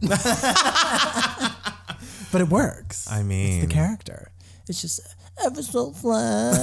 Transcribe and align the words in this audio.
but 2.32 2.40
it 2.40 2.48
works. 2.48 3.10
I 3.10 3.18
it's 3.18 3.28
mean, 3.28 3.60
the 3.60 3.66
character. 3.66 4.30
It's 4.68 4.80
just 4.80 5.00
ever 5.44 5.62
so 5.62 5.92
flat. 5.92 6.56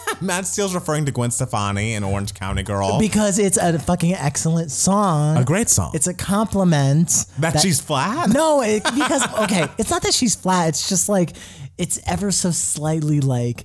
Matt 0.20 0.46
Steele's 0.46 0.74
referring 0.74 1.06
to 1.06 1.12
Gwen 1.12 1.30
Stefani 1.30 1.94
in 1.94 2.04
Orange 2.04 2.34
County 2.34 2.62
Girl. 2.62 2.98
because 2.98 3.38
it's 3.38 3.56
a 3.56 3.78
fucking 3.78 4.14
excellent 4.14 4.70
song. 4.70 5.36
a 5.36 5.44
great 5.44 5.68
song. 5.68 5.90
It's 5.94 6.06
a 6.06 6.14
compliment 6.14 7.26
that, 7.38 7.60
she's 7.60 7.80
flat. 7.80 8.30
No, 8.30 8.62
it, 8.62 8.84
because 8.84 9.26
okay, 9.40 9.66
it's 9.78 9.90
not 9.90 10.02
that 10.02 10.14
she's 10.14 10.34
flat. 10.34 10.68
It's 10.68 10.88
just 10.88 11.08
like 11.08 11.32
it's 11.78 12.00
ever 12.06 12.30
so 12.30 12.50
slightly 12.50 13.20
like 13.20 13.64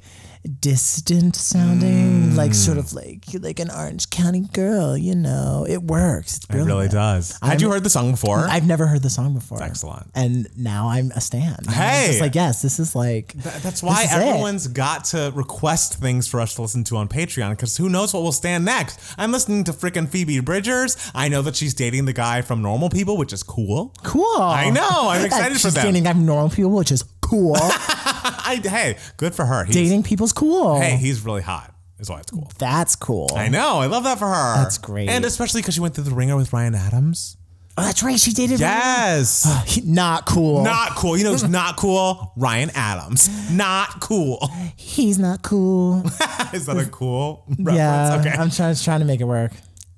distant 0.59 1.35
sounding, 1.35 2.35
like 2.35 2.53
sort 2.53 2.77
mm. 2.77 2.81
of 2.81 2.93
like 2.93 3.25
like 3.41 3.59
an 3.59 3.69
Orange 3.71 4.09
County 4.09 4.41
girl. 4.54 4.97
You 4.97 5.15
know, 5.15 5.65
it 5.67 5.83
works. 5.83 6.37
It's 6.37 6.45
It 6.49 6.55
really 6.63 6.87
does. 6.87 7.37
Had 7.41 7.61
you 7.61 7.69
heard 7.71 7.83
the 7.83 7.89
song 7.89 8.11
before? 8.11 8.47
I've 8.47 8.65
never 8.67 8.87
heard 8.87 9.01
the 9.04 9.09
song 9.09 9.33
before. 9.33 9.61
excellent. 9.61 10.07
And 10.15 10.47
now 10.57 10.89
I'm 10.89 11.11
a 11.11 11.21
stan. 11.21 11.55
I'm 11.67 11.73
Hey! 11.73 12.07
just 12.07 12.21
like 12.21 12.36
yes, 12.36 12.61
this 12.61 12.79
is 12.79 12.95
like 12.95 13.33
Th- 13.33 13.55
That's 13.61 13.83
why 13.83 14.04
is 14.04 14.11
it. 14.11 14.15
everyone's 14.15 14.67
got 14.67 15.05
to 15.05 15.31
request 15.36 15.95
things 15.95 16.28
for 16.28 16.39
us 16.39 16.56
to 16.56 16.61
listen 16.61 16.83
to 16.86 16.97
on 16.97 17.07
Patreon 17.07 17.51
because 17.51 17.78
who 17.78 17.89
knows 17.89 18.14
what 18.14 18.23
will 18.23 18.31
stand 18.31 18.65
next. 18.65 19.00
I'm 19.17 19.31
listening 19.31 19.64
to 19.65 19.73
freaking 19.73 20.07
Phoebe 20.07 20.39
Bridgers. 20.39 20.95
I 21.14 21.28
know 21.29 21.42
that 21.42 21.56
she's 21.56 21.73
dating 21.73 22.06
the 22.06 22.14
guy 22.14 22.42
from 22.42 22.61
Normal 22.61 22.89
People, 22.89 23.17
which 23.17 23.33
is 23.33 23.43
cool. 23.43 23.93
cool. 24.03 24.37
I 24.42 24.69
know. 24.69 25.09
I'm 25.09 25.25
excited 25.29 25.53
for 25.53 25.59
She's 25.59 25.73
them. 25.73 25.86
dating 25.86 26.07
I'm 26.07 26.25
normal 26.25 26.50
people, 26.50 26.71
which 26.71 26.92
is 26.92 27.03
cool. 27.29 27.56
I, 27.60 28.60
hey, 28.64 28.97
good 29.18 29.36
for 29.36 29.46
her. 29.46 29.64
He's, 29.65 29.75
dating 29.75 30.04
people's 30.04 30.33
cool. 30.33 30.79
Hey, 30.79 30.97
he's 30.97 31.24
really 31.24 31.42
hot. 31.42 31.74
Is 32.00 32.09
why 32.09 32.20
it's 32.20 32.31
cool. 32.31 32.50
That's 32.58 32.95
cool. 32.95 33.30
I 33.36 33.50
know. 33.50 33.80
I 33.80 33.88
love 33.88 34.06
that 34.06 34.17
for 34.20 34.28
her. 34.28 34.56
That's 34.56 34.78
great. 34.78 35.09
And 35.09 35.25
especially 35.25 35.61
because 35.61 35.73
she 35.75 35.81
went 35.81 35.95
through 35.95 36.06
the 36.06 36.16
ringer 36.16 36.38
with 36.38 36.53
Ryan 36.53 36.73
Adams. 36.73 37.36
Oh, 37.78 37.84
that's 37.84 38.03
right. 38.03 38.20
She 38.20 38.31
dated. 38.31 38.59
Yes. 38.59 39.45
He- 39.67 39.81
not 39.81 40.25
cool. 40.25 40.64
not 40.64 40.95
cool. 40.95 41.17
You 41.17 41.23
know 41.25 41.31
who's 41.31 41.44
not 41.50 41.75
cool? 41.78 42.31
Ryan 42.38 42.72
Adams. 42.73 43.52
Not 43.52 44.00
cool. 44.02 44.50
He's 44.75 45.20
not 45.20 45.42
cool. 45.44 46.03
Is 46.53 46.66
that 46.66 46.78
a 46.78 46.90
cool 46.90 47.44
reference? 47.50 47.78
Yeah, 47.78 48.18
Okay. 48.20 48.30
I'm 48.31 48.50
trying, 48.50 48.75
trying 48.75 49.00
to 49.00 49.06
make 49.06 49.20
it 49.22 49.25
work. 49.25 49.52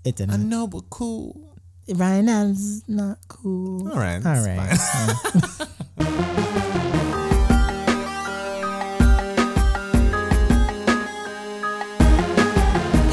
It 0.04 0.16
didn't. 0.16 0.34
I 0.34 0.38
know, 0.38 0.68
but 0.68 0.90
cool. 0.90 1.56
Ryan 1.88 2.30
Adams 2.30 2.60
is 2.62 2.84
not 2.88 3.18
cool. 3.28 3.90
All 3.92 3.98
right. 3.98 4.24
All 4.26 4.34
it's 4.36 4.48
right. 6.00 6.38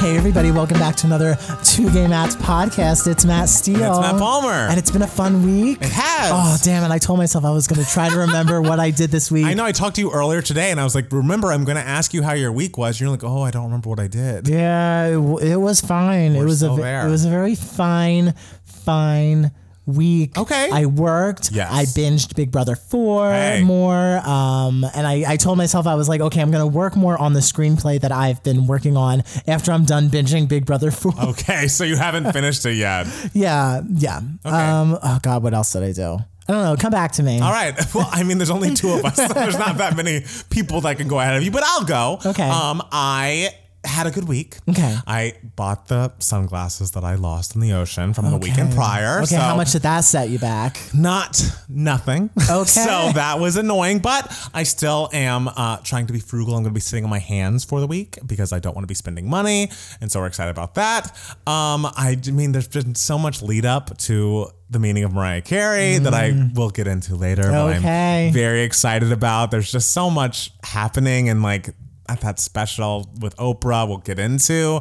Hey 0.09 0.17
everybody, 0.17 0.51
welcome 0.51 0.79
back 0.79 0.97
to 0.97 1.07
another 1.07 1.37
Two 1.63 1.93
Gay 1.93 2.07
Matts 2.07 2.35
podcast. 2.35 3.07
It's 3.07 3.27
Matt 3.27 3.51
Steele. 3.51 3.91
It's 3.91 4.01
Matt 4.01 4.19
Palmer. 4.19 4.49
And 4.49 4.79
it's 4.79 4.91
been 4.91 5.03
a 5.03 5.07
fun 5.07 5.45
week. 5.45 5.83
It 5.83 5.91
has. 5.93 6.31
Oh 6.33 6.57
damn 6.65 6.83
it. 6.83 6.91
I 6.91 6.97
told 6.97 7.19
myself 7.19 7.45
I 7.45 7.51
was 7.51 7.67
gonna 7.67 7.85
try 7.85 8.09
to 8.09 8.17
remember 8.21 8.63
what 8.63 8.81
I 8.81 8.91
did 8.91 9.11
this 9.11 9.31
week. 9.31 9.45
I 9.45 9.53
know 9.53 9.67
I 9.67 9.73
talked 9.73 9.97
to 9.97 10.01
you 10.01 10.11
earlier 10.11 10.41
today 10.41 10.71
and 10.71 10.81
I 10.81 10.85
was 10.85 10.95
like, 10.95 11.13
remember, 11.13 11.53
I'm 11.53 11.65
going 11.65 11.77
to 11.77 11.83
ask 11.87 12.15
you 12.15 12.23
how 12.23 12.33
your 12.33 12.51
week 12.53 12.79
was. 12.79 12.99
You're 12.99 13.11
like, 13.11 13.23
oh, 13.23 13.43
I 13.43 13.51
don't 13.51 13.65
remember 13.65 13.91
what 13.91 14.01
I 14.01 14.07
did. 14.07 14.49
Yeah, 14.49 15.09
it, 15.09 15.13
w- 15.17 15.39
it 15.41 15.57
was 15.57 15.83
fine. 15.83 16.35
it 16.35 16.39
We're 16.39 16.47
was 16.47 16.63
a 16.63 16.71
there. 16.71 17.07
it 17.07 17.11
was 17.11 17.27
a 17.27 17.31
very 17.31 17.55
fine, 17.55 18.33
fine 18.65 19.51
week. 19.89 20.39
Okay. 20.39 20.69
I 20.73 20.87
worked. 20.87 21.51
Yes. 21.51 21.69
I 21.73 21.85
binged 21.85 22.37
Big 22.37 22.51
Brother 22.53 22.77
four 22.77 23.31
Hey. 23.33 23.63
more. 23.65 24.19
Um, 24.19 24.85
and 24.95 25.07
I, 25.07 25.25
I 25.33 25.37
told 25.37 25.59
myself 25.59 25.87
I 25.87 25.95
was 25.97 26.09
like, 26.09 26.21
okay, 26.21 26.41
I'm 26.41 26.51
gonna 26.53 26.67
work 26.67 26.95
more 26.95 27.19
on 27.21 27.33
the 27.33 27.41
screenplay 27.41 28.01
that 28.03 28.13
I've 28.13 28.43
been 28.45 28.67
working 28.67 28.97
on 28.97 29.23
after 29.47 29.73
I'm 29.73 29.85
done 29.85 30.11
binging 30.11 30.47
Big 30.49 30.65
Brother 30.67 30.91
four. 30.91 31.13
Okay, 31.19 31.67
so 31.69 31.85
you 31.85 31.97
haven't 31.97 32.31
finished 32.33 32.65
it 32.67 32.75
yet. 32.75 33.07
yeah, 33.33 33.81
yeah. 33.93 34.19
Um, 34.45 34.99
oh 35.03 35.19
God, 35.23 35.43
what 35.43 35.55
else 35.55 35.73
did 35.73 35.83
I 35.83 35.93
do? 35.93 36.19
I 36.51 36.53
don't 36.53 36.63
know. 36.65 36.77
Come 36.77 36.91
back 36.93 37.13
to 37.13 37.23
me. 37.23 37.41
All 37.41 37.53
right. 37.53 37.75
Well, 37.95 38.09
I 38.11 38.23
mean, 38.23 38.39
there's 38.39 38.51
only 38.51 38.75
two 38.75 38.91
of 38.91 39.05
us. 39.05 39.17
So 39.17 39.29
there's 39.29 39.59
not 39.59 39.79
that 39.79 39.97
many 39.97 40.25
people 40.51 40.81
that 40.83 40.97
can 40.99 41.09
go 41.09 41.19
ahead 41.21 41.37
of 41.37 41.43
you, 41.43 41.51
but 41.51 41.63
I'll 41.65 41.85
go. 41.85 42.19
Okay. 42.25 42.49
Um, 42.49 42.83
I 42.93 43.51
had 43.85 44.07
a 44.07 44.11
good 44.11 44.27
week. 44.29 44.57
Okay. 44.69 44.97
I 45.07 45.35
bought 45.57 45.89
the 45.89 46.13
sunglasses 46.19 46.91
that 46.93 47.05
I 47.05 47.15
lost 47.15 47.55
in 47.55 47.61
the 47.61 47.73
ocean 47.73 48.13
from 48.13 48.31
the 48.31 48.37
weekend 48.37 48.75
prior. 48.75 49.19
Okay, 49.19 49.27
so 49.37 49.39
how 49.39 49.57
much 49.57 49.73
did 49.73 49.83
that 49.83 50.01
set 50.01 50.29
you 50.31 50.39
back? 50.39 50.79
Not 50.93 51.41
nothing. 51.69 52.31
Okay. 52.51 52.65
so 52.65 53.11
that 53.15 53.39
was 53.39 53.57
annoying, 53.57 54.01
but 54.01 54.33
I 54.53 54.65
still 54.65 55.09
am 55.13 55.49
uh, 55.49 55.77
trying 55.79 56.07
to 56.09 56.13
be 56.13 56.19
frugal. 56.19 56.55
I'm 56.57 56.63
going 56.63 56.73
to 56.73 56.75
be 56.75 56.81
sitting 56.81 57.05
on 57.05 57.11
my 57.11 57.19
hands 57.21 57.65
for 57.65 57.81
the 57.81 57.87
week 57.87 58.19
because 58.27 58.53
I 58.53 58.59
don't 58.59 58.75
want 58.75 58.83
to 58.83 58.89
be 58.89 58.95
spending 58.95 59.29
money, 59.31 59.71
and 60.01 60.11
so 60.11 60.21
we're 60.21 60.27
excited 60.27 60.51
about 60.51 60.75
that. 60.75 61.07
Um, 61.47 61.87
I 61.97 62.17
d- 62.21 62.33
mean, 62.33 62.53
there's 62.53 62.69
been 62.69 62.95
so 62.95 63.17
much 63.19 63.43
lead 63.43 63.65
up 63.65 63.97
to 63.99 64.49
the 64.71 64.79
meaning 64.79 65.05
of 65.05 65.13
Mariah 65.13 65.41
Carey 65.41 65.99
that 65.99 66.13
I 66.15 66.51
will 66.55 66.71
get 66.71 66.87
into 66.87 67.15
later. 67.17 67.43
But 67.45 67.69
Mm. 67.77 67.79
Okay. 67.79 68.27
I'm 68.29 68.33
very 68.35 68.63
excited 68.63 69.13
about. 69.13 69.51
There's 69.51 69.71
just 69.71 69.93
so 69.93 70.11
much 70.11 70.53
happening, 70.65 71.29
and 71.29 71.43
like 71.43 71.71
at 72.09 72.21
that 72.23 72.39
special 72.39 73.11
with 73.21 73.37
Oprah, 73.37 73.87
we'll 73.87 73.99
get 73.99 74.19
into. 74.19 74.81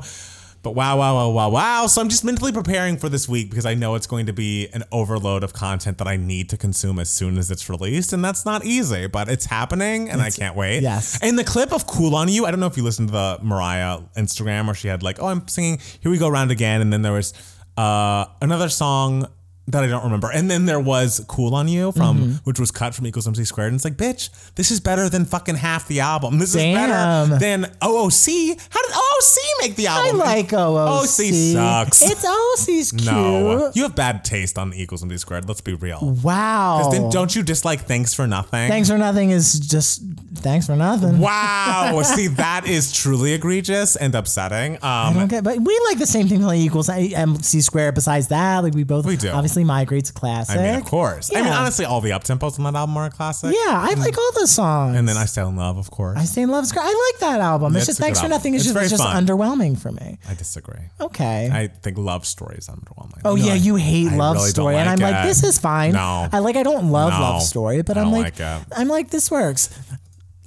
But 0.63 0.71
wow, 0.71 0.97
wow, 0.97 1.15
wow, 1.15 1.29
wow, 1.29 1.49
wow. 1.49 1.87
So 1.87 2.01
I'm 2.01 2.09
just 2.09 2.25
mentally 2.25 2.51
preparing 2.51 2.97
for 2.97 3.07
this 3.07 3.29
week 3.29 3.49
because 3.49 3.65
I 3.65 3.73
know 3.73 3.95
it's 3.95 4.07
going 4.07 4.25
to 4.25 4.33
be 4.33 4.67
an 4.73 4.83
overload 4.91 5.43
of 5.43 5.53
content 5.53 5.97
that 5.99 6.07
I 6.07 6.17
need 6.17 6.49
to 6.49 6.57
consume 6.57 6.99
as 6.99 7.09
soon 7.09 7.37
as 7.37 7.49
it's 7.51 7.69
released. 7.69 8.11
And 8.11 8.25
that's 8.25 8.43
not 8.43 8.65
easy, 8.65 9.07
but 9.07 9.29
it's 9.29 9.45
happening 9.45 10.09
and 10.09 10.21
I 10.21 10.29
can't 10.29 10.57
wait. 10.57 10.81
yes. 10.81 11.19
And 11.21 11.39
the 11.39 11.45
clip 11.45 11.71
of 11.71 11.87
Cool 11.87 12.15
on 12.15 12.27
You, 12.27 12.45
I 12.45 12.51
don't 12.51 12.59
know 12.59 12.67
if 12.67 12.75
you 12.75 12.83
listened 12.83 13.09
to 13.09 13.13
the 13.13 13.39
Mariah 13.43 13.99
Instagram 14.17 14.65
where 14.65 14.75
she 14.75 14.87
had 14.89 15.03
like, 15.03 15.21
oh, 15.21 15.27
I'm 15.27 15.47
singing 15.47 15.79
Here 16.01 16.11
We 16.11 16.17
Go 16.17 16.27
Round 16.27 16.51
Again. 16.51 16.81
And 16.81 16.91
then 16.91 17.01
there 17.01 17.13
was 17.13 17.33
uh, 17.77 18.25
another 18.41 18.67
song 18.67 19.27
that 19.69 19.83
I 19.83 19.87
don't 19.87 20.03
remember. 20.03 20.31
And 20.31 20.49
then 20.49 20.65
there 20.65 20.79
was 20.79 21.23
Cool 21.27 21.53
on 21.53 21.67
You 21.67 21.91
from 21.91 22.17
Mm-hmm. 22.17 22.31
which 22.45 22.59
was 22.59 22.71
cut 22.71 22.95
from 22.95 23.05
Equals 23.05 23.27
MC 23.27 23.43
Squared. 23.43 23.73
And 23.73 23.75
it's 23.77 23.83
like, 23.83 23.97
bitch, 23.97 24.29
this 24.55 24.71
is 24.71 24.79
better 24.79 25.09
than 25.09 25.25
fucking 25.25 25.55
half 25.55 25.87
the 25.87 25.99
album. 25.99 26.39
This 26.39 26.55
is 26.55 26.61
better 26.63 26.93
Damn. 26.93 27.39
than 27.39 27.63
OOC. 27.81 28.59
How 28.69 28.81
did 28.81 28.91
OOC 28.91 29.37
make 29.61 29.75
the 29.75 29.87
album? 29.87 30.21
I 30.21 30.25
like 30.25 30.47
OOC. 30.49 31.01
OOC 31.03 31.53
sucks. 31.53 32.01
It's 32.01 32.25
OOC's 32.25 32.91
cute. 32.91 33.05
no, 33.05 33.71
you 33.75 33.83
have 33.83 33.95
bad 33.95 34.23
taste 34.23 34.57
on 34.57 34.73
Equals 34.73 35.03
MC 35.03 35.17
Squared. 35.17 35.47
Let's 35.47 35.61
be 35.61 35.73
real. 35.73 35.99
Wow. 36.23 36.89
Then 36.91 37.09
don't 37.09 37.35
you 37.35 37.43
dislike 37.43 37.81
Thanks 37.81 38.13
for 38.13 38.25
Nothing? 38.25 38.69
Thanks 38.69 38.89
for 38.89 38.97
nothing 38.97 39.31
is 39.31 39.59
just 39.59 40.01
thanks 40.39 40.65
for 40.67 40.75
nothing. 40.75 41.19
Wow. 41.19 42.01
See, 42.05 42.27
that 42.27 42.67
is 42.67 42.91
truly 42.91 43.33
egregious 43.33 43.95
and 43.95 44.13
upsetting. 44.15 44.77
I 44.81 45.07
Um, 45.09 45.13
don't 45.15 45.27
get, 45.27 45.43
but 45.43 45.59
we 45.59 45.79
like 45.89 45.97
the 45.99 46.05
same 46.07 46.27
thing 46.27 46.41
like 46.41 46.59
equals 46.59 46.89
MC 46.89 47.61
squared. 47.61 47.95
Besides 47.95 48.27
that, 48.29 48.63
like 48.63 48.73
we 48.73 48.83
both 48.83 49.05
We 49.05 49.17
do. 49.17 49.29
obviously 49.29 49.63
migrate's 49.63 50.09
a 50.09 50.13
classic. 50.13 50.57
I 50.59 50.63
mean, 50.63 50.75
of 50.75 50.85
course. 50.85 51.31
I 51.35 51.41
mean, 51.41 51.51
honestly, 51.53 51.85
all 51.85 52.01
the 52.01 52.11
up 52.11 52.23
tempos 52.23 52.57
on 52.59 52.65
that 52.71 52.77
album 52.77 52.95
are 52.97 53.05
a 53.05 53.09
classic. 53.09 53.53
Yeah, 53.53 53.73
I 53.81 53.93
like 53.97 54.17
all 54.17 54.31
the 54.39 54.47
songs. 54.47 54.97
And 54.97 55.07
then 55.07 55.17
I 55.17 55.25
Stay 55.25 55.41
in 55.41 55.55
Love, 55.55 55.77
of 55.77 55.91
course. 55.91 56.17
I 56.17 56.25
Stay 56.25 56.41
in 56.43 56.49
Love 56.49 56.63
is 56.63 56.71
great. 56.71 56.83
I 56.85 57.11
like 57.13 57.19
that 57.21 57.41
album. 57.41 57.75
It's 57.75 57.83
It's 57.89 57.97
just 57.97 57.99
thanks 57.99 58.21
for 58.21 58.27
nothing. 58.27 58.53
It's, 58.55 58.65
It's 58.65 58.73
just, 58.73 58.83
it's 58.83 58.91
just 58.91 59.03
fun. 59.03 59.25
underwhelming 59.25 59.77
for 59.79 59.91
me. 59.91 60.17
I 60.29 60.33
disagree. 60.33 60.81
Okay. 61.01 61.49
I 61.51 61.67
think 61.67 61.97
Love 61.97 62.25
Story 62.25 62.57
is 62.57 62.67
underwhelming. 62.67 63.21
Oh 63.25 63.35
You 63.35 63.41
know, 63.43 63.47
yeah, 63.49 63.53
I- 63.53 63.57
you 63.57 63.75
hate 63.75 64.11
I 64.11 64.15
Love 64.15 64.35
really 64.37 64.49
Story, 64.49 64.75
and 64.75 64.89
I'm 64.89 64.99
like 64.99 65.13
like, 65.13 65.25
this 65.27 65.43
is 65.43 65.57
fine. 65.57 65.93
No. 65.93 66.27
I 66.31 66.39
like, 66.39 66.55
I 66.57 66.63
don't 66.63 66.91
love 66.91 67.11
No, 67.13 67.19
Love 67.19 67.41
Story, 67.43 67.81
but 67.81 67.97
I 67.97 68.01
I'm 68.01 68.11
like, 68.11 68.39
like. 68.39 68.61
I'm 68.75 68.87
like, 68.87 69.09
this 69.09 69.31
works. 69.31 69.69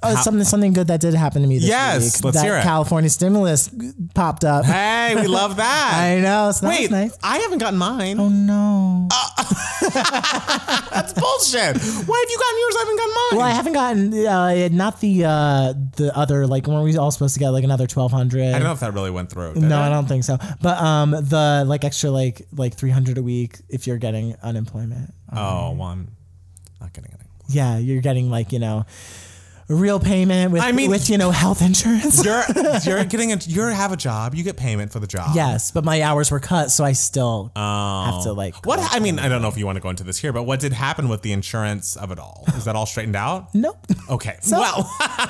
Oh, 0.03 0.15
something 0.17 0.45
something 0.45 0.73
good 0.73 0.87
that 0.89 1.01
did 1.01 1.15
happen 1.15 1.43
to 1.43 1.49
me 1.49 1.59
this 1.59 1.69
Yes, 1.69 2.17
week. 2.17 2.25
let's 2.25 2.37
that 2.39 2.45
hear 2.45 2.57
it. 2.57 2.63
California 2.63 3.11
stimulus 3.11 3.71
popped 4.15 4.45
up. 4.45 4.65
Hey, 4.65 5.15
we 5.15 5.27
love 5.27 5.57
that. 5.57 5.93
I 5.97 6.21
know. 6.21 6.53
So 6.53 6.67
that 6.67 6.71
Wait, 6.71 6.83
was 6.83 6.91
nice. 6.91 7.19
I 7.23 7.39
haven't 7.39 7.59
gotten 7.59 7.79
mine. 7.79 8.19
Oh 8.21 8.29
no. 8.29 9.09
That's 10.91 11.13
bullshit. 11.13 11.77
Why 12.07 12.25
have 12.25 12.31
you 12.31 12.39
gotten 12.39 12.59
yours? 12.61 12.77
I 12.77 12.79
haven't 12.81 12.97
gotten 12.97 13.15
mine. 13.15 13.29
Well, 13.33 13.41
I 13.41 13.51
haven't 13.51 13.73
gotten 13.73 14.27
uh, 14.27 14.69
not 14.77 15.01
the 15.01 15.25
uh, 15.25 15.75
the 15.97 16.17
other 16.17 16.47
like 16.47 16.67
weren't 16.67 16.85
we 16.85 16.97
all 16.97 17.11
supposed 17.11 17.35
to 17.35 17.41
get 17.41 17.51
like 17.51 17.65
another 17.65 17.87
twelve 17.87 18.13
hundred? 18.13 18.43
I 18.49 18.53
don't 18.53 18.65
know 18.65 18.73
if 18.73 18.81
that 18.81 18.95
really 18.95 19.11
went 19.11 19.31
through. 19.31 19.55
did 19.55 19.63
No, 19.65 19.79
it? 19.81 19.87
I 19.87 19.89
don't 19.89 20.07
think 20.07 20.25
so. 20.25 20.39
But 20.61 20.79
um, 20.79 21.11
the 21.11 21.65
like 21.67 21.85
extra 21.85 22.11
like 22.11 22.47
like 22.57 22.75
three 22.75 22.91
hundred 22.91 23.19
a 23.19 23.23
week 23.23 23.59
if 23.69 23.87
you're 23.87 23.99
getting 23.99 24.37
unemployment. 24.43 25.13
Oh, 25.33 25.73
well, 25.73 25.89
I'm 25.89 26.09
not 26.81 26.93
getting 26.93 27.11
any. 27.13 27.25
Yeah, 27.49 27.79
you're 27.79 28.03
getting 28.03 28.31
like 28.31 28.53
you 28.53 28.59
know 28.59 28.85
real 29.71 30.01
payment 30.01 30.53
with 30.53 30.61
I 30.63 30.73
mean- 30.73 30.91
with 30.91 31.09
you 31.09 31.17
know 31.17 31.31
health 31.31 31.63
insurance. 31.63 32.25
You're 32.25 32.43
you're 32.85 33.05
getting 33.05 33.33
a 33.33 33.37
you 33.37 33.63
have 33.63 33.93
a 33.93 33.97
job. 33.97 34.35
You 34.35 34.43
get 34.43 34.57
payment 34.57 34.93
for 34.93 34.99
the 35.01 35.07
job. 35.07 35.31
yes, 35.35 35.71
but 35.71 35.85
my 35.85 36.03
hours 36.03 36.31
were 36.31 36.41
cut, 36.41 36.71
so 36.71 36.85
I 36.85 36.93
still 36.93 37.53
Oh. 37.57 38.05
have 38.13 38.23
to 38.25 38.33
like 38.33 38.67
What 38.67 38.79
I 38.95 38.99
mean, 39.01 39.19
I 39.19 39.29
don't 39.29 39.43
know 39.43 39.49
if 39.49 39.57
you 39.57 39.67
want 39.67 39.77
to 39.77 39.81
go 39.81 39.89
into 39.91 40.03
this 40.05 40.19
here, 40.19 40.33
but 40.33 40.43
what 40.43 40.61
did 40.61 40.73
happen 40.73 41.09
with 41.09 41.23
the 41.23 41.33
insurance 41.33 41.97
of 41.97 42.11
it 42.11 42.19
all? 42.19 42.45
Is 42.57 42.65
that 42.65 42.75
all 42.77 42.87
straightened 42.87 43.17
out? 43.17 43.49
Nope. 43.61 43.87
Okay. 44.09 44.39
well, 44.51 44.85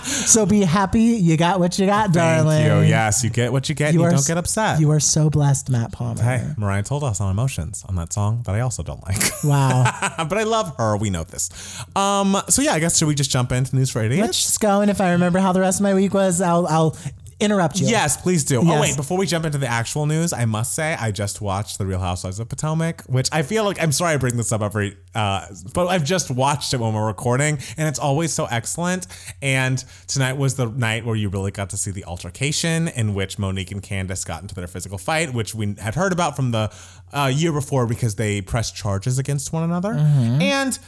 So 0.04 0.46
be 0.46 0.60
happy 0.62 1.00
you 1.02 1.36
got 1.36 1.58
what 1.60 1.78
you 1.78 1.86
got, 1.86 2.12
thank 2.12 2.44
darling. 2.44 2.64
you. 2.64 2.80
Yes, 2.88 3.22
you 3.24 3.30
get 3.30 3.52
what 3.52 3.68
you 3.68 3.74
get. 3.74 3.92
You, 3.92 4.02
are 4.04 4.10
don't 4.10 4.26
get 4.26 4.38
upset. 4.38 4.80
You 4.80 4.90
are 4.92 5.00
so 5.00 5.28
blessed, 5.30 5.68
Matt 5.70 5.92
Palmer. 5.92 6.22
hey, 6.22 6.46
Mariah 6.56 6.82
told 6.82 7.02
us 7.04 7.20
on 7.20 7.30
emotions 7.30 7.84
on 7.88 7.96
that 7.96 8.12
song 8.12 8.42
that 8.46 8.54
I 8.54 8.60
also 8.60 8.82
don't 8.82 9.02
like, 9.06 9.20
Wow. 9.44 9.84
but 10.18 10.38
I 10.38 10.44
love 10.44 10.74
her. 10.78 10.96
We 10.96 11.10
know 11.10 11.24
this. 11.24 11.50
Um. 11.96 12.36
So 12.48 12.62
yeah, 12.62 12.72
I 12.72 12.78
guess 12.78 12.96
should 12.98 13.08
we 13.08 13.14
just 13.14 13.30
jump 13.30 13.52
into 13.52 13.74
news 13.76 13.90
for 13.90 14.02
idiots? 14.02 14.29
Let's 14.30 14.44
just 14.44 14.60
go, 14.60 14.80
and 14.80 14.88
if 14.88 15.00
I 15.00 15.10
remember 15.10 15.40
how 15.40 15.50
the 15.50 15.58
rest 15.58 15.80
of 15.80 15.82
my 15.82 15.92
week 15.92 16.14
was, 16.14 16.40
I'll 16.40 16.64
I'll 16.68 16.96
interrupt 17.40 17.80
you. 17.80 17.88
Yes, 17.88 18.16
please 18.16 18.44
do. 18.44 18.60
Oh 18.64 18.80
wait, 18.80 18.96
before 18.96 19.18
we 19.18 19.26
jump 19.26 19.44
into 19.44 19.58
the 19.58 19.66
actual 19.66 20.06
news, 20.06 20.32
I 20.32 20.44
must 20.44 20.72
say 20.72 20.94
I 20.94 21.10
just 21.10 21.40
watched 21.40 21.78
The 21.78 21.84
Real 21.84 21.98
Housewives 21.98 22.38
of 22.38 22.48
Potomac, 22.48 23.02
which 23.06 23.28
I 23.32 23.42
feel 23.42 23.64
like 23.64 23.82
I'm 23.82 23.90
sorry 23.90 24.14
I 24.14 24.18
bring 24.18 24.36
this 24.36 24.52
up 24.52 24.62
every, 24.62 24.96
uh, 25.16 25.46
but 25.74 25.88
I've 25.88 26.04
just 26.04 26.30
watched 26.30 26.72
it 26.74 26.76
when 26.78 26.94
we're 26.94 27.08
recording, 27.08 27.58
and 27.76 27.88
it's 27.88 27.98
always 27.98 28.32
so 28.32 28.44
excellent. 28.44 29.08
And 29.42 29.84
tonight 30.06 30.34
was 30.34 30.54
the 30.54 30.66
night 30.66 31.04
where 31.04 31.16
you 31.16 31.28
really 31.28 31.50
got 31.50 31.70
to 31.70 31.76
see 31.76 31.90
the 31.90 32.04
altercation 32.04 32.86
in 32.86 33.14
which 33.14 33.36
Monique 33.36 33.72
and 33.72 33.82
Candace 33.82 34.24
got 34.24 34.42
into 34.42 34.54
their 34.54 34.68
physical 34.68 34.96
fight, 34.96 35.34
which 35.34 35.56
we 35.56 35.74
had 35.80 35.96
heard 35.96 36.12
about 36.12 36.36
from 36.36 36.52
the 36.52 36.72
uh, 37.12 37.32
year 37.34 37.50
before 37.52 37.84
because 37.88 38.14
they 38.14 38.42
pressed 38.42 38.76
charges 38.76 39.18
against 39.18 39.52
one 39.52 39.64
another, 39.64 39.94
and. 39.94 40.78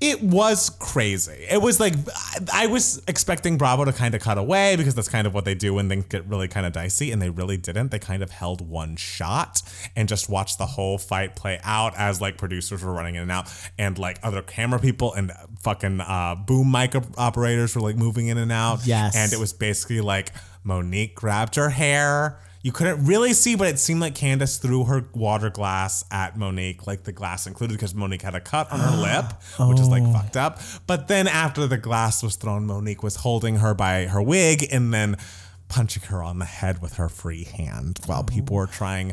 It 0.00 0.22
was 0.22 0.70
crazy. 0.70 1.46
It 1.48 1.62
was 1.62 1.80
like 1.80 1.94
I 2.52 2.66
was 2.66 3.02
expecting 3.08 3.56
Bravo 3.56 3.84
to 3.84 3.92
kind 3.92 4.14
of 4.14 4.20
cut 4.20 4.38
away 4.38 4.76
because 4.76 4.94
that's 4.94 5.08
kind 5.08 5.26
of 5.26 5.32
what 5.32 5.44
they 5.44 5.54
do 5.54 5.74
when 5.74 5.88
things 5.88 6.04
get 6.06 6.26
really 6.26 6.48
kind 6.48 6.66
of 6.66 6.72
dicey, 6.72 7.10
and 7.10 7.22
they 7.22 7.30
really 7.30 7.56
didn't. 7.56 7.90
They 7.90 7.98
kind 7.98 8.22
of 8.22 8.30
held 8.30 8.60
one 8.60 8.96
shot 8.96 9.62
and 9.96 10.08
just 10.08 10.28
watched 10.28 10.58
the 10.58 10.66
whole 10.66 10.98
fight 10.98 11.36
play 11.36 11.58
out 11.62 11.94
as 11.96 12.20
like 12.20 12.36
producers 12.36 12.82
were 12.82 12.92
running 12.92 13.14
in 13.14 13.22
and 13.22 13.32
out, 13.32 13.50
and 13.78 13.98
like 13.98 14.18
other 14.22 14.42
camera 14.42 14.78
people 14.78 15.14
and 15.14 15.32
fucking 15.60 16.00
uh, 16.00 16.34
boom 16.34 16.70
mic 16.70 16.94
operators 17.16 17.74
were 17.74 17.80
like 17.82 17.96
moving 17.96 18.26
in 18.26 18.36
and 18.36 18.52
out. 18.52 18.86
Yes. 18.86 19.16
and 19.16 19.32
it 19.32 19.38
was 19.38 19.52
basically 19.52 20.00
like 20.00 20.32
Monique 20.64 21.14
grabbed 21.14 21.54
her 21.54 21.70
hair. 21.70 22.40
You 22.64 22.72
couldn't 22.72 23.04
really 23.04 23.34
see, 23.34 23.56
but 23.56 23.68
it 23.68 23.78
seemed 23.78 24.00
like 24.00 24.14
Candace 24.14 24.56
threw 24.56 24.84
her 24.84 25.04
water 25.12 25.50
glass 25.50 26.02
at 26.10 26.38
Monique, 26.38 26.86
like 26.86 27.04
the 27.04 27.12
glass 27.12 27.46
included, 27.46 27.74
because 27.74 27.94
Monique 27.94 28.22
had 28.22 28.34
a 28.34 28.40
cut 28.40 28.72
on 28.72 28.80
her 28.80 28.96
lip, 29.02 29.26
which 29.68 29.78
is 29.78 29.88
like 29.88 30.02
oh. 30.02 30.12
fucked 30.14 30.38
up. 30.38 30.60
But 30.86 31.06
then 31.06 31.28
after 31.28 31.66
the 31.66 31.76
glass 31.76 32.22
was 32.22 32.36
thrown, 32.36 32.64
Monique 32.64 33.02
was 33.02 33.16
holding 33.16 33.56
her 33.56 33.74
by 33.74 34.06
her 34.06 34.22
wig 34.22 34.66
and 34.72 34.94
then 34.94 35.18
punching 35.68 36.04
her 36.04 36.22
on 36.22 36.38
the 36.38 36.46
head 36.46 36.80
with 36.80 36.94
her 36.94 37.10
free 37.10 37.44
hand 37.44 38.00
while 38.06 38.24
people 38.24 38.56
were 38.56 38.66
trying 38.66 39.12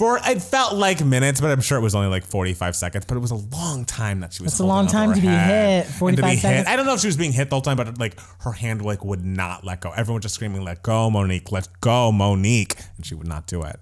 for 0.00 0.18
it 0.24 0.40
felt 0.40 0.72
like 0.72 1.04
minutes, 1.04 1.42
but 1.42 1.50
I'm 1.50 1.60
sure 1.60 1.76
it 1.76 1.82
was 1.82 1.94
only 1.94 2.08
like 2.08 2.24
45 2.24 2.74
seconds. 2.74 3.04
But 3.04 3.18
it 3.18 3.20
was 3.20 3.32
a 3.32 3.34
long 3.34 3.84
time 3.84 4.20
that 4.20 4.32
she 4.32 4.42
was. 4.42 4.52
That's 4.52 4.60
a 4.60 4.66
long 4.66 4.86
time 4.86 5.12
to 5.12 5.20
be 5.20 5.26
hit, 5.26 5.84
and 5.84 5.86
45 5.86 6.38
seconds. 6.38 6.66
I 6.66 6.76
don't 6.76 6.86
know 6.86 6.94
if 6.94 7.00
she 7.00 7.06
was 7.06 7.18
being 7.18 7.32
hit 7.32 7.50
the 7.50 7.56
whole 7.56 7.60
time, 7.60 7.76
but 7.76 7.98
like 7.98 8.18
her 8.40 8.52
hand 8.52 8.82
like 8.82 9.04
would 9.04 9.22
not 9.22 9.62
let 9.62 9.82
go. 9.82 9.90
Everyone 9.90 10.16
was 10.16 10.22
just 10.22 10.36
screaming, 10.36 10.64
"Let 10.64 10.82
go, 10.82 11.10
Monique! 11.10 11.52
Let 11.52 11.68
go, 11.82 12.10
Monique!" 12.12 12.76
And 12.96 13.04
she 13.04 13.14
would 13.14 13.28
not 13.28 13.46
do 13.46 13.62
it. 13.62 13.78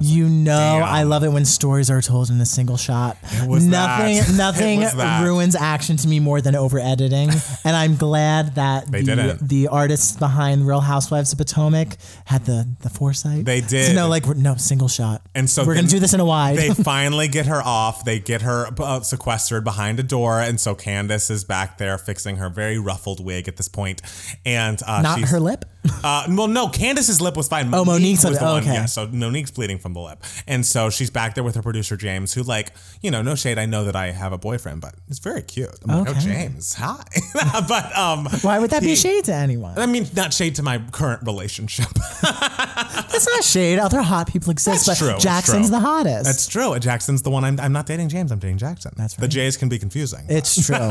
You 0.00 0.28
know, 0.28 0.56
damn. 0.80 0.82
I 0.84 1.02
love 1.04 1.24
it 1.24 1.28
when 1.30 1.44
stories 1.44 1.90
are 1.90 2.02
told 2.02 2.30
in 2.30 2.40
a 2.40 2.46
single 2.46 2.76
shot. 2.76 3.16
nothing, 3.46 3.68
that. 3.68 4.34
nothing 4.36 4.80
It 4.82 4.84
was 4.84 4.94
that. 4.94 5.24
ruins 5.24 5.54
action 5.56 5.96
to 5.98 6.08
me 6.08 6.20
more 6.20 6.40
than 6.40 6.54
over 6.56 6.78
editing, 6.78 7.30
and 7.64 7.76
I'm 7.76 7.96
glad 7.96 8.54
that 8.56 8.90
the 8.90 9.02
didn't. 9.02 9.48
the 9.48 9.68
artists 9.68 10.16
behind 10.16 10.66
Real 10.66 10.80
Housewives 10.80 11.32
of 11.32 11.38
Potomac 11.38 11.96
had 12.24 12.44
the 12.44 12.68
the 12.80 12.90
foresight. 12.90 13.44
They 13.44 13.60
did. 13.60 13.94
know, 13.94 14.08
like, 14.08 14.26
no 14.26 14.56
single 14.56 14.88
shot, 14.88 15.22
And 15.34 15.48
so 15.48 15.64
we're 15.64 15.74
gonna 15.74 15.86
do 15.86 15.98
this 16.00 16.14
in 16.14 16.20
a 16.20 16.24
wide. 16.24 16.58
They 16.58 16.70
finally 16.74 17.28
get 17.28 17.46
her 17.46 17.62
off. 17.62 18.04
They 18.04 18.18
get 18.18 18.42
her 18.42 18.68
uh, 18.78 19.00
sequestered 19.00 19.64
behind 19.64 20.00
a 20.00 20.02
door, 20.02 20.40
and 20.40 20.60
so 20.60 20.74
Candace 20.74 21.30
is 21.30 21.44
back 21.44 21.78
there 21.78 21.96
fixing 21.98 22.36
her 22.36 22.48
very 22.48 22.78
ruffled 22.78 23.24
wig 23.24 23.48
at 23.48 23.56
this 23.56 23.68
point, 23.68 24.02
and 24.44 24.80
uh, 24.86 25.02
Not 25.02 25.20
her 25.20 25.40
lip. 25.40 25.64
Uh, 26.02 26.24
well, 26.30 26.48
no, 26.48 26.68
Candace's 26.68 27.20
lip 27.20 27.36
was 27.36 27.46
fine. 27.46 27.72
Oh, 27.74 27.84
Monique's 27.84 28.24
was 28.24 28.38
the 28.38 28.44
one. 28.44 28.62
okay. 28.62 28.72
Yeah, 28.72 28.86
so 28.86 29.06
Monique's 29.06 29.50
bleeding 29.50 29.78
from 29.84 29.92
the 29.92 30.00
lip, 30.00 30.24
and 30.46 30.64
so 30.64 30.88
she's 30.88 31.10
back 31.10 31.34
there 31.34 31.44
with 31.44 31.54
her 31.56 31.62
producer 31.62 31.94
James, 31.96 32.32
who, 32.32 32.42
like, 32.42 32.72
you 33.02 33.10
know, 33.10 33.20
no 33.20 33.34
shade. 33.34 33.58
I 33.58 33.66
know 33.66 33.84
that 33.84 33.94
I 33.94 34.12
have 34.12 34.32
a 34.32 34.38
boyfriend, 34.38 34.80
but 34.80 34.94
it's 35.08 35.18
very 35.18 35.42
cute. 35.42 35.68
I'm 35.86 36.00
like, 36.04 36.16
oh, 36.16 36.20
James, 36.20 36.72
hi. 36.74 37.04
but 37.68 37.96
um, 37.96 38.26
Why 38.40 38.58
would 38.58 38.70
that 38.70 38.82
be 38.82 38.96
shade 38.96 39.24
to 39.26 39.34
anyone? 39.34 39.78
I 39.78 39.84
mean, 39.84 40.06
not 40.16 40.32
shade 40.32 40.54
to 40.54 40.62
my 40.62 40.78
current 40.90 41.22
relationship. 41.26 41.88
That's 42.22 43.26
not 43.28 43.44
shade. 43.44 43.78
Other 43.78 44.00
hot 44.00 44.26
people 44.32 44.50
exist, 44.50 44.86
That's 44.86 45.00
but 45.00 45.10
true, 45.12 45.18
Jackson's 45.20 45.68
true. 45.68 45.76
the 45.76 45.80
hottest. 45.80 46.24
That's 46.24 46.46
true. 46.46 46.78
Jackson's 46.78 47.20
the 47.22 47.30
one. 47.30 47.44
I'm, 47.44 47.60
I'm 47.60 47.72
not 47.72 47.84
dating 47.86 48.08
James. 48.08 48.32
I'm 48.32 48.38
dating 48.38 48.58
Jackson. 48.58 48.92
That's 48.96 49.18
right. 49.18 49.22
The. 49.22 49.28
J's 49.28 49.56
can 49.58 49.68
be 49.68 49.78
confusing. 49.78 50.24
it's 50.28 50.66
true. 50.66 50.76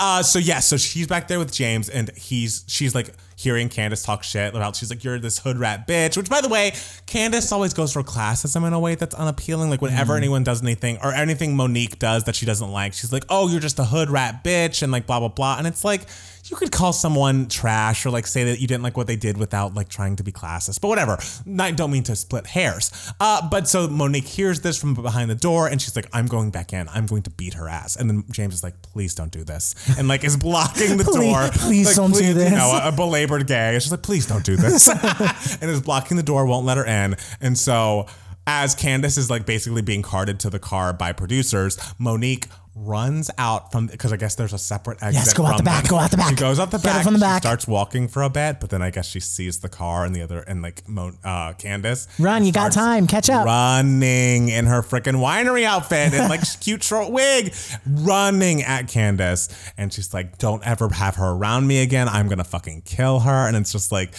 Uh, 0.00 0.22
so 0.22 0.38
yeah, 0.38 0.60
so 0.60 0.76
she's 0.76 1.08
back 1.08 1.26
there 1.26 1.40
with 1.40 1.50
James, 1.52 1.88
and 1.88 2.16
he's 2.16 2.64
she's 2.68 2.94
like 2.94 3.12
hearing 3.38 3.68
Candace 3.68 4.02
talk 4.02 4.24
shit 4.24 4.52
about. 4.54 4.74
She's 4.74 4.90
like, 4.90 5.04
"You're 5.04 5.18
this 5.20 5.38
hood 5.38 5.58
rat 5.58 5.86
bitch." 5.86 6.16
Which, 6.16 6.28
by 6.28 6.40
the 6.40 6.48
way, 6.48 6.72
Candace 7.06 7.52
always 7.52 7.72
goes 7.72 7.92
for 7.92 8.02
classism 8.02 8.66
in 8.66 8.72
a 8.72 8.80
way 8.80 8.96
that's 8.96 9.14
unappealing. 9.14 9.70
Like 9.70 9.80
whenever 9.80 10.12
Mm-hmm. 10.14 10.18
anyone 10.24 10.44
does 10.44 10.62
anything 10.62 10.98
or 11.02 11.12
anything 11.14 11.54
Monique 11.56 11.98
does 11.98 12.24
that 12.24 12.34
she 12.34 12.46
doesn't 12.46 12.70
like, 12.70 12.92
she's 12.94 13.12
like, 13.12 13.24
"Oh, 13.28 13.48
you're 13.48 13.60
just 13.60 13.78
a 13.78 13.84
hood 13.84 14.10
rat 14.10 14.42
bitch," 14.42 14.82
and 14.82 14.90
like 14.90 15.06
blah 15.06 15.20
blah 15.20 15.28
blah. 15.28 15.56
And 15.58 15.66
it's 15.66 15.84
like. 15.84 16.02
You 16.50 16.56
could 16.56 16.72
call 16.72 16.92
someone 16.92 17.46
trash 17.48 18.06
or 18.06 18.10
like 18.10 18.26
say 18.26 18.44
that 18.44 18.60
you 18.60 18.66
didn't 18.66 18.82
like 18.82 18.96
what 18.96 19.06
they 19.06 19.16
did 19.16 19.36
without 19.36 19.74
like 19.74 19.88
trying 19.88 20.16
to 20.16 20.22
be 20.22 20.32
classist, 20.32 20.80
but 20.80 20.88
whatever. 20.88 21.18
I 21.60 21.70
don't 21.72 21.90
mean 21.90 22.04
to 22.04 22.16
split 22.16 22.46
hairs. 22.46 22.90
Uh, 23.20 23.46
but 23.48 23.68
so 23.68 23.86
Monique 23.88 24.26
hears 24.26 24.60
this 24.62 24.78
from 24.80 24.94
behind 24.94 25.30
the 25.30 25.34
door 25.34 25.68
and 25.68 25.80
she's 25.80 25.94
like, 25.94 26.08
I'm 26.12 26.26
going 26.26 26.50
back 26.50 26.72
in. 26.72 26.88
I'm 26.88 27.06
going 27.06 27.22
to 27.24 27.30
beat 27.30 27.54
her 27.54 27.68
ass. 27.68 27.96
And 27.96 28.08
then 28.08 28.24
James 28.30 28.54
is 28.54 28.62
like, 28.62 28.80
please 28.82 29.14
don't 29.14 29.30
do 29.32 29.44
this. 29.44 29.74
And 29.98 30.08
like 30.08 30.24
is 30.24 30.36
blocking 30.36 30.96
the 30.96 31.04
Please- 31.08 31.14
door. 31.32 31.48
please 31.52 31.86
Like, 31.86 31.96
don't 31.96 32.14
do 32.14 32.24
You 32.24 32.34
this. 32.34 32.52
know, 32.52 32.80
a, 32.82 32.88
a 32.88 32.92
belabored 32.92 33.46
gay. 33.46 33.74
And 33.74 33.82
she's 33.82 33.90
like, 33.92 34.02
please 34.02 34.26
don't 34.26 34.44
do 34.44 34.56
this. 34.56 34.88
and 35.60 35.70
is 35.70 35.82
blocking 35.82 36.16
the 36.16 36.22
door, 36.22 36.46
won't 36.46 36.64
let 36.64 36.76
her 36.78 36.84
in. 36.86 37.16
And 37.40 37.58
so 37.58 38.06
as 38.46 38.74
Candace 38.74 39.18
is 39.18 39.28
like 39.28 39.44
basically 39.44 39.82
being 39.82 40.00
carted 40.00 40.40
to 40.40 40.48
the 40.50 40.58
car 40.58 40.94
by 40.94 41.12
producers, 41.12 41.76
Monique 41.98 42.46
runs 42.80 43.30
out 43.38 43.72
from 43.72 43.86
because 43.86 44.12
I 44.12 44.16
guess 44.16 44.34
there's 44.34 44.52
a 44.52 44.58
separate 44.58 45.02
exit. 45.02 45.14
Yes, 45.14 45.32
go 45.32 45.44
out 45.46 45.56
the 45.56 45.62
back, 45.62 45.84
them. 45.84 45.90
go 45.90 45.96
out 45.98 46.10
the 46.10 46.16
back. 46.16 46.30
She 46.30 46.36
goes 46.36 46.58
out 46.58 46.70
the 46.70 46.78
Get 46.78 46.86
her 46.90 46.98
back 46.98 47.04
from 47.04 47.14
the 47.14 47.18
she 47.18 47.24
back. 47.24 47.42
starts 47.42 47.66
walking 47.66 48.08
for 48.08 48.22
a 48.22 48.30
bit, 48.30 48.60
but 48.60 48.70
then 48.70 48.82
I 48.82 48.90
guess 48.90 49.08
she 49.08 49.20
sees 49.20 49.58
the 49.60 49.68
car 49.68 50.04
and 50.04 50.14
the 50.14 50.22
other 50.22 50.40
and 50.40 50.62
like 50.62 50.88
Mo, 50.88 51.12
uh, 51.24 51.52
Candace. 51.54 52.08
Run, 52.18 52.44
you 52.44 52.52
got 52.52 52.72
time, 52.72 53.06
catch 53.06 53.28
up. 53.30 53.46
Running 53.46 54.48
in 54.48 54.66
her 54.66 54.82
freaking 54.82 55.16
winery 55.16 55.64
outfit 55.64 56.14
and 56.14 56.28
like 56.28 56.40
cute 56.60 56.82
short 56.82 57.10
wig, 57.10 57.54
running 57.86 58.62
at 58.62 58.88
Candace, 58.88 59.48
and 59.76 59.92
she's 59.92 60.12
like, 60.14 60.38
"Don't 60.38 60.66
ever 60.66 60.88
have 60.88 61.16
her 61.16 61.30
around 61.30 61.66
me 61.66 61.82
again. 61.82 62.08
I'm 62.08 62.28
gonna 62.28 62.44
fucking 62.44 62.82
kill 62.82 63.20
her." 63.20 63.46
And 63.48 63.56
it's 63.56 63.72
just 63.72 63.92
like 63.92 64.14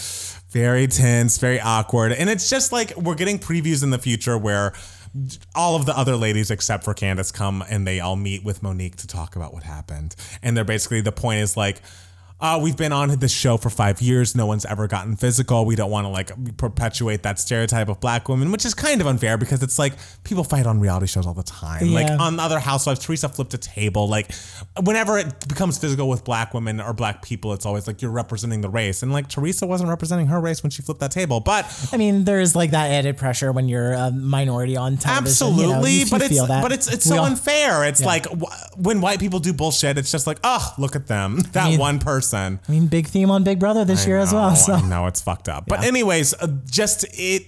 very 0.51 0.88
tense, 0.88 1.38
very 1.38 1.59
awkward, 1.59 2.12
and 2.12 2.29
it's 2.29 2.50
just 2.50 2.71
like 2.71 2.95
we're 2.97 3.15
getting 3.15 3.39
previews 3.39 3.83
in 3.83 3.89
the 3.91 4.00
future 4.00 4.38
where 4.38 4.73
all 5.56 5.75
of 5.75 5.85
the 5.85 5.97
other 5.97 6.15
ladies 6.15 6.51
except 6.51 6.83
for 6.83 6.94
Candace 6.94 7.31
come 7.31 7.63
and 7.69 7.85
they 7.85 8.00
all 8.00 8.15
meet 8.15 8.44
with 8.44 8.61
Monique 8.61 8.95
to 8.97 9.07
talk 9.07 9.35
about 9.35 9.53
what 9.53 9.63
happened. 9.63 10.15
And 10.41 10.56
they're 10.56 10.63
basically 10.63 11.01
the 11.01 11.11
point 11.11 11.39
is 11.39 11.57
like, 11.57 11.81
uh, 12.41 12.59
we've 12.62 12.77
been 12.77 12.91
on 12.94 13.09
this 13.19 13.31
show 13.33 13.57
for 13.57 13.69
five 13.69 14.01
years. 14.01 14.36
No 14.36 14.45
one's 14.45 14.65
ever 14.65 14.88
gotten 14.88 15.15
physical. 15.18 15.65
We 15.65 15.75
don't 15.75 15.91
want 15.91 16.06
to 16.06 16.09
like 16.09 16.31
perpetuate 16.57 17.24
that 17.24 17.38
stereotype 17.39 17.89
of 17.89 18.00
black 18.00 18.30
women, 18.30 18.51
which 18.51 18.63
is 18.65 18.74
kind 18.74 19.01
of 19.01 19.07
unfair 19.07 19.38
because 19.38 19.62
it's 19.62 19.77
like 19.77 19.94
people 20.24 20.44
fight 20.44 20.65
on 20.65 20.80
reality 20.80 21.07
shows 21.07 21.27
all 21.27 21.33
the 21.33 21.44
time. 21.44 21.91
Like 21.91 22.07
Yeah. 22.07 22.18
on 22.18 22.39
other 22.39 22.59
Housewives, 22.59 23.00
Teresa 23.01 23.27
flipped 23.27 23.53
a 23.53 23.57
table. 23.57 24.07
Like 24.07 24.31
whenever 24.81 25.18
it 25.18 25.47
becomes 25.50 25.77
physical 25.77 26.07
with 26.07 26.24
black 26.24 26.53
women 26.53 26.79
or 26.79 26.93
black 26.93 27.22
people, 27.24 27.51
it's 27.53 27.65
always 27.65 27.88
like 27.88 28.01
you're 28.01 28.12
representing 28.12 28.62
the 28.62 28.69
race. 28.69 29.03
And 29.03 29.12
like 29.12 29.27
Teresa 29.27 29.67
wasn't 29.67 29.89
representing 29.89 30.27
her 30.27 30.39
race 30.39 30.63
when 30.63 30.69
she 30.69 30.81
flipped 30.81 31.01
that 31.01 31.12
table, 31.12 31.41
but 31.41 31.65
I 31.91 31.98
mean, 31.98 32.24
there's 32.24 32.55
like 32.55 32.72
that 32.72 32.89
added 32.91 33.17
pressure 33.17 33.51
when 33.51 33.67
you're 33.67 33.91
a 33.93 34.12
minority 34.12 34.77
on 34.77 34.96
television. 34.98 35.48
you 35.48 35.53
know, 35.67 35.74
Absolutely, 35.75 35.91
you- 35.93 36.05
but 36.10 36.22
it's 36.22 36.48
that. 36.48 36.62
but 36.62 36.72
it's 36.72 36.88
it's 36.88 37.05
We 37.05 37.15
so 37.15 37.19
all- 37.19 37.25
unfair. 37.25 37.84
It's 37.84 38.01
like 38.01 38.27
wh- 38.27 38.77
when 38.77 39.01
white 39.01 39.19
people 39.19 39.39
do 39.39 39.51
bullshit, 39.51 39.98
it's 39.98 40.12
just 40.12 40.25
like, 40.25 40.39
oh, 40.46 40.74
look 40.77 40.96
at 40.96 41.08
them, 41.08 41.39
that 41.51 41.72
mean- 41.72 41.79
one 41.79 42.00
person. 42.00 42.28
I 42.38 42.71
mean, 42.71 42.88
big 42.88 43.07
theme 43.07 43.31
on 43.31 43.43
Big 43.43 43.59
Brother 43.59 43.86
this 43.86 44.05
year 44.07 44.17
as 44.17 44.33
well. 44.33 44.55
So 44.55 44.74
I 44.74 44.81
know 44.81 45.07
it's 45.07 45.21
fucked 45.21 45.50
up. 45.50 45.65
But 45.67 45.83
anyways, 45.83 46.33
uh, 46.33 46.48
just 46.65 47.05
it. 47.13 47.43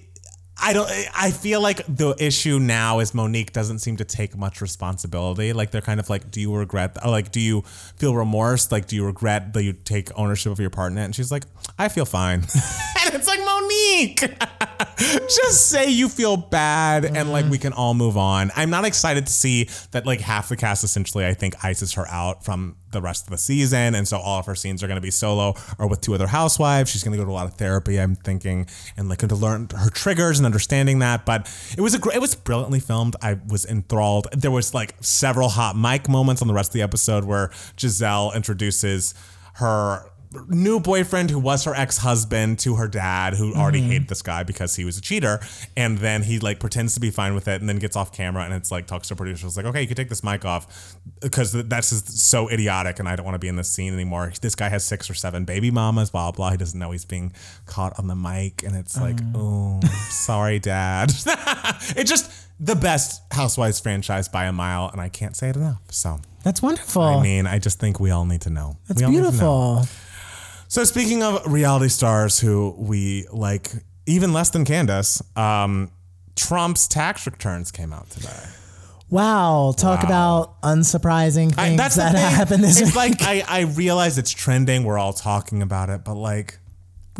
I 0.63 0.73
don't. 0.73 0.87
I 1.15 1.31
feel 1.31 1.59
like 1.59 1.81
the 1.87 2.15
issue 2.19 2.59
now 2.59 2.99
is 2.99 3.15
Monique 3.15 3.51
doesn't 3.51 3.79
seem 3.79 3.97
to 3.97 4.05
take 4.05 4.37
much 4.37 4.61
responsibility. 4.61 5.53
Like 5.53 5.71
they're 5.71 5.81
kind 5.81 5.99
of 5.99 6.07
like, 6.09 6.29
do 6.29 6.39
you 6.39 6.53
regret? 6.53 6.97
Like, 7.03 7.31
do 7.31 7.39
you 7.39 7.63
feel 7.95 8.13
remorse? 8.15 8.71
Like, 8.71 8.85
do 8.85 8.95
you 8.95 9.05
regret 9.05 9.53
that 9.53 9.63
you 9.63 9.73
take 9.73 10.09
ownership 10.15 10.51
of 10.51 10.59
your 10.59 10.69
partner? 10.69 11.01
And 11.01 11.15
she's 11.15 11.31
like, 11.31 11.45
I 11.79 11.87
feel 11.89 12.05
fine. 12.05 12.41
it's 13.13 13.27
like 13.27 13.39
Monique, 13.43 14.19
just 14.97 15.67
say 15.67 15.89
you 15.89 16.07
feel 16.07 16.37
bad, 16.37 17.03
and 17.03 17.29
like 17.29 17.45
we 17.49 17.57
mm. 17.57 17.61
can 17.61 17.73
all 17.73 17.93
move 17.93 18.15
on. 18.15 18.51
I'm 18.55 18.69
not 18.69 18.85
excited 18.85 19.27
to 19.27 19.33
see 19.33 19.67
that 19.91 20.05
like 20.05 20.21
half 20.21 20.47
the 20.47 20.55
cast 20.55 20.85
essentially, 20.85 21.25
I 21.25 21.33
think, 21.33 21.55
ices 21.63 21.93
her 21.93 22.07
out 22.07 22.45
from 22.45 22.77
the 22.91 23.01
rest 23.01 23.25
of 23.25 23.31
the 23.31 23.37
season, 23.37 23.95
and 23.95 24.07
so 24.07 24.17
all 24.17 24.39
of 24.39 24.45
her 24.45 24.55
scenes 24.55 24.81
are 24.81 24.87
going 24.87 24.95
to 24.95 25.01
be 25.01 25.11
solo 25.11 25.55
or 25.77 25.87
with 25.87 25.99
two 25.99 26.13
other 26.13 26.27
housewives. 26.27 26.89
She's 26.89 27.03
going 27.03 27.11
to 27.11 27.17
go 27.17 27.25
to 27.25 27.31
a 27.31 27.33
lot 27.33 27.47
of 27.47 27.55
therapy, 27.55 27.99
I'm 27.99 28.15
thinking, 28.15 28.67
and 28.95 29.09
like 29.09 29.19
to 29.19 29.35
learn 29.35 29.67
her 29.75 29.89
triggers 29.89 30.39
and 30.39 30.45
understanding 30.45 30.99
that. 30.99 31.25
But 31.25 31.53
it 31.77 31.81
was 31.81 31.93
a 31.93 31.99
great, 31.99 32.15
it 32.15 32.21
was 32.21 32.33
brilliantly 32.33 32.79
filmed. 32.79 33.17
I 33.21 33.39
was 33.45 33.65
enthralled. 33.65 34.27
There 34.31 34.51
was 34.51 34.73
like 34.73 34.95
several 35.01 35.49
hot 35.49 35.75
mic 35.75 36.07
moments 36.07 36.41
on 36.41 36.47
the 36.47 36.53
rest 36.53 36.69
of 36.69 36.73
the 36.73 36.81
episode 36.81 37.25
where 37.25 37.49
Gizelle 37.75 38.33
introduces 38.33 39.13
her 39.55 40.10
new 40.47 40.79
boyfriend 40.79 41.29
who 41.29 41.37
was 41.39 41.65
her 41.65 41.75
ex-husband 41.75 42.57
to 42.59 42.75
her 42.75 42.87
dad 42.87 43.33
who 43.33 43.53
already 43.53 43.81
Mm-hmm. 43.81 43.89
hated 43.91 44.07
this 44.07 44.21
guy 44.21 44.43
because 44.43 44.75
he 44.77 44.85
was 44.85 44.97
a 44.97 45.01
cheater 45.01 45.39
and 45.75 45.97
then 45.97 46.23
he 46.23 46.39
like 46.39 46.59
pretends 46.59 46.93
to 46.93 46.99
be 47.01 47.09
fine 47.09 47.33
with 47.35 47.47
it 47.49 47.59
and 47.59 47.67
then 47.67 47.77
gets 47.79 47.95
off 47.97 48.13
camera 48.13 48.43
and 48.45 48.53
it's 48.53 48.71
like 48.71 48.87
talks 48.87 49.09
to 49.09 49.15
producers 49.15 49.57
like 49.57 49.65
okay 49.65 49.81
you 49.81 49.87
can 49.87 49.97
take 49.97 50.07
this 50.09 50.23
mic 50.23 50.45
off 50.45 50.95
because 51.21 51.51
that's 51.67 51.89
just 51.89 52.17
so 52.19 52.49
idiotic 52.49 52.99
and 52.99 53.09
I 53.09 53.15
don't 53.17 53.25
want 53.25 53.35
to 53.35 53.39
be 53.39 53.49
in 53.49 53.55
this 53.57 53.69
scene 53.69 53.93
anymore 53.93 54.31
this 54.41 54.55
guy 54.55 54.69
has 54.69 54.85
six 54.85 55.09
or 55.09 55.13
seven 55.15 55.43
baby 55.43 55.69
mamas 55.71 56.11
blah 56.11 56.31
blah 56.31 56.51
he 56.51 56.57
doesn't 56.57 56.79
know 56.79 56.91
he's 56.91 57.03
being 57.05 57.33
caught 57.65 57.97
on 57.99 58.07
the 58.07 58.15
mic 58.15 58.63
and 58.63 58.75
it's 58.75 58.97
like 58.99 59.17
oh 59.35 59.81
sorry 60.09 60.59
dad 60.59 61.09
it's 61.97 62.09
just 62.09 62.31
the 62.59 62.75
best 62.75 63.21
housewives 63.33 63.79
franchise 63.79 64.29
by 64.29 64.45
a 64.45 64.53
mile 64.53 64.89
and 64.93 65.01
I 65.01 65.09
can't 65.09 65.35
say 65.35 65.49
it 65.49 65.55
enough 65.55 65.81
so 65.89 66.19
That's 66.43 66.61
wonderful. 66.61 67.01
I 67.01 67.21
mean 67.21 67.47
I 67.47 67.57
just 67.59 67.79
think 67.79 67.99
we 67.99 68.11
all 68.11 68.25
need 68.25 68.41
to 68.41 68.49
know 68.49 68.77
That's 68.87 69.01
We 69.01 69.05
all 69.05 69.11
need 69.11 69.17
to 69.17 69.23
know. 69.23 69.29
beautiful. 69.31 69.87
So 70.71 70.85
speaking 70.85 71.21
of 71.21 71.51
reality 71.51 71.89
stars 71.89 72.39
who 72.39 72.73
we 72.77 73.27
like 73.29 73.69
even 74.05 74.31
less 74.31 74.51
than 74.51 74.63
Candace, 74.63 75.21
um, 75.35 75.91
Trump's 76.37 76.87
tax 76.87 77.25
returns 77.25 77.71
came 77.73 77.91
out 77.91 78.09
today. 78.09 78.41
Wow. 79.09 79.73
Talk 79.77 80.01
about 80.01 80.61
unsurprising 80.61 81.53
I- 81.57 81.65
things 81.65 81.77
that's 81.77 81.95
that 81.97 82.15
happened 82.15 82.63
this 82.63 82.79
It's 82.79 82.91
week. 82.91 82.95
like 82.95 83.21
I, 83.21 83.43
I 83.45 83.61
realize 83.63 84.17
it's 84.17 84.31
trending. 84.31 84.85
We're 84.85 84.97
all 84.97 85.11
talking 85.11 85.61
about 85.61 85.89
it, 85.89 86.05
but 86.05 86.13
like 86.15 86.57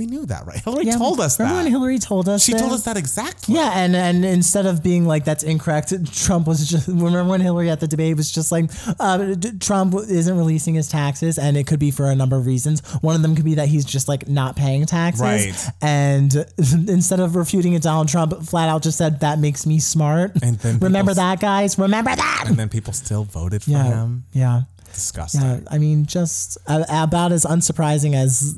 we 0.01 0.07
knew 0.07 0.25
that, 0.25 0.45
right? 0.47 0.59
Hillary 0.63 0.85
Yeah, 0.87 0.97
told 0.97 1.19
us 1.19 1.37
remember 1.39 1.57
that. 1.57 1.63
when 1.65 1.71
Hillary 1.71 1.99
told 1.99 2.27
us 2.27 2.43
she 2.43 2.53
that? 2.53 2.59
told 2.59 2.73
us 2.73 2.83
that 2.83 2.97
exactly. 2.97 3.55
Yeah, 3.55 3.71
and 3.75 3.95
and 3.95 4.25
instead 4.25 4.65
of 4.65 4.81
being 4.81 5.05
like 5.05 5.25
that's 5.25 5.43
incorrect, 5.43 5.93
Trump 6.25 6.47
was 6.47 6.67
just 6.67 6.87
remember 6.87 7.23
when 7.25 7.41
Hillary 7.41 7.69
at 7.69 7.79
the 7.79 7.87
debate 7.87 8.17
was 8.17 8.31
just 8.31 8.51
like 8.51 8.69
uh, 8.99 9.35
d- 9.35 9.57
Trump 9.59 9.93
isn't 9.95 10.37
releasing 10.37 10.73
his 10.75 10.87
taxes, 10.89 11.37
and 11.37 11.55
it 11.57 11.67
could 11.67 11.79
be 11.79 11.91
for 11.91 12.07
a 12.07 12.15
number 12.15 12.35
of 12.35 12.45
reasons. 12.47 12.81
One 13.01 13.15
of 13.15 13.21
them 13.21 13.35
could 13.35 13.45
be 13.45 13.55
that 13.55 13.67
he's 13.67 13.85
just 13.85 14.07
like 14.07 14.27
not 14.27 14.55
paying 14.55 14.85
taxes, 14.85 15.21
Right. 15.21 15.53
And 15.81 16.33
instead 16.57 17.19
of 17.19 17.35
refuting 17.35 17.73
it, 17.73 17.83
Donald 17.83 18.07
Trump 18.09 18.41
flat 18.43 18.69
out 18.69 18.81
just 18.83 18.97
said 18.97 19.19
that 19.19 19.37
makes 19.39 19.65
me 19.65 19.79
smart. 19.79 20.31
And 20.41 20.57
then 20.59 20.79
remember 20.79 21.13
that, 21.13 21.39
guys. 21.39 21.77
Remember 21.77 22.15
that. 22.15 22.45
And 22.47 22.57
then 22.57 22.69
people 22.69 22.93
still 22.93 23.23
voted 23.25 23.63
for 23.63 23.71
Yeah, 23.71 23.83
him. 23.83 24.23
yeah. 24.33 24.61
Disgusting. 24.93 25.41
Yeah, 25.41 25.59
I 25.69 25.77
mean, 25.77 26.05
just 26.05 26.57
uh, 26.67 26.83
about 26.89 27.31
as 27.31 27.45
unsurprising 27.45 28.13
as 28.15 28.55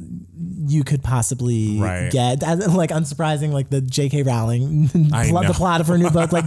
you 0.66 0.84
could 0.84 1.04
possibly 1.04 1.80
Right. 1.80 2.10
get. 2.12 2.42
As- 2.44 2.68
Like 2.74 2.90
unsurprising, 2.90 3.52
like 3.52 3.70
the 3.70 3.82
J.K. 3.82 4.24
Rowling, 4.24 4.88
the 4.94 5.52
plot 5.54 5.82
of 5.82 5.88
her 5.88 5.98
new 5.98 6.10
book. 6.10 6.32
Like 6.32 6.46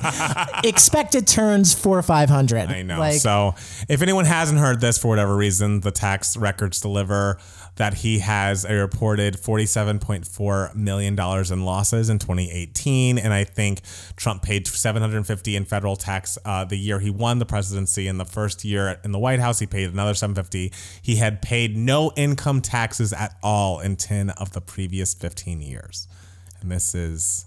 expected 0.65 1.27
turns 1.27 1.75
for 1.75 2.03
five 2.03 2.29
hundred. 2.29 2.69
I 2.71 2.83
know. 2.83 2.99
Like, 2.99 3.21
so 3.21 3.55
if 3.89 4.03
anyone 4.03 4.25
hasn't 4.25 4.59
heard 4.59 4.81
this 4.81 4.99
for 4.99 5.09
whatever 5.09 5.37
reason, 5.37 5.81
the 5.81 5.91
tax 5.91 6.37
records 6.37 6.81
deliver 6.81 7.39
that 7.77 7.95
he 7.95 8.19
has 8.19 8.65
a 8.65 8.75
reported 8.75 9.35
$47.4 9.35 10.75
million 10.75 11.19
in 11.19 11.65
losses 11.65 12.11
in 12.11 12.19
2018. 12.19 13.19
And 13.19 13.33
I 13.33 13.45
think 13.45 13.81
Trump 14.17 14.43
paid 14.43 14.67
750 14.67 15.57
in 15.57 15.65
federal 15.65 15.97
tax 15.97 16.39
uh, 16.45 16.65
the 16.65 16.77
year 16.77 16.99
he 16.99 17.11
won 17.11 17.39
the 17.39 17.47
presidency. 17.47 18.09
In 18.09 18.19
the 18.19 18.25
first 18.25 18.65
year 18.65 18.99
in 19.05 19.13
the 19.13 19.19
White 19.19 19.41
House, 19.41 19.59
he 19.59 19.67
paid 19.67 19.91
another 19.91 20.15
750. 20.15 20.73
He 21.01 21.17
had 21.17 21.41
paid 21.41 21.77
no 21.77 22.13
income 22.17 22.61
taxes 22.61 23.13
at 23.13 23.37
all 23.43 23.81
in 23.81 23.97
10 23.97 24.31
of 24.31 24.53
the 24.53 24.61
previous 24.61 25.15
15 25.15 25.61
years. 25.61 26.09
And 26.61 26.71
this 26.71 26.95
is 26.95 27.46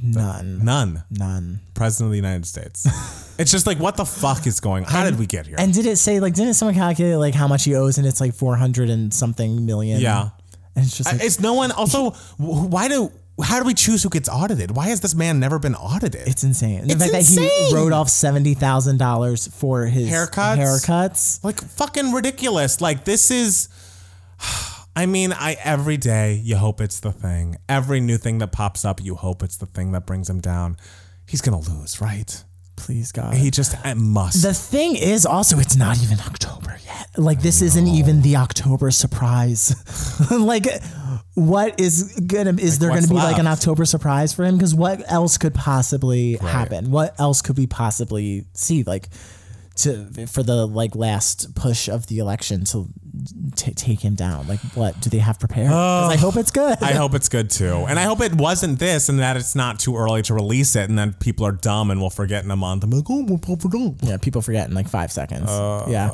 none, 0.00 0.64
none. 0.64 1.02
none. 1.10 1.60
President 1.74 2.06
of 2.08 2.10
the 2.12 2.16
United 2.16 2.46
States. 2.46 2.86
it's 3.38 3.50
just 3.50 3.66
like, 3.66 3.78
what 3.78 3.96
the 3.96 4.04
fuck 4.04 4.46
is 4.46 4.60
going 4.60 4.84
on? 4.84 4.90
How 4.90 5.04
did 5.04 5.18
we 5.18 5.26
get 5.26 5.46
here? 5.46 5.56
And 5.58 5.72
did 5.74 5.86
it 5.86 5.96
say 5.96 6.20
like? 6.20 6.34
Didn't 6.34 6.54
someone 6.54 6.74
calculate 6.74 7.18
like 7.18 7.34
how 7.34 7.48
much 7.48 7.64
he 7.64 7.74
owes, 7.74 7.98
and 7.98 8.06
it's 8.06 8.20
like 8.20 8.34
four 8.34 8.56
hundred 8.56 8.90
and 8.90 9.12
something 9.12 9.66
million? 9.66 10.00
Yeah. 10.00 10.30
and 10.76 10.84
it's 10.84 10.96
just 10.96 11.12
like 11.12 11.22
It's 11.22 11.40
no 11.40 11.54
one. 11.54 11.70
Also, 11.76 12.10
why 12.38 12.88
do? 12.88 13.10
How 13.42 13.58
do 13.58 13.64
we 13.66 13.72
choose 13.74 14.02
who 14.02 14.10
gets 14.10 14.28
audited? 14.28 14.72
Why 14.76 14.88
has 14.88 15.00
this 15.00 15.14
man 15.14 15.40
never 15.40 15.58
been 15.58 15.74
audited? 15.74 16.28
it's 16.28 16.44
insane. 16.44 16.86
The 16.86 16.92
It's 16.94 17.02
fact 17.10 17.12
that 17.12 17.66
he 17.70 17.74
wrote 17.74 17.92
off 17.92 18.08
seventy 18.10 18.54
thousand 18.54 18.98
dollars 18.98 19.46
for 19.48 19.86
his 19.86 20.10
Haircuts? 20.10 20.58
Haircuts. 20.58 21.42
like 21.44 21.58
fucking 21.60 22.12
ridiculous. 22.12 22.80
Like 22.80 23.04
this 23.04 23.30
is. 23.30 23.68
I 24.94 25.06
mean, 25.06 25.32
I 25.32 25.56
every 25.64 25.96
day 25.96 26.34
you 26.34 26.56
hope 26.56 26.80
it's 26.80 27.00
the 27.00 27.12
thing. 27.12 27.56
Every 27.68 28.00
new 28.00 28.18
thing 28.18 28.38
that 28.38 28.52
pops 28.52 28.84
up, 28.84 29.02
you 29.02 29.14
hope 29.14 29.42
it's 29.42 29.56
the 29.56 29.66
thing 29.66 29.92
that 29.92 30.06
brings 30.06 30.28
him 30.28 30.40
down. 30.40 30.76
He's 31.26 31.40
gonna 31.40 31.60
lose, 31.60 32.00
right? 32.00 32.44
Please 32.76 33.12
God. 33.12 33.34
He 33.34 33.50
just 33.50 33.74
it 33.84 33.96
must. 33.96 34.42
The 34.42 34.54
thing 34.54 34.96
is 34.96 35.24
also 35.24 35.58
it's 35.58 35.76
not 35.76 36.02
even 36.02 36.18
October 36.20 36.78
yet. 36.84 37.08
Like 37.16 37.40
this 37.40 37.62
isn't 37.62 37.86
even 37.86 38.22
the 38.22 38.36
October 38.36 38.90
surprise. 38.90 39.74
like 40.30 40.66
what 41.34 41.80
is 41.80 42.18
gonna 42.26 42.54
is 42.58 42.78
there 42.78 42.90
gonna 42.90 43.06
be 43.06 43.14
like 43.14 43.38
an? 43.38 43.46
October 43.46 43.84
surprise 43.84 44.32
for 44.32 44.44
him? 44.44 44.56
Because 44.56 44.74
what 44.74 45.00
else 45.10 45.38
could 45.38 45.54
possibly 45.54 46.34
happen? 46.36 46.90
What 46.90 47.18
else 47.20 47.40
could 47.40 47.56
we 47.56 47.66
possibly 47.66 48.46
see? 48.54 48.82
Like 48.82 49.08
to 49.76 50.26
for 50.26 50.42
the 50.42 50.66
like 50.66 50.94
last 50.94 51.54
push 51.54 51.88
of 51.88 52.06
the 52.06 52.18
election 52.18 52.64
to 52.66 52.86
t- 53.56 53.72
take 53.74 54.00
him 54.00 54.14
down. 54.14 54.46
Like 54.46 54.60
what 54.74 55.00
do 55.00 55.08
they 55.10 55.18
have 55.18 55.38
prepared? 55.40 55.68
'Cause 55.70 56.12
I 56.12 56.16
hope 56.16 56.36
it's 56.36 56.50
good. 56.50 56.78
I 56.82 56.92
hope 56.92 57.14
it's 57.18 57.28
good 57.28 57.50
too. 57.50 57.84
And 57.88 57.98
I 57.98 58.02
hope 58.04 58.20
it 58.20 58.34
wasn't 58.34 58.78
this 58.78 59.08
and 59.08 59.18
that 59.20 59.36
it's 59.36 59.54
not 59.54 59.78
too 59.78 59.96
early 59.96 60.22
to 60.22 60.34
release 60.34 60.76
it 60.76 60.88
and 60.88 60.98
then 60.98 61.14
people 61.14 61.46
are 61.46 61.52
dumb 61.52 61.90
and 61.90 62.00
will 62.00 62.10
forget 62.10 62.44
in 62.44 62.50
a 62.50 62.56
month. 62.56 62.84
I'm 62.84 62.90
like, 62.90 63.04
oh, 63.08 63.24
we'll. 63.24 63.96
Yeah, 64.02 64.16
people 64.18 64.42
forget 64.42 64.68
in 64.68 64.74
like 64.74 64.88
five 64.88 65.10
seconds. 65.12 65.48
Uh. 65.48 65.86
yeah. 65.88 66.10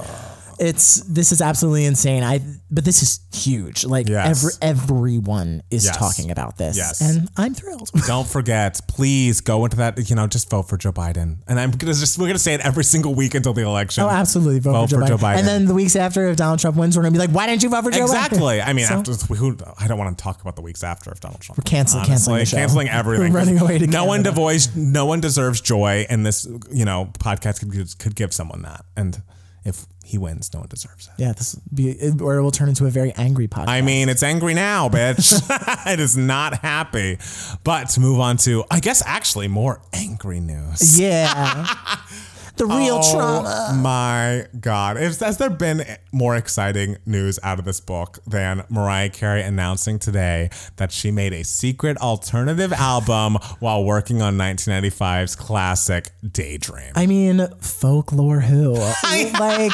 It's 0.59 1.01
this 1.03 1.31
is 1.33 1.41
absolutely 1.41 1.85
insane. 1.85 2.23
I 2.25 2.41
but 2.71 2.85
this 2.85 3.03
is 3.03 3.21
huge. 3.33 3.85
Like 3.85 4.09
Yes. 4.09 4.59
every 4.61 4.83
everyone 4.93 5.63
is 5.71 5.85
Yes. 5.85 5.97
talking 5.97 6.31
about 6.31 6.57
this. 6.59 6.77
Yes. 6.77 7.01
And 7.01 7.29
I'm 7.37 7.55
thrilled. 7.55 7.91
Don't 8.07 8.27
forget, 8.27 8.81
please 8.89 9.41
go 9.41 9.65
into 9.65 9.77
that, 9.79 10.11
you 10.11 10.17
know, 10.17 10.27
just 10.27 10.51
vote 10.51 10.63
for 10.69 10.77
Joe 10.77 10.93
Biden. 10.93 11.37
And 11.47 11.61
I'm 11.61 11.71
gonna 11.71 11.95
just 11.95 12.19
we're 12.19 12.27
gonna 12.27 12.39
say 12.39 12.55
it 12.55 12.61
every 12.63 12.85
single 12.85 13.15
week 13.15 13.35
until 13.35 13.53
the 13.53 13.63
election. 13.63 14.03
Oh, 14.05 14.09
absolutely. 14.09 14.59
Vote, 14.61 14.73
Vote 14.73 14.91
for, 14.91 14.97
Joe, 14.97 15.01
for 15.03 15.07
Joe 15.09 15.17
Biden. 15.17 15.21
Biden. 15.21 15.39
And 15.39 15.49
then 15.49 15.65
the 15.67 15.75
weeks 15.75 15.95
after, 15.97 16.27
if 16.29 16.37
Donald 16.37 16.59
Trump 16.59 16.77
wins, 16.77 16.97
we're 16.97 17.03
gonna 17.05 17.13
be 17.13 17.19
like, 17.19 17.31
why 17.31 17.47
didn't 17.47 17.63
you 17.63 17.69
vote 17.69 17.85
for 17.85 17.91
Joe 17.91 18.01
Biden? 18.01 18.03
Exactly. 18.05 18.61
I 18.61 18.73
mean, 18.73 18.87
So- 18.89 18.95
after 18.95 19.13
who 19.35 19.57
I 19.79 19.87
don't 19.87 19.99
want 19.99 20.17
to 20.19 20.23
talk 20.23 20.41
about 20.41 20.57
the 20.57 20.63
weeks 20.63 20.83
after 20.83 21.13
if 21.13 21.21
Donald 21.21 21.41
Trump. 21.41 21.59
We're 21.59 21.63
cancel- 21.71 22.05
canceling 22.05 22.45
canceling 22.47 22.89
everything. 22.89 23.33
We're 23.33 23.39
running 23.39 23.59
away 23.61 23.79
to 23.79 23.87
no 23.87 24.05
one 24.05 24.19
Canada. 24.21 24.31
devoice, 24.31 24.75
no 24.75 25.07
one 25.07 25.21
deserves 25.21 25.61
joy, 25.61 26.07
and 26.11 26.27
this 26.27 26.47
you 26.73 26.85
know 26.85 27.11
podcast 27.21 27.61
could 27.61 27.99
could 27.99 28.15
give 28.17 28.33
someone 28.35 28.63
that. 28.63 28.85
And 28.97 29.23
if 29.65 29.87
he 30.05 30.17
wins, 30.19 30.53
no 30.55 30.61
one 30.61 30.69
deserves 30.69 31.09
it. 31.09 31.23
Yeah, 31.23 31.33
this 31.33 31.55
will 31.55 31.63
be 31.75 31.99
or 32.21 32.37
it 32.37 32.43
will 32.43 32.51
turn 32.51 32.69
into 32.69 32.87
a 32.87 32.91
very 32.91 33.13
angry 33.17 33.49
podcast. 33.49 33.69
I 33.69 33.83
mean, 33.83 34.09
it's 34.09 34.23
angry 34.23 34.55
now, 34.55 34.89
bitch. 34.89 35.43
it 35.93 36.01
is 36.01 36.17
not 36.17 36.61
happy. 36.61 37.19
But 37.65 37.91
to 37.91 38.01
move 38.01 38.21
on 38.21 38.37
to, 38.39 38.65
I 38.71 38.81
guess, 38.81 39.03
actually 39.05 39.49
more 39.49 39.83
angry 39.93 40.41
news. 40.41 40.99
yeah, 40.99 41.67
the 42.59 42.67
real 42.67 43.01
Oh 43.03 43.13
trauma. 43.13 43.73
my 43.81 44.47
God. 44.61 44.97
Is, 44.99 45.21
has 45.21 45.39
there 45.39 45.51
been 45.51 45.85
more 46.13 46.37
exciting 46.37 46.99
news 47.07 47.39
out 47.43 47.59
of 47.59 47.65
this 47.65 47.81
book 47.81 48.19
than 48.27 48.65
Mariah 48.69 49.09
Carey 49.11 49.43
announcing 49.43 49.99
today 49.99 50.51
that 50.77 50.93
she 50.93 51.11
made 51.11 51.33
a 51.33 51.45
secret 51.45 51.97
alternative 51.99 52.73
album 52.73 53.37
while 53.61 53.85
working 53.85 54.21
on 54.23 54.37
1995's 54.37 55.37
classic 55.37 56.11
Daydream? 56.31 56.93
I 56.95 57.07
mean, 57.07 57.47
folklore 57.61 58.41
who? 58.41 58.75
like 59.39 59.73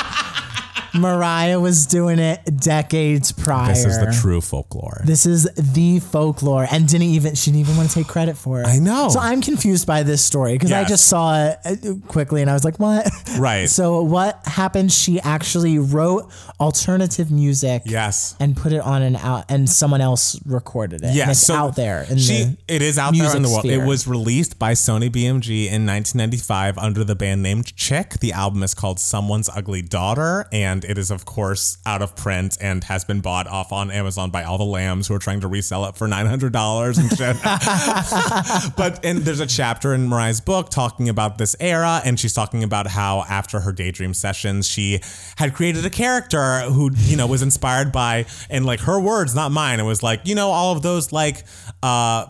Mariah 0.95 1.59
was 1.59 1.87
doing 1.87 2.21
it 2.21 2.41
decades 2.61 3.33
prior. 3.33 3.67
this 3.69 3.85
is 3.85 3.99
the 3.99 4.17
true 4.23 4.41
folklore. 4.41 5.03
This 5.05 5.27
is 5.27 5.45
the 5.57 5.99
folklore, 5.99 6.69
and 6.71 6.87
didn't 6.87 7.09
even 7.09 7.35
she 7.35 7.51
didn't 7.51 7.63
even 7.63 7.77
want 7.77 7.89
to 7.91 7.95
take 7.97 8.07
credit 8.07 8.37
for 8.37 8.61
it. 8.61 8.67
I 8.69 8.79
know. 8.79 9.09
So 9.09 9.19
I'm 9.19 9.41
confused 9.43 9.89
by 9.89 10.05
this 10.05 10.25
story 10.25 10.53
because 10.53 10.71
I 10.71 10.85
just 10.85 11.07
saw 11.07 11.47
it 11.47 11.59
uh, 11.65 11.95
quickly 12.07 12.43
and 12.43 12.51
I 12.51 12.55
was 12.55 12.63
like, 12.65 12.74
"What?" 12.79 13.11
Right. 13.39 13.69
So 13.69 14.03
what 14.03 14.41
happened? 14.47 14.93
She 14.93 15.21
actually 15.21 15.79
wrote 15.79 16.31
alternative 16.61 17.31
music. 17.33 17.83
Yes. 17.85 18.37
And 18.39 18.57
put 18.57 18.73
it 18.73 18.81
on 18.81 19.03
an 19.03 19.17
out, 19.17 19.45
and 19.49 19.69
someone 19.69 20.01
else 20.01 20.41
recorded 20.47 21.03
it. 21.03 21.15
Yeah, 21.15 21.25
and 21.25 21.31
it's 21.33 21.41
so 21.41 21.55
out 21.55 21.77
there. 21.77 22.07
In 22.09 22.19
she 22.19 22.45
the, 22.45 22.57
it 22.69 22.83
is 22.83 22.99
out 22.99 23.15
there 23.17 23.35
in 23.35 23.43
the 23.43 23.49
world. 23.49 23.63
sphere. 23.63 23.83
It 23.83 23.87
was 23.87 24.07
released 24.07 24.59
by 24.59 24.73
Sony 24.73 25.11
BMG 25.11 25.67
in 25.67 25.87
1995 25.87 26.79
under 26.79 27.05
the 27.05 27.15
band 27.15 27.43
name 27.43 27.63
Chick. 27.65 28.21
The 28.21 28.33
album 28.33 28.63
is 28.63 28.75
called 28.75 28.99
Someone's 29.01 29.49
Ugly 29.49 29.83
Daughter, 29.83 30.47
and 30.53 30.85
it 30.85 30.99
is 30.99 31.11
of 31.11 31.25
course 31.25 31.79
out 31.87 32.03
of 32.03 32.15
print 32.17 32.57
and 32.61 32.85
has 32.85 33.05
been 33.05 33.21
bought 33.21 33.47
off 33.47 33.73
on 33.73 33.91
Amazon 33.91 34.31
by 34.31 34.45
all 34.45 34.59
the 34.59 34.65
lambs 34.65 35.09
who 35.09 35.15
are 35.15 35.19
trying 35.19 35.41
to 35.41 35.49
resell 35.49 35.85
it 35.87 35.97
for 35.97 36.07
nine 36.09 36.27
hundred 36.27 36.53
dollars 36.53 36.99
and 36.99 37.11
shit. 37.11 37.37
but 38.77 39.05
and 39.05 39.19
there's 39.21 39.41
a 39.41 39.47
chapter 39.47 39.95
in 39.95 40.09
Mariah's 40.09 40.41
book 40.41 40.71
talking 40.71 41.09
about 41.09 41.39
this 41.39 41.57
era, 41.61 42.01
and 42.05 42.19
she's 42.19 42.33
talking 42.33 42.64
about 42.65 42.87
how 42.87 43.25
after 43.29 43.61
her 43.61 43.73
daydream 43.73 44.15
sessions, 44.15 44.69
she 44.69 45.01
had 45.37 45.55
created 45.55 45.85
a 45.85 45.91
character 45.91 46.61
who 46.63 46.91
you 46.95 47.17
know 47.17 47.27
was 47.27 47.43
inspired 47.43 47.93
by, 47.93 48.27
and 48.51 48.67
like 48.67 48.81
her 48.81 48.99
words, 48.99 49.35
not 49.35 49.53
mine. 49.53 49.79
It 49.81 49.85
was 49.85 50.03
like 50.03 50.23
you 50.25 50.35
know 50.35 50.49
all 50.49 50.73
of 50.75 50.83
those 50.83 51.13
like 51.13 51.45
uh 51.83 52.27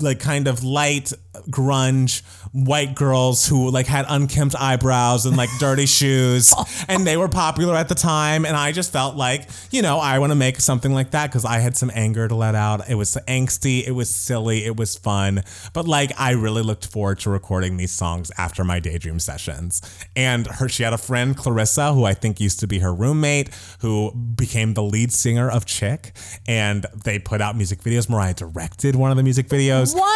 like 0.00 0.20
kind 0.20 0.48
of 0.48 0.62
light 0.62 1.12
grunge 1.50 2.22
white 2.52 2.94
girls 2.94 3.46
who 3.46 3.70
like 3.70 3.86
had 3.86 4.04
unkempt 4.10 4.54
eyebrows 4.58 5.24
and 5.24 5.38
like 5.38 5.48
dirty 5.58 5.86
shoes 5.92 6.52
and 6.86 7.06
they 7.06 7.16
were 7.16 7.28
popular 7.28 7.74
at 7.74 7.88
the 7.88 7.94
time 7.94 8.44
and 8.44 8.54
I 8.54 8.72
just 8.72 8.92
felt 8.92 9.16
like 9.16 9.48
you 9.70 9.80
know 9.80 9.98
I 9.98 10.18
want 10.18 10.32
to 10.32 10.36
make 10.36 10.60
something 10.60 10.92
like 10.92 11.12
that 11.12 11.28
because 11.28 11.46
I 11.46 11.60
had 11.60 11.76
some 11.78 11.90
anger 11.94 12.28
to 12.28 12.34
let 12.34 12.54
out. 12.54 12.88
It 12.90 12.96
was 12.96 13.16
angsty 13.26 13.86
it 13.86 13.92
was 13.92 14.14
silly 14.14 14.66
it 14.66 14.76
was 14.76 14.96
fun 14.96 15.42
but 15.72 15.88
like 15.88 16.12
I 16.18 16.32
really 16.32 16.62
looked 16.62 16.86
forward 16.86 17.20
to 17.20 17.30
recording 17.30 17.78
these 17.78 17.92
songs 17.92 18.30
after 18.36 18.64
my 18.64 18.80
daydream 18.80 19.18
sessions. 19.18 19.80
And 20.14 20.46
her 20.46 20.68
she 20.68 20.82
had 20.82 20.92
a 20.92 20.98
friend 20.98 21.34
Clarissa 21.34 21.94
who 21.94 22.04
I 22.04 22.12
think 22.12 22.38
used 22.38 22.60
to 22.60 22.66
be 22.66 22.80
her 22.80 22.92
roommate 22.92 23.48
who 23.80 24.12
became 24.12 24.74
the 24.74 24.82
lead 24.82 25.10
singer 25.10 25.50
of 25.50 25.64
Chick 25.64 26.12
and 26.46 26.84
they 27.04 27.18
put 27.18 27.40
out 27.40 27.56
music 27.56 27.80
videos. 27.80 28.10
Mariah 28.10 28.34
directed 28.34 28.94
one 28.94 29.10
of 29.10 29.16
the 29.16 29.22
music 29.22 29.48
videos. 29.48 29.94
What? 29.94 30.12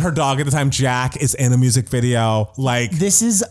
her 0.00 0.10
dog 0.12 0.38
at 0.38 0.44
the 0.44 0.52
time 0.52 0.70
Jack 0.70 1.16
is 1.16 1.34
in 1.34 1.55
a 1.56 1.58
music 1.58 1.88
video 1.88 2.52
like 2.56 2.90
This 2.92 3.22
is 3.22 3.42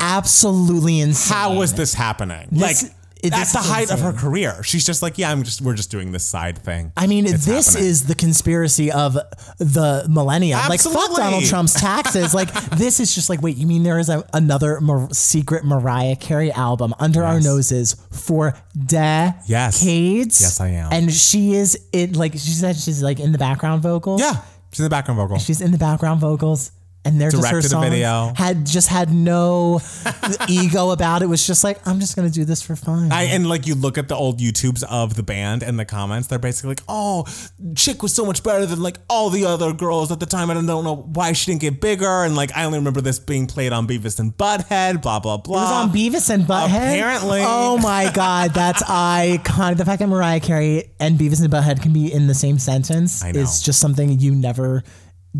absolutely 0.00 1.00
insane. 1.00 1.36
how 1.36 1.54
was 1.54 1.72
this 1.74 1.94
happening? 1.94 2.48
This- 2.50 2.82
like 2.82 2.92
it- 3.22 3.32
at 3.32 3.48
the 3.48 3.58
is 3.58 3.66
height 3.66 3.90
of 3.90 4.00
her 4.00 4.10
insane. 4.10 4.20
career, 4.20 4.62
she's 4.62 4.84
just 4.84 5.00
like, 5.02 5.16
yeah, 5.18 5.32
I'm 5.32 5.42
just 5.42 5.60
we're 5.62 5.74
just 5.74 5.90
doing 5.90 6.12
this 6.12 6.24
side 6.24 6.58
thing. 6.58 6.92
I 6.96 7.06
mean, 7.06 7.24
It's 7.26 7.46
this 7.46 7.68
happening. 7.68 7.88
is 7.88 8.06
the 8.06 8.14
conspiracy 8.14 8.92
of 8.92 9.14
the 9.58 10.06
millennium. 10.08 10.60
Like, 10.68 10.80
fuck 10.80 10.92
Absolutely. 10.92 11.16
Donald 11.22 11.44
Trump's 11.46 11.72
taxes. 11.72 12.34
like, 12.34 12.52
this 12.76 13.00
is 13.00 13.14
just 13.14 13.28
like, 13.30 13.40
wait, 13.42 13.56
you 13.56 13.66
mean 13.66 13.82
there 13.84 13.98
is 13.98 14.10
a, 14.10 14.22
another 14.34 14.80
Mar- 14.80 15.08
secret 15.12 15.64
Mariah 15.64 16.14
Carey 16.16 16.52
album 16.52 16.94
under 17.00 17.24
our 17.24 17.40
noses 17.40 17.96
for 18.12 18.54
decades? 18.76 19.48
Yes, 19.48 19.82
yes, 19.84 20.60
I 20.60 20.68
am. 20.68 20.92
And 20.92 21.12
she 21.12 21.54
is 21.54 21.86
it. 21.92 22.14
Like 22.16 22.32
she 22.32 22.38
said, 22.50 22.76
she's 22.76 23.02
like 23.02 23.18
in 23.18 23.32
the 23.32 23.38
background 23.38 23.82
vocals. 23.82 24.20
yeah, 24.20 24.42
she's 24.70 24.80
in 24.80 24.84
the 24.84 24.90
background 24.90 25.18
vocal. 25.18 25.38
she's 25.38 25.60
in 25.62 25.72
the 25.72 25.78
background 25.78 26.20
vocals. 26.20 26.70
And 27.06 27.20
they're 27.20 27.30
just 27.30 27.46
her 27.48 27.62
songs. 27.62 27.88
video. 27.88 28.32
Had 28.36 28.66
just 28.66 28.88
had 28.88 29.12
no 29.12 29.80
ego 30.48 30.90
about 30.90 31.22
it. 31.22 31.26
Was 31.28 31.46
just 31.46 31.62
like, 31.64 31.86
I'm 31.86 32.00
just 32.00 32.16
gonna 32.16 32.30
do 32.30 32.44
this 32.44 32.62
for 32.62 32.74
fun. 32.74 33.12
I, 33.12 33.24
and 33.24 33.48
like 33.48 33.66
you 33.66 33.74
look 33.76 33.96
at 33.96 34.08
the 34.08 34.16
old 34.16 34.40
YouTubes 34.40 34.82
of 34.84 35.14
the 35.14 35.22
band 35.22 35.62
and 35.62 35.78
the 35.78 35.84
comments, 35.84 36.26
they're 36.28 36.38
basically 36.38 36.70
like, 36.70 36.82
"Oh, 36.88 37.26
Chick 37.76 38.02
was 38.02 38.12
so 38.12 38.26
much 38.26 38.42
better 38.42 38.66
than 38.66 38.82
like 38.82 38.96
all 39.08 39.30
the 39.30 39.44
other 39.44 39.72
girls 39.72 40.10
at 40.10 40.18
the 40.20 40.26
time. 40.26 40.50
and 40.50 40.58
I 40.58 40.62
don't 40.66 40.84
know 40.84 40.96
why 40.96 41.32
she 41.32 41.46
didn't 41.52 41.60
get 41.60 41.80
bigger." 41.80 42.24
And 42.24 42.34
like 42.34 42.50
I 42.56 42.64
only 42.64 42.78
remember 42.78 43.00
this 43.00 43.18
being 43.18 43.46
played 43.46 43.72
on 43.72 43.86
Beavis 43.86 44.18
and 44.18 44.36
Butthead. 44.36 45.00
Blah 45.00 45.20
blah 45.20 45.36
blah. 45.36 45.58
It 45.58 45.62
was 45.62 45.72
on 45.72 45.90
Beavis 45.90 46.28
and 46.30 46.44
Butthead. 46.44 46.66
Apparently. 46.94 47.40
Oh 47.44 47.78
my 47.78 48.10
God, 48.14 48.50
that's 48.52 48.82
iconic. 48.82 49.76
The 49.76 49.84
fact 49.84 50.00
that 50.00 50.08
Mariah 50.08 50.40
Carey 50.40 50.90
and 50.98 51.18
Beavis 51.18 51.40
and 51.40 51.52
Butthead 51.52 51.82
can 51.82 51.92
be 51.92 52.12
in 52.12 52.26
the 52.26 52.34
same 52.34 52.58
sentence 52.58 53.24
is 53.24 53.60
just 53.62 53.78
something 53.80 54.18
you 54.18 54.34
never, 54.34 54.82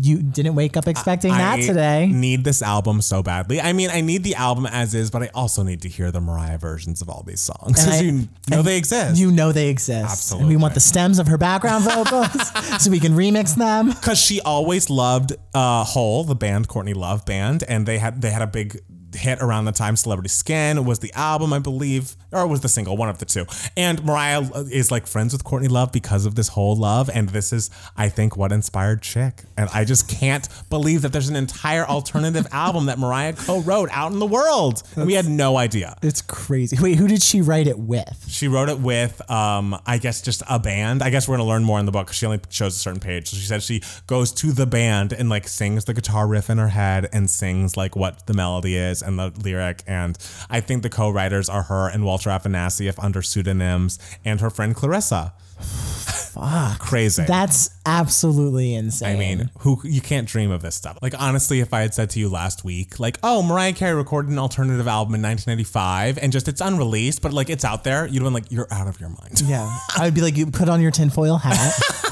you 0.01 0.21
didn't 0.21 0.55
wake 0.55 0.77
up 0.77 0.87
expecting 0.87 1.31
that 1.31 1.59
I 1.59 1.61
today. 1.61 2.07
Need 2.07 2.43
this 2.43 2.61
album 2.61 3.01
so 3.01 3.23
badly. 3.23 3.59
I 3.59 3.73
mean, 3.73 3.89
I 3.89 4.01
need 4.01 4.23
the 4.23 4.35
album 4.35 4.65
as 4.65 4.93
is, 4.93 5.09
but 5.11 5.23
I 5.23 5.29
also 5.33 5.63
need 5.63 5.81
to 5.81 5.89
hear 5.89 6.11
the 6.11 6.21
Mariah 6.21 6.57
versions 6.57 7.01
of 7.01 7.09
all 7.09 7.23
these 7.23 7.41
songs 7.41 7.73
because 7.73 8.01
you 8.03 8.27
know 8.49 8.61
they 8.61 8.77
exist. 8.77 9.19
You 9.19 9.31
know 9.31 9.51
they 9.51 9.69
exist. 9.69 10.11
Absolutely. 10.11 10.43
And 10.43 10.49
we 10.49 10.61
want 10.61 10.73
the 10.73 10.79
stems 10.79 11.19
of 11.19 11.27
her 11.27 11.37
background 11.37 11.83
vocals 11.83 12.29
so 12.83 12.91
we 12.91 12.99
can 12.99 13.13
remix 13.13 13.55
them. 13.55 13.89
because 13.89 14.19
she 14.19 14.41
always 14.41 14.89
loved 14.89 15.33
uh 15.53 15.83
Hole, 15.83 16.23
the 16.23 16.35
band 16.35 16.67
Courtney 16.67 16.93
Love 16.93 17.25
band, 17.25 17.63
and 17.67 17.85
they 17.85 17.97
had 17.97 18.21
they 18.21 18.31
had 18.31 18.41
a 18.41 18.47
big 18.47 18.79
hit 19.17 19.39
around 19.41 19.65
the 19.65 19.71
time 19.71 19.95
Celebrity 19.95 20.29
Skin 20.29 20.85
was 20.85 20.99
the 20.99 21.11
album, 21.13 21.53
I 21.53 21.59
believe, 21.59 22.15
or 22.31 22.41
it 22.41 22.47
was 22.47 22.61
the 22.61 22.69
single, 22.69 22.97
one 22.97 23.09
of 23.09 23.17
the 23.17 23.25
two. 23.25 23.45
And 23.75 24.03
Mariah 24.03 24.43
is 24.71 24.91
like 24.91 25.07
friends 25.07 25.33
with 25.33 25.43
Courtney 25.43 25.67
Love 25.67 25.91
because 25.91 26.25
of 26.25 26.35
this 26.35 26.49
whole 26.49 26.75
love, 26.75 27.09
and 27.13 27.29
this 27.29 27.51
is, 27.51 27.69
I 27.95 28.09
think, 28.09 28.37
what 28.37 28.51
inspired 28.51 29.01
Chick. 29.01 29.43
And 29.57 29.69
I 29.73 29.83
just 29.83 30.07
can't 30.07 30.47
believe 30.69 31.01
that 31.01 31.13
there's 31.13 31.29
an 31.29 31.35
entire 31.35 31.85
alternative 31.85 32.47
album 32.51 32.85
that 32.87 32.99
Mariah 32.99 33.33
co-wrote 33.33 33.89
out 33.91 34.11
in 34.11 34.19
the 34.19 34.25
world. 34.25 34.83
And 34.95 35.05
we 35.05 35.13
had 35.13 35.27
no 35.27 35.57
idea. 35.57 35.97
It's 36.01 36.21
crazy. 36.21 36.77
Wait, 36.81 36.97
who 36.97 37.07
did 37.07 37.21
she 37.21 37.41
write 37.41 37.67
it 37.67 37.79
with? 37.79 38.25
She 38.27 38.47
wrote 38.47 38.69
it 38.69 38.79
with, 38.79 39.29
um, 39.29 39.79
I 39.85 39.97
guess, 39.97 40.21
just 40.21 40.43
a 40.49 40.59
band. 40.59 41.01
I 41.01 41.09
guess 41.09 41.27
we're 41.27 41.37
gonna 41.37 41.49
learn 41.49 41.63
more 41.63 41.79
in 41.79 41.85
the 41.85 41.91
book. 41.91 42.11
She 42.11 42.25
only 42.25 42.39
shows 42.49 42.75
a 42.75 42.79
certain 42.79 42.99
page. 42.99 43.29
So 43.29 43.37
she 43.37 43.45
said 43.45 43.63
she 43.63 43.81
goes 44.05 44.31
to 44.33 44.51
the 44.51 44.65
band 44.65 45.13
and 45.13 45.29
like 45.29 45.47
sings 45.47 45.85
the 45.85 45.93
guitar 45.93 46.27
riff 46.27 46.49
in 46.49 46.57
her 46.57 46.69
head 46.69 47.09
and 47.11 47.29
sings 47.29 47.77
like 47.77 47.95
what 47.95 48.25
the 48.27 48.33
melody 48.33 48.75
is 48.75 49.01
and 49.07 49.17
the 49.17 49.31
lyric. 49.41 49.83
And 49.87 50.17
I 50.49 50.59
think 50.59 50.83
the 50.83 50.89
co-writers 50.89 51.49
are 51.49 51.63
her 51.63 51.89
and 51.89 52.05
Walter 52.05 52.29
Afanasieff 52.29 53.03
under 53.03 53.21
pseudonyms 53.23 53.97
and 54.23 54.41
her 54.41 54.49
friend 54.51 54.75
Clarissa. 54.75 55.33
Fuck, 55.59 56.79
crazy. 56.79 57.23
That's 57.23 57.71
absolutely 57.85 58.75
insane. 58.75 59.15
I 59.15 59.19
mean, 59.19 59.49
who 59.59 59.79
you 59.83 60.01
can't 60.01 60.27
dream 60.27 60.51
of 60.51 60.61
this 60.61 60.75
stuff. 60.75 60.99
Like 61.01 61.19
honestly, 61.19 61.61
if 61.61 61.73
I 61.73 61.81
had 61.81 61.95
said 61.95 62.11
to 62.11 62.19
you 62.19 62.29
last 62.29 62.63
week, 62.63 62.99
like, 62.99 63.17
oh, 63.23 63.41
Mariah 63.41 63.73
Carey 63.73 63.95
recorded 63.95 64.31
an 64.31 64.37
alternative 64.37 64.87
album 64.87 65.15
in 65.15 65.21
1995 65.23 66.19
and 66.19 66.31
just 66.31 66.47
it's 66.47 66.61
unreleased, 66.61 67.23
but 67.23 67.33
like 67.33 67.49
it's 67.49 67.65
out 67.65 67.83
there, 67.83 68.05
you'd 68.05 68.21
have 68.21 68.25
been 68.25 68.33
like, 68.33 68.51
you're 68.51 68.67
out 68.71 68.87
of 68.87 68.99
your 68.99 69.09
mind. 69.09 69.41
yeah, 69.45 69.75
I'd 69.97 70.13
be 70.13 70.21
like, 70.21 70.37
you 70.37 70.45
put 70.47 70.69
on 70.69 70.79
your 70.79 70.91
tinfoil 70.91 71.37
hat, 71.37 71.73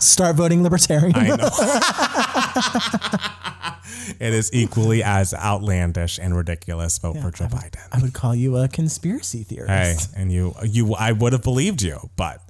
start 0.00 0.36
voting 0.36 0.62
libertarian. 0.62 1.12
I 1.14 1.28
know. 1.28 1.48
it 4.26 4.32
is 4.34 4.50
equally 4.52 5.02
as 5.02 5.34
outlandish 5.34 6.18
and 6.18 6.36
ridiculous. 6.36 6.98
Vote 6.98 7.18
for 7.18 7.30
Joe 7.30 7.46
Biden. 7.46 7.80
I 7.92 8.00
would 8.00 8.12
call 8.14 8.34
you 8.34 8.56
a 8.56 8.68
conspiracy 8.68 9.42
theorist. 9.42 10.14
Hey, 10.14 10.20
and 10.22 10.32
you, 10.32 10.54
you, 10.64 10.94
I 10.94 11.12
would 11.12 11.32
have 11.32 11.42
believed 11.42 11.82
you, 11.82 11.98
but 12.16 12.40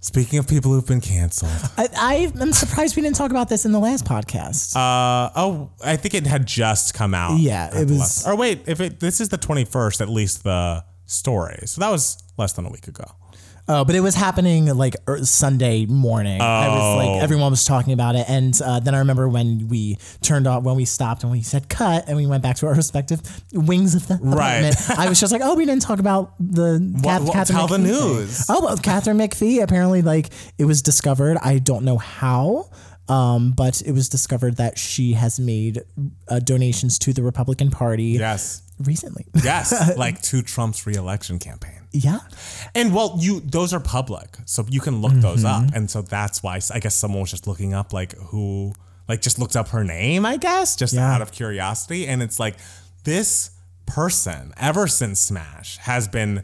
speaking 0.00 0.38
of 0.38 0.46
people 0.48 0.72
who've 0.72 0.86
been 0.86 1.00
canceled, 1.00 1.50
I, 1.76 1.88
I 1.96 2.14
am 2.40 2.52
surprised 2.52 2.96
we 2.96 3.02
didn't 3.02 3.16
talk 3.16 3.30
about 3.30 3.48
this 3.48 3.64
in 3.64 3.72
the 3.72 3.80
last 3.80 4.04
podcast. 4.04 4.76
uh, 4.76 5.30
oh, 5.36 5.70
I 5.84 5.96
think 5.96 6.14
it 6.14 6.26
had 6.26 6.46
just 6.46 6.94
come 6.94 7.14
out. 7.14 7.38
Yeah, 7.38 7.68
it 7.76 7.88
was- 7.88 7.98
last- 7.98 8.26
or 8.26 8.36
wait, 8.36 8.62
if 8.66 8.80
it 8.80 9.00
this 9.00 9.20
is 9.20 9.28
the 9.28 9.38
twenty 9.38 9.64
first, 9.64 10.00
at 10.00 10.08
least 10.08 10.44
the 10.44 10.84
story. 11.06 11.60
So 11.66 11.80
that 11.80 11.90
was 11.90 12.18
less 12.36 12.52
than 12.52 12.66
a 12.66 12.70
week 12.70 12.86
ago. 12.88 13.04
Oh, 13.70 13.84
but 13.84 13.94
it 13.94 14.00
was 14.00 14.14
happening 14.14 14.66
like 14.76 14.96
er, 15.08 15.24
Sunday 15.24 15.84
morning. 15.86 16.40
I 16.40 16.68
was 16.68 16.82
Oh. 16.82 16.96
like, 16.96 17.22
everyone 17.22 17.50
was 17.50 17.64
talking 17.64 17.92
about 17.92 18.16
it, 18.16 18.24
and 18.28 18.58
uh, 18.62 18.80
then 18.80 18.94
I 18.94 19.00
remember 19.00 19.28
when 19.28 19.68
we 19.68 19.98
turned 20.22 20.46
off, 20.46 20.62
when 20.62 20.74
we 20.76 20.84
stopped, 20.86 21.22
and 21.22 21.30
we 21.30 21.42
said 21.42 21.68
cut, 21.68 22.04
and 22.08 22.16
we 22.16 22.26
went 22.26 22.42
back 22.42 22.56
to 22.56 22.66
our 22.66 22.74
respective 22.74 23.20
wings 23.52 23.94
of 23.94 24.06
the 24.08 24.18
Right. 24.22 24.60
apartment. 24.64 24.98
I 24.98 25.08
was 25.08 25.20
just 25.20 25.32
like, 25.32 25.42
oh, 25.44 25.54
we 25.54 25.66
didn't 25.66 25.82
talk 25.82 25.98
about 25.98 26.32
the 26.40 26.78
Kath- 27.02 27.22
what- 27.24 27.32
Katharine 27.34 27.58
tell 27.58 27.66
the 27.68 27.76
McPhee 27.76 27.98
thing. 27.98 28.16
news. 28.16 28.46
Oh, 28.48 28.64
well, 28.64 28.76
Katharine 28.78 29.18
McPhee. 29.18 29.62
Apparently, 29.62 30.00
like 30.02 30.30
it 30.56 30.64
was 30.64 30.80
discovered. 30.82 31.36
I 31.42 31.58
don't 31.58 31.84
know 31.84 31.98
how. 31.98 32.70
Um, 33.08 33.52
but 33.52 33.80
it 33.82 33.92
was 33.92 34.10
discovered 34.10 34.56
that 34.58 34.76
she 34.78 35.14
has 35.14 35.40
made 35.40 35.80
uh, 36.28 36.40
donations 36.40 36.98
to 37.00 37.14
the 37.14 37.22
Republican 37.22 37.70
Party 37.70 38.04
Yes, 38.18 38.60
recently. 38.80 39.24
yes, 39.42 39.72
like 39.96 40.20
to 40.22 40.42
Trump's 40.42 40.86
reelection 40.86 41.38
campaign. 41.38 41.77
Yeah. 41.92 42.20
And 42.74 42.94
well, 42.94 43.16
you 43.18 43.40
those 43.40 43.72
are 43.72 43.80
public, 43.80 44.36
so 44.44 44.64
you 44.68 44.80
can 44.80 45.00
look 45.00 45.12
those 45.14 45.44
up, 45.44 45.62
mm-hmm. 45.64 45.74
and 45.76 45.90
so 45.90 46.02
that's 46.02 46.42
why 46.42 46.60
I 46.72 46.78
guess 46.80 46.94
someone 46.94 47.20
was 47.20 47.30
just 47.30 47.46
looking 47.46 47.74
up 47.74 47.92
like 47.92 48.14
who, 48.16 48.72
like 49.08 49.22
just 49.22 49.38
looked 49.38 49.56
up 49.56 49.68
her 49.68 49.84
name, 49.84 50.26
I 50.26 50.36
guess, 50.36 50.76
just 50.76 50.94
Yeah. 50.94 51.14
out 51.14 51.22
of 51.22 51.32
curiosity, 51.32 52.06
and 52.06 52.22
it's 52.22 52.38
like 52.38 52.56
this 53.04 53.50
person 53.86 54.52
ever 54.58 54.86
since 54.86 55.18
Smash 55.20 55.78
has 55.78 56.06
been 56.08 56.42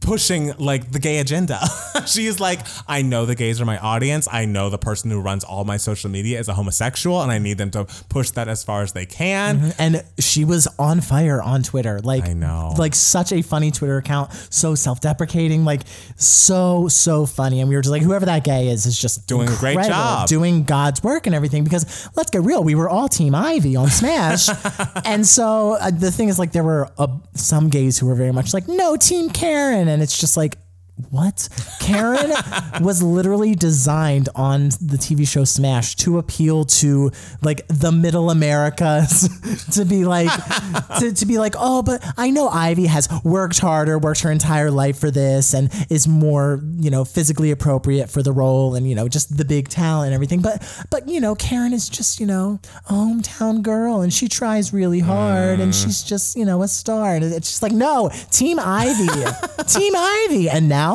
pushing 0.00 0.52
like 0.58 0.92
the 0.92 0.98
gay 0.98 1.18
agenda. 1.18 1.60
she 2.06 2.26
is 2.26 2.40
like, 2.40 2.60
I 2.88 3.02
know 3.02 3.26
the 3.26 3.34
gays 3.34 3.60
are 3.60 3.64
my 3.66 3.78
audience. 3.78 4.26
I 4.30 4.44
know 4.46 4.70
the 4.70 4.78
person 4.78 5.10
who 5.10 5.20
runs 5.20 5.44
all 5.44 5.64
my 5.64 5.76
social 5.76 6.10
media 6.10 6.38
is 6.40 6.48
a 6.48 6.54
homosexual, 6.54 7.20
and 7.22 7.30
I 7.30 7.38
need 7.38 7.58
them 7.58 7.70
to 7.72 7.84
push 8.08 8.30
that 8.30 8.48
as 8.48 8.64
far 8.64 8.82
as 8.82 8.92
they 8.92 9.06
can. 9.06 9.72
and 9.78 10.04
she 10.18 10.44
was 10.44 10.66
on 10.78 11.00
fire 11.00 11.42
on 11.42 11.62
Twitter. 11.62 12.00
Like 12.00 12.24
I 12.24 12.32
know. 12.32 12.74
like 12.78 12.94
such 12.94 13.32
a 13.32 13.42
funny 13.42 13.70
Twitter 13.70 13.98
account, 13.98 14.32
so 14.50 14.74
self-deprecating, 14.74 15.64
like 15.64 15.82
so 16.16 16.88
so 16.88 17.26
funny. 17.26 17.60
And 17.60 17.68
we 17.68 17.74
were 17.74 17.82
just 17.82 17.92
like, 17.92 18.02
whoever 18.02 18.26
that 18.26 18.44
gay 18.44 18.68
is 18.68 18.86
is 18.86 18.98
just 18.98 19.26
Doing 19.26 19.48
a 19.48 19.56
great 19.56 19.78
job. 19.84 20.28
doing 20.28 20.64
God's 20.64 21.02
work 21.02 21.26
and 21.26 21.34
everything. 21.34 21.62
Because 21.64 22.08
let's 22.16 22.30
get 22.30 22.42
real, 22.42 22.64
we 22.64 22.74
were 22.74 22.88
all 22.88 23.08
Team 23.08 23.34
Ivy 23.34 23.76
on 23.76 23.88
Smash, 23.90 24.48
and 25.04 25.26
so 25.26 25.74
uh, 25.80 25.90
the 25.90 26.10
thing 26.10 26.28
is, 26.28 26.38
like, 26.38 26.52
there 26.52 26.64
were 26.64 26.88
uh, 26.98 27.06
some 27.34 27.68
gays 27.68 27.98
who 27.98 28.06
were 28.06 28.14
very 28.14 28.32
much 28.32 28.54
like, 28.54 28.66
no, 28.68 28.96
Team 28.96 29.28
Karen, 29.30 29.88
and 29.90 30.02
it's 30.02 30.18
just 30.18 30.36
like. 30.36 30.56
What? 31.10 31.48
Karen 31.80 32.30
was 32.80 33.02
literally 33.02 33.54
designed 33.54 34.28
on 34.34 34.68
the 34.68 34.98
TV 34.98 35.26
show 35.26 35.44
Smash 35.44 35.96
to 35.96 36.18
appeal 36.18 36.64
to 36.64 37.10
like 37.42 37.66
the 37.68 37.92
middle 37.92 38.30
Americas 38.30 39.28
to 39.74 39.84
be 39.84 40.04
like 40.04 40.30
to, 40.98 41.12
to 41.12 41.26
be 41.26 41.38
like, 41.38 41.54
oh, 41.58 41.82
but 41.82 42.04
I 42.16 42.30
know 42.30 42.48
Ivy 42.48 42.86
has 42.86 43.08
worked 43.24 43.58
harder, 43.58 43.98
worked 43.98 44.20
her 44.20 44.30
entire 44.30 44.70
life 44.70 44.98
for 44.98 45.10
this 45.10 45.54
and 45.54 45.70
is 45.88 46.06
more, 46.06 46.62
you 46.76 46.90
know, 46.90 47.04
physically 47.04 47.50
appropriate 47.50 48.10
for 48.10 48.22
the 48.22 48.32
role 48.32 48.74
and, 48.74 48.88
you 48.88 48.94
know, 48.94 49.08
just 49.08 49.36
the 49.36 49.44
big 49.44 49.68
talent 49.68 50.06
and 50.06 50.14
everything. 50.14 50.40
But 50.40 50.62
but 50.90 51.08
you 51.08 51.20
know, 51.20 51.34
Karen 51.34 51.72
is 51.72 51.88
just, 51.88 52.20
you 52.20 52.26
know, 52.26 52.60
a 52.88 52.92
hometown 52.92 53.62
girl 53.62 54.00
and 54.00 54.12
she 54.12 54.28
tries 54.28 54.72
really 54.72 55.00
hard 55.00 55.60
and 55.60 55.72
mm. 55.72 55.82
she's 55.82 56.02
just, 56.02 56.36
you 56.36 56.44
know, 56.44 56.62
a 56.62 56.68
star. 56.68 57.14
And 57.14 57.24
it's 57.24 57.48
just 57.48 57.62
like, 57.62 57.72
no, 57.72 58.10
Team 58.30 58.58
Ivy. 58.58 59.08
Team 59.66 59.94
Ivy. 59.96 60.48
And 60.48 60.68
now 60.68 60.89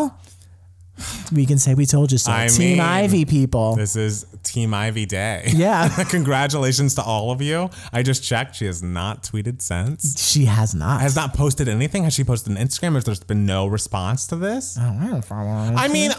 we 1.34 1.46
can 1.46 1.58
say 1.58 1.74
we 1.74 1.86
told 1.86 2.12
you 2.12 2.18
so. 2.18 2.32
I 2.32 2.48
Team 2.48 2.78
mean, 2.78 2.80
Ivy 2.80 3.26
people. 3.26 3.76
This 3.76 3.96
is 3.98 4.26
Team 4.44 4.74
Ivy 4.74 5.06
Day. 5.06 5.44
Yeah. 5.54 5.90
Congratulations 6.10 6.96
to 6.96 7.02
all 7.04 7.32
of 7.32 7.42
you. 7.42 7.70
I 7.92 8.02
just 8.04 8.24
checked. 8.24 8.56
She 8.56 8.66
has 8.66 8.82
not 8.82 9.24
tweeted 9.24 9.62
since. 9.62 10.22
She 10.32 10.46
has 10.46 10.74
not. 10.74 11.02
Has 11.02 11.16
not 11.16 11.34
posted 11.34 11.68
anything. 11.68 12.04
Has 12.04 12.14
she 12.14 12.24
posted 12.24 12.56
an 12.58 12.66
Instagram? 12.66 12.94
Has 12.96 13.04
there 13.04 13.16
been 13.28 13.46
no 13.46 13.68
response 13.68 14.28
to 14.28 14.36
this? 14.38 14.78
Oh, 14.80 14.98
I 15.02 15.08
don't 15.08 15.26
follow 15.26 15.48
her. 15.50 15.74
I 15.76 15.90
mean, 15.90 16.12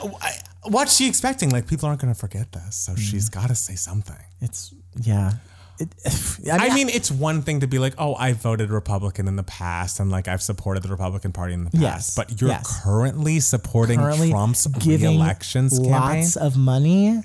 what's 0.64 0.94
she 0.96 1.08
expecting? 1.08 1.48
Like, 1.50 1.66
people 1.66 1.88
aren't 1.88 2.00
going 2.02 2.12
to 2.12 2.18
forget 2.18 2.52
this. 2.52 2.76
So 2.76 2.92
Mm. 2.92 2.98
she's 2.98 3.28
got 3.30 3.48
to 3.48 3.54
say 3.54 3.76
something. 3.76 4.16
It's 4.42 4.74
yeah. 5.00 5.32
It, 5.78 5.88
I 6.52 6.74
mean, 6.74 6.88
it's 6.88 7.10
one 7.10 7.42
thing 7.42 7.60
to 7.60 7.66
be 7.66 7.78
like, 7.78 7.94
oh, 7.98 8.14
I 8.14 8.32
voted 8.32 8.70
Republican 8.70 9.28
in 9.28 9.36
the 9.36 9.42
past 9.42 10.00
and 10.00 10.10
like 10.10 10.28
I've 10.28 10.42
supported 10.42 10.82
the 10.82 10.88
Republican 10.88 11.32
Party 11.32 11.54
in 11.54 11.64
the 11.64 11.70
past. 11.70 11.82
Yes, 11.82 12.14
But 12.14 12.40
you're 12.40 12.50
yes. 12.50 12.82
currently 12.82 13.40
supporting 13.40 13.98
currently 13.98 14.30
Trump's 14.30 14.66
giving 14.66 15.18
re-elections 15.18 15.78
campaign. 15.78 15.90
lots 15.92 16.36
of 16.36 16.56
money, 16.56 17.20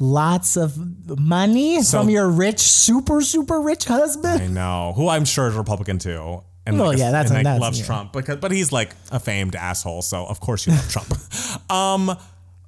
lots 0.00 0.56
of 0.56 0.76
money 1.18 1.82
So- 1.82 2.00
from 2.00 2.10
your 2.10 2.28
rich, 2.28 2.60
super, 2.60 3.20
super 3.22 3.60
rich 3.60 3.84
husband. 3.86 4.42
I 4.42 4.46
know. 4.46 4.92
Who 4.96 5.08
I'm 5.08 5.24
sure 5.24 5.48
is 5.48 5.54
Republican 5.54 5.98
too. 5.98 6.42
And 6.68 6.78
Well, 6.78 6.88
like, 6.88 6.98
yeah, 6.98 7.10
that's- 7.12 7.30
and 7.30 7.38
like 7.38 7.44
that's- 7.44 7.60
loves 7.60 7.78
yeah. 7.80 7.86
Trump 7.86 8.12
because 8.12 8.36
but 8.38 8.50
he's 8.52 8.72
like 8.72 8.90
a 9.12 9.20
famed 9.20 9.54
asshole, 9.56 10.02
so 10.02 10.26
of 10.26 10.40
course 10.40 10.66
you 10.66 10.72
love 10.72 10.88
Trump. 10.90 11.08
Um 11.70 12.16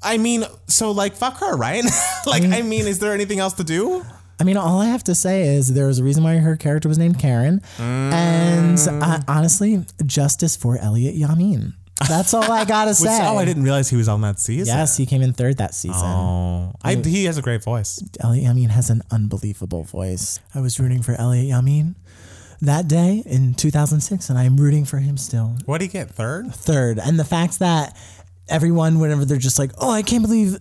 I 0.00 0.16
mean, 0.18 0.44
so 0.68 0.92
like 0.92 1.16
fuck 1.16 1.38
her, 1.40 1.56
right? 1.56 1.84
like 2.26 2.44
I 2.44 2.62
mean, 2.62 2.86
is 2.86 3.00
there 3.00 3.12
anything 3.12 3.40
else 3.40 3.54
to 3.54 3.64
do? 3.64 4.04
I 4.40 4.44
mean, 4.44 4.56
all 4.56 4.80
I 4.80 4.86
have 4.86 5.02
to 5.04 5.14
say 5.14 5.48
is 5.56 5.74
there 5.74 5.86
was 5.86 5.98
a 5.98 6.04
reason 6.04 6.22
why 6.22 6.36
her 6.36 6.56
character 6.56 6.88
was 6.88 6.96
named 6.98 7.18
Karen, 7.18 7.60
and 7.78 8.78
uh, 9.02 9.20
honestly, 9.26 9.84
justice 10.06 10.56
for 10.56 10.78
Elliott 10.78 11.16
Yamin. 11.16 11.74
That's 12.06 12.32
all 12.32 12.50
I 12.50 12.64
gotta 12.64 12.90
Which- 12.90 12.98
say. 12.98 13.18
oh, 13.26 13.36
I 13.36 13.44
didn't 13.44 13.64
realize 13.64 13.90
he 13.90 13.96
was 13.96 14.08
on 14.08 14.20
that 14.20 14.38
season. 14.38 14.66
Yes, 14.76 14.96
he 14.96 15.06
came 15.06 15.22
in 15.22 15.32
third 15.32 15.58
that 15.58 15.74
season. 15.74 16.00
Oh, 16.04 16.72
I, 16.82 16.94
he 16.94 17.24
has 17.24 17.38
a 17.38 17.42
great 17.42 17.62
voice. 17.64 18.02
Elliott 18.20 18.46
Yamin 18.56 18.70
has 18.70 18.90
an 18.90 19.02
unbelievable 19.10 19.82
voice. 19.84 20.38
I 20.54 20.60
was 20.60 20.78
rooting 20.78 21.02
for 21.02 21.14
Elliott 21.14 21.46
Yamin 21.52 21.96
that 22.60 22.86
day 22.88 23.22
in 23.26 23.54
2006, 23.54 24.30
and 24.30 24.38
I'm 24.38 24.56
rooting 24.56 24.84
for 24.84 24.98
him 24.98 25.16
still. 25.16 25.56
What 25.64 25.78
did 25.78 25.86
he 25.86 25.92
get? 25.92 26.10
Third? 26.10 26.54
Third, 26.54 26.98
and 27.00 27.18
the 27.18 27.24
fact 27.24 27.58
that 27.58 27.96
everyone, 28.48 28.98
whenever 29.00 29.24
they're 29.24 29.36
just 29.38 29.58
like, 29.58 29.72
"Oh, 29.78 29.90
I 29.90 30.02
can't 30.02 30.22
believe 30.22 30.58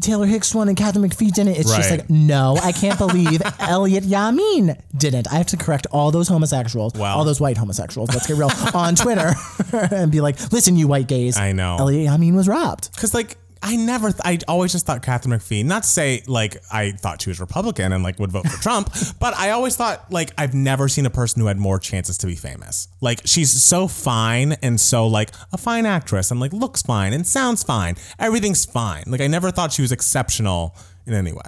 Taylor 0.00 0.26
Hicks 0.26 0.54
won 0.54 0.68
and 0.68 0.76
Katharine 0.76 1.08
McPhee 1.08 1.32
didn't," 1.32 1.56
it's 1.56 1.74
just 1.74 1.90
like, 1.90 2.08
"No, 2.10 2.58
I 2.62 2.72
can't 2.72 2.98
believe 2.98 3.40
Elliott 3.60 4.04
Yamin 4.04 4.80
didn't." 4.96 5.30
I 5.32 5.36
have 5.36 5.46
to 5.48 5.56
correct 5.56 5.86
all 5.90 6.10
those 6.10 6.28
homosexuals, 6.28 6.94
Wow. 6.94 7.16
all 7.16 7.24
those 7.24 7.40
white 7.40 7.56
homosexuals. 7.56 8.10
Let's 8.10 8.26
get 8.26 8.36
real 8.36 8.50
on 8.74 8.94
Twitter 8.94 9.34
and 9.72 10.10
be 10.12 10.20
like, 10.20 10.52
"Listen, 10.52 10.76
you 10.76 10.88
white 10.88 11.06
gays, 11.08 11.36
I 11.38 11.52
know. 11.52 11.76
Elliott 11.78 12.10
Yamin 12.10 12.34
was 12.34 12.48
robbed." 12.48 12.90
Because 12.92 13.14
like 13.14 13.36
I 13.62 13.76
never, 13.76 14.10
th- 14.10 14.20
I 14.24 14.38
always 14.46 14.72
just 14.72 14.86
thought 14.86 15.02
Katharine 15.02 15.38
McPhee. 15.38 15.64
Not 15.64 15.82
to 15.84 15.88
say 15.88 16.22
like 16.26 16.56
I 16.70 16.92
thought 16.92 17.22
she 17.22 17.30
was 17.30 17.40
Republican 17.40 17.92
and 17.92 18.04
like 18.04 18.18
would 18.18 18.30
vote 18.30 18.46
for 18.48 18.60
Trump, 18.62 18.92
but 19.18 19.34
I 19.34 19.50
always 19.50 19.76
thought 19.76 20.12
like 20.12 20.30
I've 20.38 20.54
never 20.54 20.88
seen 20.88 21.06
a 21.06 21.10
person 21.10 21.40
who 21.40 21.46
had 21.48 21.56
more 21.58 21.78
chances 21.78 22.18
to 22.18 22.26
be 22.26 22.36
famous. 22.36 22.88
Like 23.00 23.22
she's 23.24 23.50
so 23.62 23.88
fine 23.88 24.52
and 24.62 24.80
so 24.80 25.06
like 25.06 25.30
a 25.52 25.58
fine 25.58 25.86
actress 25.86 26.30
and 26.30 26.38
like 26.38 26.52
looks 26.52 26.82
fine 26.82 27.12
and 27.12 27.26
sounds 27.26 27.62
fine. 27.62 27.96
Everything's 28.18 28.64
fine. 28.64 29.04
Like 29.06 29.20
I 29.20 29.26
never 29.26 29.50
thought 29.50 29.72
she 29.72 29.82
was 29.82 29.90
exceptional 29.92 30.76
in 31.06 31.14
any 31.14 31.32
way. 31.32 31.40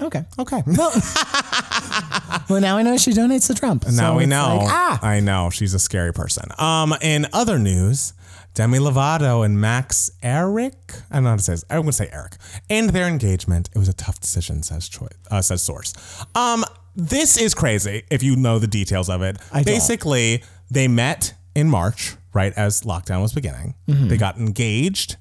Okay. 0.00 0.24
Okay. 0.38 0.62
Well, 0.66 0.90
now 2.60 2.76
I 2.76 2.82
know 2.82 2.96
she 2.96 3.12
donates 3.12 3.46
to 3.48 3.54
Trump. 3.54 3.84
now 3.86 4.12
So 4.12 4.16
we 4.16 4.26
know. 4.26 4.58
like, 4.62 4.68
ah, 4.72 4.98
I 5.02 5.20
know 5.20 5.50
she's 5.50 5.74
a 5.74 5.78
scary 5.78 6.12
person. 6.12 6.44
Um, 6.58 6.94
in 7.02 7.26
other 7.32 7.58
news, 7.58 8.14
Demi 8.54 8.78
Lovato 8.78 9.44
and 9.44 9.58
Max 9.60 10.10
Ehrich, 10.22 11.02
I 11.10 11.14
don't 11.16 11.24
know 11.24 11.30
how 11.30 11.36
to 11.36 11.42
say 11.42 11.54
this. 11.54 11.64
I'm 11.70 11.78
going 11.78 11.86
to 11.86 11.92
say 11.92 12.10
Eric, 12.12 12.36
and 12.68 12.90
their 12.90 13.08
engagement. 13.08 13.70
It 13.74 13.78
was 13.78 13.88
a 13.88 13.94
tough 13.94 14.20
decision, 14.20 14.62
says 14.62 14.88
Troy, 14.88 15.08
uh, 15.30 15.40
says 15.40 15.62
source. 15.62 15.94
Um, 16.34 16.64
this 16.94 17.38
is 17.38 17.54
crazy. 17.54 18.02
If 18.10 18.22
you 18.22 18.36
know 18.36 18.58
the 18.58 18.66
details 18.66 19.08
of 19.08 19.22
it, 19.22 19.38
I 19.50 19.62
don't. 19.62 19.74
basically 19.74 20.42
they 20.70 20.86
met 20.86 21.32
in 21.54 21.70
March, 21.70 22.16
right 22.34 22.52
as 22.54 22.82
lockdown 22.82 23.22
was 23.22 23.32
beginning. 23.32 23.74
Mm-hmm. 23.88 24.08
They 24.08 24.16
got 24.18 24.36
engaged. 24.36 25.16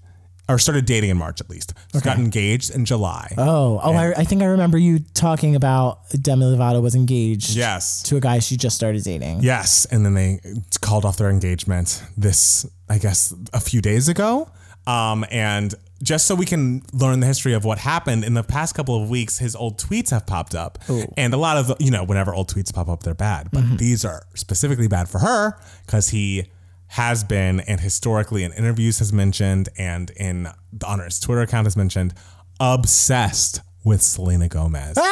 Or 0.51 0.59
started 0.59 0.85
dating 0.85 1.09
in 1.09 1.17
March 1.17 1.39
at 1.39 1.49
least. 1.49 1.73
Got 2.03 2.17
engaged 2.17 2.75
in 2.75 2.83
July. 2.83 3.33
Oh, 3.37 3.79
oh! 3.81 3.93
I, 3.93 4.11
I 4.11 4.23
think 4.25 4.41
I 4.41 4.45
remember 4.45 4.77
you 4.77 4.99
talking 5.13 5.55
about 5.55 6.09
Demi 6.09 6.43
Lovato 6.43 6.81
was 6.81 6.93
engaged. 6.93 7.55
Yes. 7.55 8.03
To 8.03 8.17
a 8.17 8.19
guy 8.19 8.39
she 8.39 8.57
just 8.57 8.75
started 8.75 9.03
dating. 9.03 9.43
Yes, 9.43 9.85
and 9.85 10.05
then 10.05 10.13
they 10.13 10.41
called 10.81 11.05
off 11.05 11.15
their 11.17 11.29
engagement 11.29 12.03
this, 12.17 12.65
I 12.89 12.97
guess, 12.97 13.33
a 13.53 13.61
few 13.61 13.81
days 13.81 14.09
ago. 14.09 14.49
Um, 14.87 15.25
and 15.31 15.73
just 16.03 16.25
so 16.25 16.35
we 16.35 16.45
can 16.45 16.81
learn 16.91 17.19
the 17.21 17.27
history 17.27 17.53
of 17.53 17.63
what 17.63 17.77
happened 17.77 18.25
in 18.25 18.33
the 18.33 18.43
past 18.43 18.75
couple 18.75 19.01
of 19.01 19.09
weeks, 19.09 19.37
his 19.37 19.55
old 19.55 19.77
tweets 19.77 20.09
have 20.09 20.25
popped 20.25 20.55
up, 20.55 20.79
and 21.15 21.33
a 21.33 21.37
lot 21.37 21.57
of 21.57 21.79
you 21.79 21.91
know, 21.91 22.03
whenever 22.03 22.33
old 22.33 22.49
tweets 22.49 22.73
pop 22.73 22.89
up, 22.89 23.03
they're 23.03 23.13
bad. 23.13 23.49
But 23.51 23.77
these 23.77 24.03
are 24.03 24.23
specifically 24.33 24.87
bad 24.87 25.07
for 25.07 25.19
her 25.19 25.57
because 25.85 26.09
he 26.09 26.47
has 26.91 27.23
been, 27.23 27.62
and 27.62 27.80
historically 27.80 28.43
in 28.43 28.51
interviews 28.51 28.99
has 28.99 29.13
mentioned, 29.13 29.69
and 29.77 30.10
in 30.12 30.49
on 30.86 30.99
his 30.99 31.19
Twitter 31.19 31.39
account 31.41 31.65
has 31.65 31.77
mentioned, 31.77 32.13
obsessed 32.60 33.62
with 33.86 34.01
Selena 34.01 34.49
Gomez. 34.49 34.97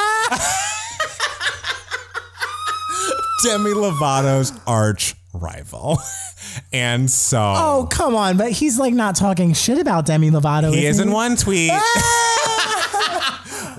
Demi 3.45 3.71
Lovato's 3.71 4.51
arch 4.67 5.15
rival. 5.33 5.99
and 6.73 7.09
so 7.09 7.39
Oh 7.39 7.87
come 7.89 8.13
on! 8.13 8.35
But 8.35 8.51
he's 8.51 8.77
like 8.77 8.93
not 8.93 9.15
talking 9.15 9.53
shit 9.53 9.79
about 9.79 10.05
Demi 10.05 10.31
Lovato. 10.31 10.73
he 10.73 10.85
is 10.85 10.99
is 10.99 11.05
in 11.05 11.13
one 11.13 11.37
tweet 11.37 11.71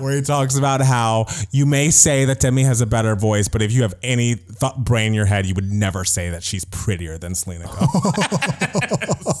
where 0.01 0.15
he 0.15 0.21
talks 0.21 0.57
about 0.57 0.81
how 0.81 1.25
you 1.51 1.65
may 1.65 1.89
say 1.89 2.25
that 2.25 2.39
Demi 2.39 2.63
has 2.63 2.81
a 2.81 2.85
better 2.85 3.15
voice, 3.15 3.47
but 3.47 3.61
if 3.61 3.71
you 3.71 3.83
have 3.83 3.93
any 4.03 4.35
thought 4.35 4.83
brain 4.83 5.07
in 5.07 5.13
your 5.13 5.25
head, 5.25 5.45
you 5.45 5.53
would 5.55 5.71
never 5.71 6.03
say 6.03 6.29
that 6.29 6.43
she's 6.43 6.65
prettier 6.65 7.17
than 7.17 7.35
Selena 7.35 7.65
Gomez. 7.65 7.87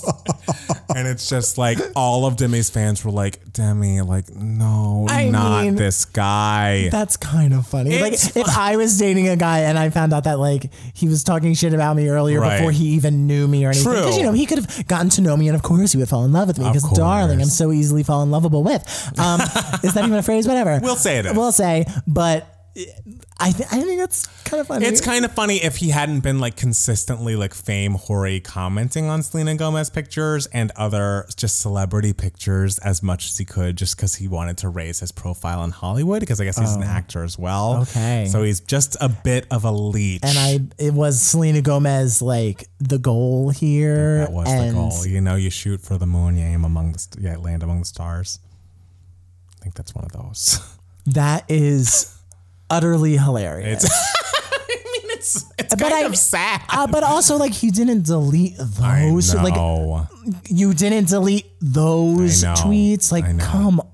and 1.01 1.09
it's 1.09 1.27
just 1.27 1.57
like 1.57 1.77
all 1.95 2.25
of 2.25 2.35
Demi's 2.35 2.69
fans 2.69 3.03
were 3.03 3.11
like, 3.11 3.51
Demi, 3.53 4.01
like, 4.01 4.29
no, 4.33 5.07
I 5.09 5.29
not 5.29 5.63
mean- 5.63 5.75
this 5.75 6.05
guy. 6.05 6.89
That's 6.89 7.17
kind 7.17 7.53
of 7.53 7.65
funny. 7.67 7.95
It's 7.95 8.35
like 8.35 8.45
if 8.47 8.57
I 8.57 8.75
was 8.77 8.97
dating 8.97 9.27
a 9.27 9.35
guy 9.35 9.59
and 9.61 9.77
I 9.77 9.89
found 9.89 10.13
out 10.13 10.25
that 10.25 10.39
like 10.39 10.71
he 10.93 11.07
was 11.07 11.23
talking 11.23 11.53
shit 11.55 11.73
about 11.73 11.95
me 11.95 12.07
earlier 12.07 12.39
Right. 12.39 12.57
before 12.57 12.71
he 12.71 12.89
even 12.89 13.25
knew 13.27 13.47
me 13.47 13.65
or 13.65 13.69
anything. 13.69 13.91
Because 13.91 14.17
you 14.17 14.23
know 14.23 14.31
he 14.31 14.45
could 14.45 14.59
have 14.59 14.87
gotten 14.87 15.09
to 15.09 15.21
know 15.21 15.35
me 15.35 15.47
and 15.47 15.55
of 15.55 15.63
course 15.63 15.91
he 15.91 15.97
would 15.97 16.07
fall 16.09 16.23
in 16.23 16.31
love 16.31 16.47
with 16.47 16.59
me 16.59 16.65
because 16.65 16.89
darling, 16.91 17.41
I'm 17.41 17.47
so 17.47 17.71
easily 17.71 18.03
fall 18.03 18.21
in 18.23 18.31
lovable 18.31 18.63
with. 18.63 18.81
Um, 19.19 19.41
is 19.83 19.93
that 19.95 20.03
even 20.05 20.13
a 20.13 20.23
phrase? 20.23 20.47
Whatever. 20.47 20.79
We'll 20.91 20.95
say 20.95 21.17
it 21.19 21.25
is. 21.25 21.33
We'll 21.35 21.51
say, 21.51 21.85
but 22.07 22.47
I 23.37 23.51
th- 23.51 23.67
I 23.69 23.81
think 23.81 23.99
that's 23.99 24.27
kind 24.45 24.61
of 24.61 24.67
funny. 24.67 24.85
It's 24.85 25.01
kind 25.01 25.25
of 25.25 25.33
funny 25.33 25.57
if 25.57 25.77
he 25.77 25.89
hadn't 25.89 26.21
been 26.21 26.39
like 26.39 26.55
consistently 26.55 27.35
like 27.35 27.53
fame 27.53 27.95
hoary 27.95 28.39
commenting 28.39 29.09
on 29.09 29.23
Selena 29.23 29.55
Gomez 29.55 29.89
pictures 29.89 30.47
and 30.47 30.71
other 30.77 31.25
just 31.35 31.59
celebrity 31.59 32.13
pictures 32.13 32.79
as 32.79 33.03
much 33.03 33.27
as 33.27 33.37
he 33.37 33.43
could 33.43 33.77
just 33.77 33.97
because 33.97 34.15
he 34.15 34.29
wanted 34.29 34.57
to 34.59 34.69
raise 34.69 35.01
his 35.01 35.11
profile 35.11 35.65
in 35.65 35.71
Hollywood 35.71 36.21
because 36.21 36.39
I 36.39 36.45
guess 36.45 36.57
he's 36.57 36.75
an 36.75 36.83
oh. 36.83 36.87
actor 36.87 37.23
as 37.23 37.37
well. 37.37 37.77
Oh. 37.79 37.81
Okay. 37.81 38.27
So 38.29 38.41
he's 38.43 38.61
just 38.61 38.95
a 39.01 39.09
bit 39.09 39.47
of 39.51 39.65
a 39.65 39.71
leech. 39.71 40.21
and 40.23 40.37
I 40.37 40.59
it 40.81 40.93
was 40.93 41.21
Selena 41.21 41.61
Gomez 41.61 42.21
like 42.21 42.69
the 42.79 42.97
goal 42.97 43.49
here. 43.49 44.19
that 44.19 44.31
was 44.31 44.47
the 44.47 44.71
goal. 44.73 45.05
You 45.05 45.19
know, 45.19 45.35
you 45.35 45.49
shoot 45.49 45.81
for 45.81 45.97
the 45.97 46.07
moon, 46.07 46.37
you 46.37 46.45
aim 46.45 46.63
among 46.63 46.93
the 46.93 46.99
st- 46.99 47.21
yeah, 47.21 47.35
land 47.35 47.63
among 47.63 47.79
the 47.79 47.85
stars. 47.85 48.39
I 49.59 49.63
think 49.63 49.75
that's 49.75 49.93
one 49.93 50.05
of 50.05 50.11
those. 50.13 50.59
That 51.07 51.45
is 51.49 52.15
utterly 52.71 53.17
hilarious. 53.17 53.83
It's 53.83 53.93
I 54.53 54.75
mean 54.93 55.11
it's 55.17 55.45
it's 55.59 55.75
But 55.75 55.91
kind 55.91 55.93
I- 56.05 56.07
of 56.07 56.17
sad. 56.17 56.61
Uh, 56.69 56.87
but 56.87 57.03
also, 57.03 57.37
like, 57.37 57.53
he 57.53 57.69
didn't 57.69 58.05
delete 58.05 58.55
those. 58.57 59.35
I 59.35 59.43
Like, 59.43 59.53
know. 59.55 60.07
you 60.49 60.73
didn't 60.73 61.07
delete 61.09 61.45
those 61.61 62.43
I 62.43 62.53
know. 62.55 62.61
tweets. 62.61 63.11
Like, 63.11 63.25
I 63.25 63.31
know. 63.33 63.43
come 63.45 63.81
on. 63.81 63.87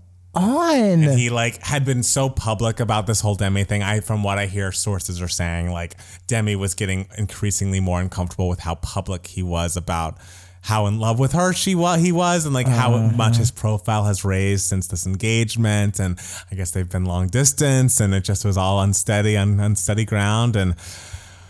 And 0.77 1.03
he 1.19 1.29
like 1.31 1.61
had 1.63 1.83
been 1.83 2.03
so 2.03 2.29
public 2.29 2.79
about 2.79 3.07
this 3.07 3.21
whole 3.21 3.33
Demi 3.33 3.63
thing. 3.63 3.81
I 3.81 4.01
from 4.01 4.21
what 4.21 4.37
I 4.37 4.45
hear 4.45 4.71
sources 4.71 5.19
are 5.19 5.27
saying 5.27 5.71
like 5.71 5.95
Demi 6.27 6.55
was 6.55 6.75
getting 6.75 7.07
increasingly 7.17 7.79
more 7.79 7.99
uncomfortable 7.99 8.47
with 8.47 8.59
how 8.59 8.75
public 8.75 9.25
he 9.25 9.41
was 9.41 9.75
about 9.75 10.19
how 10.67 10.85
in 10.87 10.99
love 10.99 11.17
with 11.17 11.31
her 11.31 11.53
she 11.53 11.73
was 11.75 12.01
he 12.01 12.11
was 12.11 12.45
and 12.45 12.53
like 12.53 12.67
how 12.67 12.93
Uh-huh. 12.93 13.15
much 13.15 13.37
his 13.37 13.51
profile 13.51 14.03
has 14.03 14.25
raised 14.25 14.65
since 14.65 14.87
this 14.87 15.05
engagement. 15.07 15.97
And 15.99 16.19
I 16.51 16.55
guess 16.55 16.71
they've 16.71 16.89
been 16.89 17.05
long 17.05 17.29
distance 17.29 18.01
and 18.01 18.13
it 18.13 18.23
just 18.25 18.43
was 18.43 18.57
all 18.57 18.81
unsteady 18.81 19.37
on 19.37 19.59
unsteady 19.61 20.03
ground. 20.03 20.55
And 20.57 20.75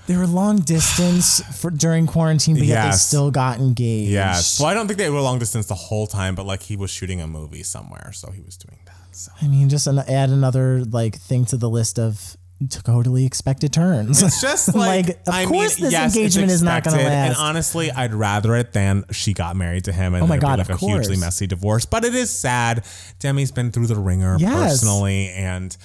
they 0.05 0.15
were 0.15 0.27
long 0.27 0.57
distance 0.59 1.41
for 1.59 1.71
during 1.71 2.05
quarantine, 2.05 2.57
but 2.57 2.65
yet 2.67 2.91
they 2.91 2.97
still 2.97 3.31
got 3.31 3.57
engaged. 3.59 4.11
yes. 4.11 4.59
Well 4.59 4.69
I 4.69 4.75
don't 4.75 4.85
think 4.87 4.99
they 4.99 5.09
were 5.09 5.19
long 5.21 5.39
distance 5.39 5.65
the 5.65 5.73
whole 5.89 6.05
time 6.05 6.35
but 6.35 6.45
like 6.45 6.61
he 6.63 6.75
was 6.77 6.91
shooting 6.91 7.19
a 7.19 7.27
movie 7.27 7.63
somewhere 7.63 8.11
so 8.13 8.29
he 8.31 8.41
was 8.43 8.55
doing 8.55 8.77
that 8.85 8.93
so. 9.11 9.31
I 9.41 9.47
mean, 9.47 9.67
just 9.67 9.87
an, 9.87 9.97
add 9.97 10.29
another 10.29 10.85
like 10.85 11.15
thing 11.17 11.43
to 11.45 11.57
the 11.57 11.69
list 11.71 11.97
of 11.97 12.36
totally 12.69 13.25
expected 13.25 13.71
turns. 13.71 14.21
It's 14.21 14.41
just 14.41 14.73
like, 14.75 15.09
of 15.09 15.17
I 15.29 15.45
course 15.45 15.77
mean, 15.77 15.85
this 15.85 15.91
yes, 15.93 16.15
engagement 16.15 16.51
is 16.51 16.63
not 16.63 16.83
going 16.83 16.97
to 16.97 17.03
last. 17.03 17.27
And 17.29 17.35
honestly, 17.37 17.91
I'd 17.91 18.13
rather 18.13 18.55
it 18.55 18.73
than 18.73 19.05
she 19.11 19.33
got 19.33 19.55
married 19.55 19.83
to 19.85 19.91
him 19.91 20.13
and 20.13 20.23
Oh 20.23 20.27
my 20.27 20.37
God, 20.37 20.59
like 20.59 20.69
of 20.69 20.75
a 20.81 20.85
hugely 20.85 21.17
messy 21.17 21.47
divorce. 21.47 21.85
But 21.85 22.03
it 22.05 22.15
is 22.15 22.29
sad. 22.29 22.83
Demi's 23.19 23.51
been 23.51 23.71
through 23.71 23.87
the 23.87 23.95
ringer 23.95 24.37
Yes. 24.39 24.53
personally, 24.81 25.29
and 25.29 25.75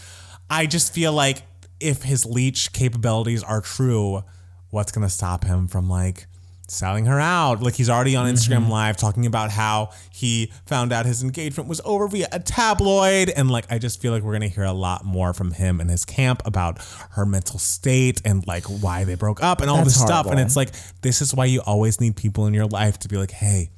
I 0.48 0.66
just 0.66 0.92
feel 0.94 1.12
like 1.12 1.42
if 1.80 2.02
his 2.04 2.24
leech 2.24 2.72
capabilities 2.72 3.42
are 3.42 3.60
true, 3.60 4.22
what's 4.70 4.92
going 4.92 5.06
to 5.06 5.12
stop 5.12 5.44
him 5.44 5.68
from 5.68 5.88
like 5.90 6.26
selling 6.68 7.06
her 7.06 7.20
out? 7.20 7.62
Like 7.62 7.74
he's 7.74 7.90
already 7.90 8.16
on 8.16 8.32
Instagram 8.32 8.62
Mm-hmm. 8.62 8.70
Live 8.70 8.96
talking 8.96 9.26
about 9.26 9.50
how 9.50 9.90
he 10.10 10.52
found 10.66 10.92
out 10.92 11.06
his 11.06 11.22
engagement 11.22 11.68
was 11.68 11.80
over 11.84 12.06
via 12.08 12.28
a 12.32 12.40
tabloid, 12.40 13.28
and 13.30 13.50
like 13.50 13.66
I 13.70 13.78
just 13.78 14.00
feel 14.00 14.12
like 14.12 14.22
we're 14.22 14.32
going 14.38 14.48
to 14.48 14.54
hear 14.54 14.64
a 14.64 14.72
lot 14.72 15.04
more 15.04 15.32
from 15.32 15.52
him 15.52 15.80
and 15.80 15.90
his 15.90 16.04
camp 16.04 16.42
about 16.44 16.78
her 17.10 17.26
mental 17.26 17.58
state 17.58 18.22
and 18.24 18.46
like 18.46 18.64
why 18.64 19.04
they 19.04 19.14
broke 19.14 19.42
up 19.42 19.60
and 19.60 19.68
all 19.70 19.76
That's 19.78 19.94
this 19.94 20.00
stuff. 20.00 20.26
And 20.26 20.38
it's 20.40 20.56
like 20.56 20.70
this 21.02 21.20
is 21.20 21.34
why 21.34 21.46
you 21.46 21.60
always 21.60 22.00
need 22.00 22.16
people 22.16 22.46
in 22.46 22.54
your 22.54 22.66
life 22.66 22.98
to 23.00 23.08
be 23.08 23.16
like, 23.16 23.30
hey, 23.32 23.70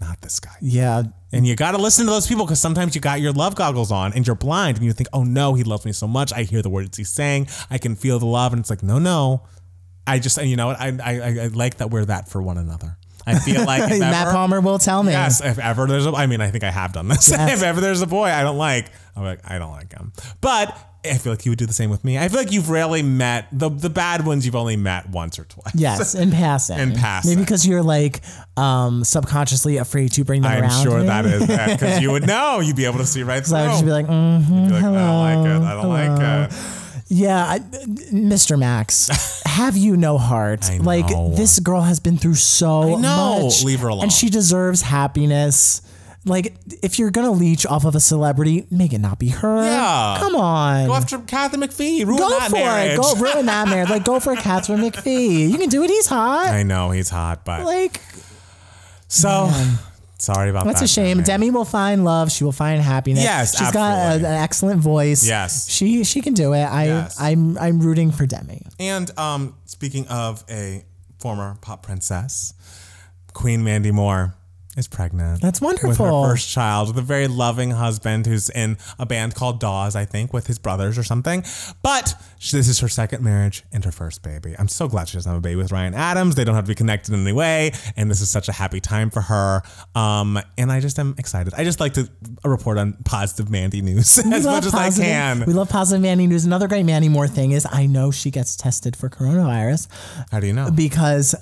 not 0.00 0.20
this 0.20 0.40
guy. 0.40 0.56
yeah. 0.60 1.02
And 1.34 1.46
you 1.46 1.56
got 1.56 1.70
to 1.70 1.78
listen 1.78 2.04
to 2.04 2.10
those 2.10 2.26
people 2.26 2.44
because 2.44 2.60
sometimes 2.60 2.94
you 2.94 3.00
got 3.00 3.22
your 3.22 3.32
love 3.32 3.54
goggles 3.54 3.90
on 3.90 4.12
and 4.12 4.26
you're 4.26 4.36
blind 4.36 4.76
and 4.76 4.84
you 4.84 4.92
think, 4.92 5.08
oh 5.14 5.24
no, 5.24 5.54
he 5.54 5.64
loves 5.64 5.86
me 5.86 5.92
so 5.92 6.06
much. 6.06 6.30
I 6.30 6.42
hear 6.42 6.60
the 6.60 6.68
words 6.68 6.94
he's 6.98 7.08
saying. 7.08 7.48
I 7.70 7.78
can 7.78 7.96
feel 7.96 8.18
the 8.18 8.26
love. 8.26 8.52
And 8.52 8.60
it's 8.60 8.68
like, 8.68 8.82
no, 8.82 8.98
no. 8.98 9.44
I 10.06 10.18
just, 10.18 10.38
and 10.38 10.48
you 10.48 10.56
know 10.56 10.68
what? 10.68 10.80
I, 10.80 10.88
I, 11.02 11.12
I 11.44 11.46
like 11.48 11.78
that 11.78 11.90
we're 11.90 12.04
that 12.06 12.28
for 12.28 12.42
one 12.42 12.58
another. 12.58 12.96
I 13.26 13.38
feel 13.38 13.64
like 13.66 13.90
if 13.90 14.00
Matt 14.00 14.26
ever- 14.26 14.32
Palmer 14.32 14.60
will 14.60 14.78
tell 14.78 15.02
me. 15.02 15.12
Yes, 15.12 15.40
if 15.44 15.58
ever 15.58 15.86
there's 15.86 16.06
a, 16.06 16.10
I 16.12 16.26
mean, 16.26 16.40
I 16.40 16.50
think 16.50 16.64
I 16.64 16.70
have 16.70 16.92
done 16.92 17.08
this. 17.08 17.30
if 17.32 17.62
ever 17.62 17.80
there's 17.80 18.02
a 18.02 18.06
boy 18.06 18.24
I 18.24 18.42
don't 18.42 18.58
like, 18.58 18.86
I'm 19.16 19.22
like, 19.22 19.40
I 19.48 19.58
don't 19.58 19.70
like 19.72 19.92
him. 19.92 20.12
But 20.40 20.76
I 21.04 21.18
feel 21.18 21.32
like 21.32 21.44
you 21.44 21.50
would 21.50 21.58
do 21.58 21.66
the 21.66 21.72
same 21.72 21.90
with 21.90 22.04
me. 22.04 22.18
I 22.18 22.28
feel 22.28 22.38
like 22.38 22.52
you've 22.52 22.70
rarely 22.70 23.02
met 23.02 23.46
the 23.52 23.68
the 23.68 23.90
bad 23.90 24.24
ones. 24.26 24.44
You've 24.46 24.56
only 24.56 24.76
met 24.76 25.08
once 25.08 25.38
or 25.38 25.44
twice. 25.44 25.74
Yes, 25.74 26.14
in 26.16 26.30
passing. 26.30 26.78
In 26.78 26.92
passing. 26.94 27.30
Maybe 27.32 27.42
because 27.42 27.66
you're 27.66 27.82
like 27.82 28.22
um, 28.56 29.04
subconsciously 29.04 29.76
afraid 29.76 30.12
to 30.12 30.24
bring 30.24 30.42
them 30.42 30.52
around. 30.52 30.64
I'm 30.64 30.82
sure 30.84 31.02
that 31.02 31.24
is 31.26 31.46
that 31.46 31.78
because 31.78 32.00
you 32.00 32.10
would 32.12 32.26
know. 32.26 32.60
You'd 32.60 32.76
be 32.76 32.84
able 32.86 32.98
to 32.98 33.06
see 33.06 33.22
right 33.22 33.44
through. 33.44 33.50
So 33.50 33.56
I 33.56 33.62
would 33.66 33.70
just 33.72 33.84
be 33.84 33.90
like, 33.92 34.06
mm, 34.06 34.48
You'd 34.48 34.68
be 34.68 34.74
like, 34.74 34.84
I 34.84 34.90
don't 34.90 35.44
like 35.46 35.62
it. 35.62 35.62
I 35.62 35.74
don't 35.74 35.88
like 35.88 36.50
it. 36.50 36.81
Yeah, 37.14 37.44
I, 37.44 37.58
Mr. 37.58 38.58
Max, 38.58 39.42
have 39.46 39.76
you 39.76 39.98
no 39.98 40.16
heart? 40.16 40.66
Like 40.80 41.06
this 41.36 41.58
girl 41.60 41.82
has 41.82 42.00
been 42.00 42.16
through 42.16 42.36
so 42.36 42.96
I 42.96 43.00
know. 43.00 43.42
much. 43.44 43.62
Leave 43.64 43.80
her 43.80 43.88
alone. 43.88 44.04
And 44.04 44.12
she 44.12 44.30
deserves 44.30 44.80
happiness. 44.80 45.82
Like 46.24 46.54
if 46.82 46.98
you're 46.98 47.10
gonna 47.10 47.32
leech 47.32 47.66
off 47.66 47.84
of 47.84 47.94
a 47.94 48.00
celebrity, 48.00 48.66
make 48.70 48.94
it 48.94 49.00
not 49.00 49.18
be 49.18 49.28
her. 49.28 49.62
Yeah. 49.62 50.16
Come 50.20 50.36
on. 50.36 50.86
Go 50.86 50.94
after 50.94 51.18
Kathy 51.18 51.58
McPhee. 51.58 52.06
Ruin 52.06 52.16
Go 52.18 52.30
that 52.30 52.48
for 52.48 52.56
marriage. 52.56 52.92
it. 52.92 53.02
Go 53.02 53.14
ruin 53.16 53.44
that 53.46 53.68
marriage. 53.68 53.90
Like 53.90 54.04
go 54.04 54.18
for 54.18 54.34
Katharine 54.36 54.80
McPhee. 54.80 55.50
You 55.50 55.58
can 55.58 55.68
do 55.68 55.82
it. 55.82 55.90
He's 55.90 56.06
hot. 56.06 56.46
I 56.48 56.62
know 56.62 56.92
he's 56.92 57.10
hot, 57.10 57.44
but 57.44 57.64
Like 57.66 58.00
so 59.08 59.50
sorry 60.22 60.50
about 60.50 60.64
That's 60.64 60.80
that. 60.80 60.84
That's 60.84 60.92
a 60.92 60.94
shame. 60.94 61.16
Demi. 61.18 61.26
Demi 61.26 61.50
will 61.50 61.64
find 61.64 62.04
love. 62.04 62.30
She 62.30 62.44
will 62.44 62.52
find 62.52 62.80
happiness. 62.80 63.24
Yes, 63.24 63.58
she's 63.58 63.70
got 63.70 63.92
a, 63.92 64.14
an 64.16 64.24
excellent 64.24 64.80
voice. 64.80 65.26
Yes. 65.26 65.68
she 65.68 66.04
she 66.04 66.20
can 66.20 66.34
do 66.34 66.52
it. 66.52 66.64
I 66.64 66.84
Yes. 66.86 67.20
I'm 67.20 67.58
I'm 67.58 67.80
rooting 67.80 68.10
for 68.10 68.26
Demi. 68.26 68.62
And 68.78 69.16
um, 69.18 69.56
speaking 69.64 70.06
of 70.08 70.44
a 70.48 70.84
former 71.18 71.56
pop 71.60 71.82
princess, 71.82 72.54
Queen 73.32 73.64
Mandy 73.64 73.90
Moore 73.92 74.34
is 74.76 74.88
pregnant. 74.88 75.42
That's 75.42 75.60
wonderful. 75.60 75.90
With 75.90 75.98
her 75.98 76.10
first 76.10 76.48
child, 76.48 76.88
with 76.88 76.98
a 76.98 77.02
very 77.06 77.28
loving 77.28 77.72
husband 77.72 78.26
who's 78.26 78.48
in 78.48 78.78
a 78.98 79.04
band 79.04 79.34
called 79.34 79.60
Dawes, 79.60 79.94
I 79.94 80.06
think, 80.06 80.32
with 80.32 80.46
his 80.46 80.58
brothers 80.58 80.96
or 80.96 81.02
something. 81.02 81.44
But 81.82 82.14
she, 82.38 82.56
this 82.56 82.68
is 82.68 82.80
her 82.80 82.88
second 82.88 83.22
marriage 83.22 83.64
and 83.70 83.84
her 83.84 83.92
first 83.92 84.22
baby. 84.22 84.54
I'm 84.58 84.68
so 84.68 84.88
glad 84.88 85.08
she 85.08 85.18
doesn't 85.18 85.30
have 85.30 85.38
a 85.38 85.42
baby 85.42 85.56
with 85.56 85.72
Ryan 85.72 85.92
Adams. 85.94 86.36
They 86.36 86.44
don't 86.44 86.54
have 86.54 86.64
to 86.64 86.68
be 86.68 86.74
connected 86.74 87.12
in 87.12 87.20
any 87.20 87.32
way. 87.34 87.72
And 87.96 88.10
this 88.10 88.22
is 88.22 88.30
such 88.30 88.48
a 88.48 88.52
happy 88.52 88.80
time 88.80 89.10
for 89.10 89.20
her. 89.20 89.62
Um, 89.94 90.38
and 90.56 90.72
I 90.72 90.80
just 90.80 90.98
am 90.98 91.14
excited. 91.18 91.52
I 91.54 91.64
just 91.64 91.78
like 91.78 91.92
to 91.94 92.08
report 92.42 92.78
on 92.78 92.94
positive 93.04 93.50
Mandy 93.50 93.82
news 93.82 94.16
as 94.18 94.24
We 94.24 94.30
much 94.30 94.44
love 94.44 94.66
as 94.66 94.74
I 94.74 94.84
positive- 94.84 95.04
can. 95.06 95.44
We 95.46 95.52
love 95.52 95.68
positive 95.68 96.00
Mandy 96.00 96.26
news. 96.26 96.46
Another 96.46 96.66
great 96.66 96.86
Mandy 96.86 97.10
Moore 97.10 97.28
thing 97.28 97.52
is 97.52 97.66
I 97.70 97.84
know 97.84 98.10
she 98.10 98.30
gets 98.30 98.56
tested 98.56 98.96
for 98.96 99.10
coronavirus 99.10 99.88
How 100.30 100.40
do 100.40 100.46
you 100.46 100.54
know? 100.54 100.70
because 100.70 101.34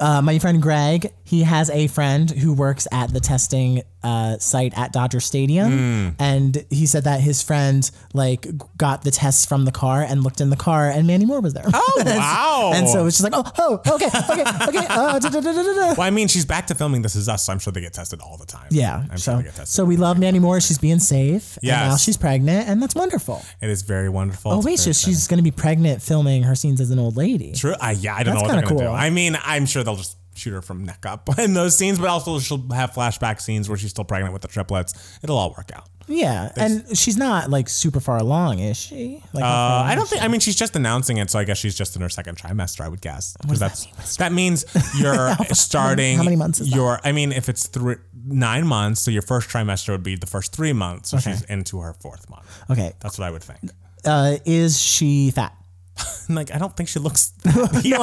uh, 0.00 0.22
my 0.22 0.38
friend 0.38 0.62
Greg, 0.62 1.12
he 1.28 1.42
has 1.42 1.68
a 1.70 1.86
friend 1.88 2.30
who 2.30 2.52
works 2.54 2.88
at 2.90 3.12
the 3.12 3.20
testing 3.20 3.82
uh, 4.02 4.38
site 4.38 4.72
at 4.78 4.92
Dodger 4.92 5.20
Stadium, 5.20 5.70
Hmm. 5.72 6.08
and 6.18 6.64
he 6.70 6.86
said 6.86 7.04
that 7.04 7.20
his 7.20 7.42
friend 7.42 7.90
like 8.14 8.46
got 8.76 9.02
the 9.02 9.10
tests 9.10 9.44
from 9.44 9.64
the 9.64 9.72
car 9.72 10.02
and 10.02 10.22
looked 10.22 10.40
in 10.40 10.50
the 10.50 10.56
car, 10.56 10.88
and 10.88 11.06
Mandy 11.06 11.26
Moore 11.26 11.40
was 11.40 11.52
there. 11.52 11.64
Oh, 11.74 12.02
wow. 12.06 12.72
and 12.74 12.88
so 12.88 13.06
it's 13.06 13.18
just 13.18 13.30
like, 13.30 13.34
oh, 13.36 13.52
oh, 13.58 13.94
okay, 13.94 14.06
okay, 14.06 14.42
okay. 14.68 14.86
Uh, 14.88 15.18
da, 15.18 15.28
da, 15.28 15.40
da. 15.40 15.94
Well, 15.94 16.00
I 16.02 16.10
mean, 16.10 16.28
she's 16.28 16.46
back 16.46 16.68
to 16.68 16.74
filming 16.74 17.02
This 17.02 17.16
Is 17.16 17.28
Us, 17.28 17.44
so 17.44 17.52
I'm 17.52 17.58
sure 17.58 17.72
they 17.72 17.80
get 17.80 17.92
tested 17.92 18.20
all 18.20 18.36
the 18.36 18.46
time. 18.46 18.68
Yeah. 18.70 19.04
I'm 19.10 19.18
so, 19.18 19.32
sure 19.32 19.36
they 19.38 19.42
get 19.44 19.56
tested. 19.56 19.68
so 19.68 19.84
we 19.84 19.96
love 19.96 20.18
Mandy 20.18 20.38
Moore. 20.38 20.60
She's 20.60 20.78
being 20.78 21.00
safe. 21.00 21.58
Yeah, 21.60 21.88
now 21.88 21.96
she's 21.96 22.16
pregnant, 22.16 22.68
and 22.68 22.80
that's 22.82 22.94
wonderful. 22.94 23.42
it 23.60 23.68
is 23.68 23.82
very 23.82 24.08
wonderful. 24.08 24.52
Oh 24.52 24.60
wait, 24.62 24.78
so 24.78 24.92
she's 24.92 25.26
going 25.26 25.38
to 25.38 25.44
be 25.44 25.50
pregnant 25.50 26.02
filming 26.02 26.44
her 26.44 26.54
scenes 26.54 26.80
as 26.80 26.90
an 26.92 26.98
old 27.00 27.16
lady. 27.16 27.52
True. 27.52 27.74
I, 27.80 27.92
yeah, 27.92 28.14
I 28.14 28.22
don't 28.22 28.34
That's 28.34 28.42
know 28.44 28.48
what 28.48 28.52
they're 28.60 28.62
going 28.62 28.78
to 28.78 28.84
do. 28.84 28.88
cool. 28.90 28.94
I 28.96 29.10
mean, 29.10 29.36
I'm 29.44 29.66
sure 29.66 29.82
they'll 29.82 29.96
just 29.96 30.16
shoot 30.38 30.52
her 30.52 30.62
from 30.62 30.84
neck 30.84 31.04
up 31.06 31.28
in 31.38 31.54
those 31.54 31.76
scenes, 31.76 31.98
but 31.98 32.08
also 32.08 32.38
she'll 32.38 32.66
have 32.72 32.92
flashback 32.92 33.40
scenes 33.40 33.68
where 33.68 33.76
she's 33.78 33.90
still 33.90 34.04
pregnant 34.04 34.32
with 34.32 34.42
the 34.42 34.48
triplets. 34.48 35.18
It'll 35.22 35.36
all 35.38 35.50
work 35.56 35.70
out. 35.74 35.88
Yeah, 36.10 36.50
and 36.56 36.96
she's 36.96 37.18
not 37.18 37.50
like 37.50 37.68
super 37.68 38.00
far 38.00 38.16
along, 38.16 38.60
is 38.60 38.78
she? 38.78 39.22
Like, 39.34 39.44
Uh, 39.44 39.46
I 39.84 39.94
don't 39.94 40.08
think. 40.08 40.22
I 40.22 40.28
mean, 40.28 40.40
she's 40.40 40.56
just 40.56 40.74
announcing 40.74 41.18
it, 41.18 41.28
so 41.28 41.38
I 41.38 41.44
guess 41.44 41.58
she's 41.58 41.74
just 41.74 41.96
in 41.96 42.00
her 42.02 42.08
second 42.08 42.38
trimester. 42.38 42.80
I 42.80 42.88
would 42.88 43.02
guess 43.02 43.36
because 43.42 43.58
that's 43.60 44.16
that 44.16 44.32
mean? 44.32 44.54
that 44.54 44.72
means 44.72 44.94
you're 44.98 45.34
starting. 45.52 46.16
how 46.16 46.22
many 46.22 46.36
months 46.36 46.60
is 46.60 46.74
your? 46.74 46.98
I 47.04 47.12
mean, 47.12 47.30
if 47.32 47.50
it's 47.50 47.66
three 47.66 47.96
nine 48.26 48.66
months, 48.66 49.02
so 49.02 49.10
your 49.10 49.20
first 49.20 49.50
trimester 49.50 49.90
would 49.90 50.02
be 50.02 50.16
the 50.16 50.26
first 50.26 50.54
three 50.56 50.72
months. 50.72 51.10
So 51.10 51.18
Okay. 51.18 51.32
she's 51.32 51.42
into 51.42 51.80
her 51.80 51.92
fourth 52.00 52.30
month. 52.30 52.46
Okay, 52.70 52.94
That's 53.00 53.18
what 53.18 53.26
I 53.26 53.30
would 53.30 53.42
think. 53.42 53.58
uh, 54.06 54.38
is 54.46 54.80
she 54.80 55.30
fat? 55.30 55.54
Like, 56.30 56.54
I 56.54 56.58
don't 56.58 56.76
think 56.76 56.90
she 56.90 56.98
looks. 56.98 57.32
no, 57.46 57.52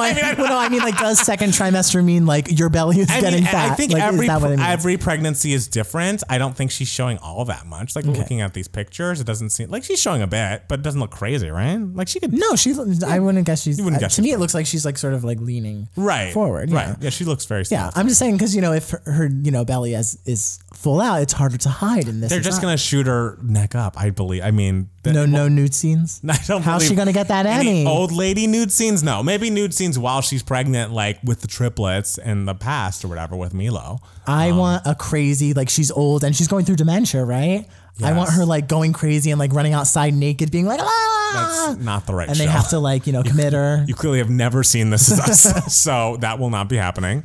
I, 0.00 0.34
well, 0.36 0.48
no, 0.48 0.58
I 0.58 0.68
mean 0.68 0.80
like, 0.80 0.98
does 0.98 1.20
second 1.20 1.50
trimester 1.50 2.04
mean 2.04 2.26
like 2.26 2.58
your 2.58 2.68
belly 2.68 2.98
is 2.98 3.08
I 3.08 3.20
getting 3.20 3.44
mean, 3.44 3.52
fat? 3.52 3.70
I 3.70 3.74
think 3.76 3.92
like, 3.92 4.02
every 4.02 4.22
is 4.22 4.26
that 4.26 4.40
what 4.40 4.50
it 4.50 4.56
means? 4.56 4.68
every 4.68 4.96
pregnancy 4.96 5.52
is 5.52 5.68
different. 5.68 6.24
I 6.28 6.36
don't 6.36 6.56
think 6.56 6.72
she's 6.72 6.88
showing 6.88 7.18
all 7.18 7.44
that 7.44 7.66
much. 7.66 7.94
Like 7.94 8.04
looking 8.04 8.40
at 8.40 8.52
these 8.52 8.66
pictures, 8.66 9.20
it 9.20 9.28
doesn't 9.28 9.50
seem 9.50 9.70
like 9.70 9.84
she's 9.84 10.00
showing 10.00 10.22
a 10.22 10.26
bit, 10.26 10.64
but 10.66 10.80
it 10.80 10.82
doesn't 10.82 11.00
look 11.00 11.12
crazy, 11.12 11.48
right? 11.50 11.76
Like 11.76 12.08
she 12.08 12.18
could. 12.18 12.32
no, 12.32 12.56
she's. 12.56 13.04
I 13.04 13.20
wouldn't 13.20 13.46
guess 13.46 13.62
she's. 13.62 13.78
wouldn't 13.78 13.98
uh, 13.98 14.00
guess 14.00 14.16
to 14.16 14.22
me, 14.22 14.32
it 14.32 14.40
looks 14.40 14.54
like 14.54 14.66
she's 14.66 14.84
like 14.84 14.98
sort 14.98 15.14
of 15.14 15.22
like 15.22 15.38
leaning 15.38 15.88
Right. 15.94 16.32
forward. 16.34 16.72
Right. 16.72 16.96
Yeah, 17.00 17.10
she 17.10 17.24
looks 17.24 17.44
very. 17.44 17.62
Yeah. 17.70 17.92
I'm 17.94 18.08
just 18.08 18.18
saying 18.18 18.32
because 18.32 18.56
you 18.56 18.60
know 18.60 18.72
if 18.72 18.90
her, 18.90 19.02
her 19.06 19.26
you 19.26 19.52
know 19.52 19.64
belly 19.64 19.94
is 19.94 20.18
is 20.26 20.58
full 20.76 21.00
out, 21.00 21.22
it's 21.22 21.32
harder 21.32 21.56
to 21.58 21.68
hide 21.68 22.06
in 22.08 22.20
this. 22.20 22.30
They're 22.30 22.40
just 22.40 22.58
not- 22.58 22.68
gonna 22.68 22.76
shoot 22.76 23.06
her 23.06 23.38
neck 23.42 23.74
up. 23.74 23.98
I 23.98 24.10
believe. 24.10 24.42
I 24.44 24.50
mean, 24.50 24.88
no 25.04 25.26
no 25.26 25.48
nude 25.48 25.74
scenes. 25.74 26.20
I 26.28 26.38
don't. 26.46 26.62
How's 26.62 26.86
she 26.86 26.94
gonna 26.94 27.12
get 27.12 27.28
that 27.28 27.46
any 27.46 27.82
Emmy? 27.82 27.86
Old 27.86 28.12
lady 28.12 28.46
nude 28.46 28.72
scenes? 28.72 29.02
No, 29.02 29.22
maybe 29.22 29.50
nude 29.50 29.74
scenes 29.74 29.98
while 29.98 30.20
she's 30.20 30.42
pregnant, 30.42 30.92
like 30.92 31.18
with 31.24 31.40
the 31.40 31.48
triplets 31.48 32.18
in 32.18 32.44
the 32.44 32.54
past 32.54 33.04
or 33.04 33.08
whatever 33.08 33.36
with 33.36 33.54
Milo. 33.54 34.00
I 34.26 34.52
want 34.52 34.82
a 34.86 34.94
crazy 34.94 35.54
like 35.54 35.68
she's 35.68 35.90
old 35.90 36.24
and 36.24 36.34
she's 36.34 36.48
going 36.48 36.64
through 36.64 36.76
dementia, 36.76 37.24
right? 37.24 37.66
I 38.02 38.12
want 38.12 38.30
her 38.32 38.44
like 38.44 38.68
going 38.68 38.92
crazy 38.92 39.30
and 39.30 39.38
like 39.38 39.54
running 39.54 39.72
outside 39.72 40.12
naked, 40.12 40.50
being 40.50 40.66
like 40.66 40.80
ah, 40.82 41.66
That's 41.72 41.82
not 41.82 42.06
the 42.06 42.12
right. 42.14 42.28
and 42.28 42.36
they 42.36 42.44
have 42.46 42.68
to 42.70 42.78
like 42.78 43.06
you 43.06 43.12
know 43.14 43.22
commit 43.24 43.52
her. 43.54 43.84
You 43.88 43.94
clearly 43.94 44.18
have 44.18 44.28
never 44.28 44.62
seen 44.62 44.90
This 44.90 45.08
Is 45.10 45.18
Us, 45.18 45.74
so 45.82 46.18
that 46.20 46.38
will 46.38 46.50
not 46.50 46.68
be 46.68 46.76
happening. 46.76 47.24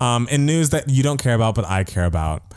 Um, 0.00 0.28
in 0.30 0.46
news 0.46 0.70
that 0.70 0.88
you 0.88 1.02
don't 1.02 1.18
care 1.20 1.34
about, 1.34 1.54
but 1.56 1.64
I 1.64 1.82
care 1.84 2.04
about, 2.04 2.51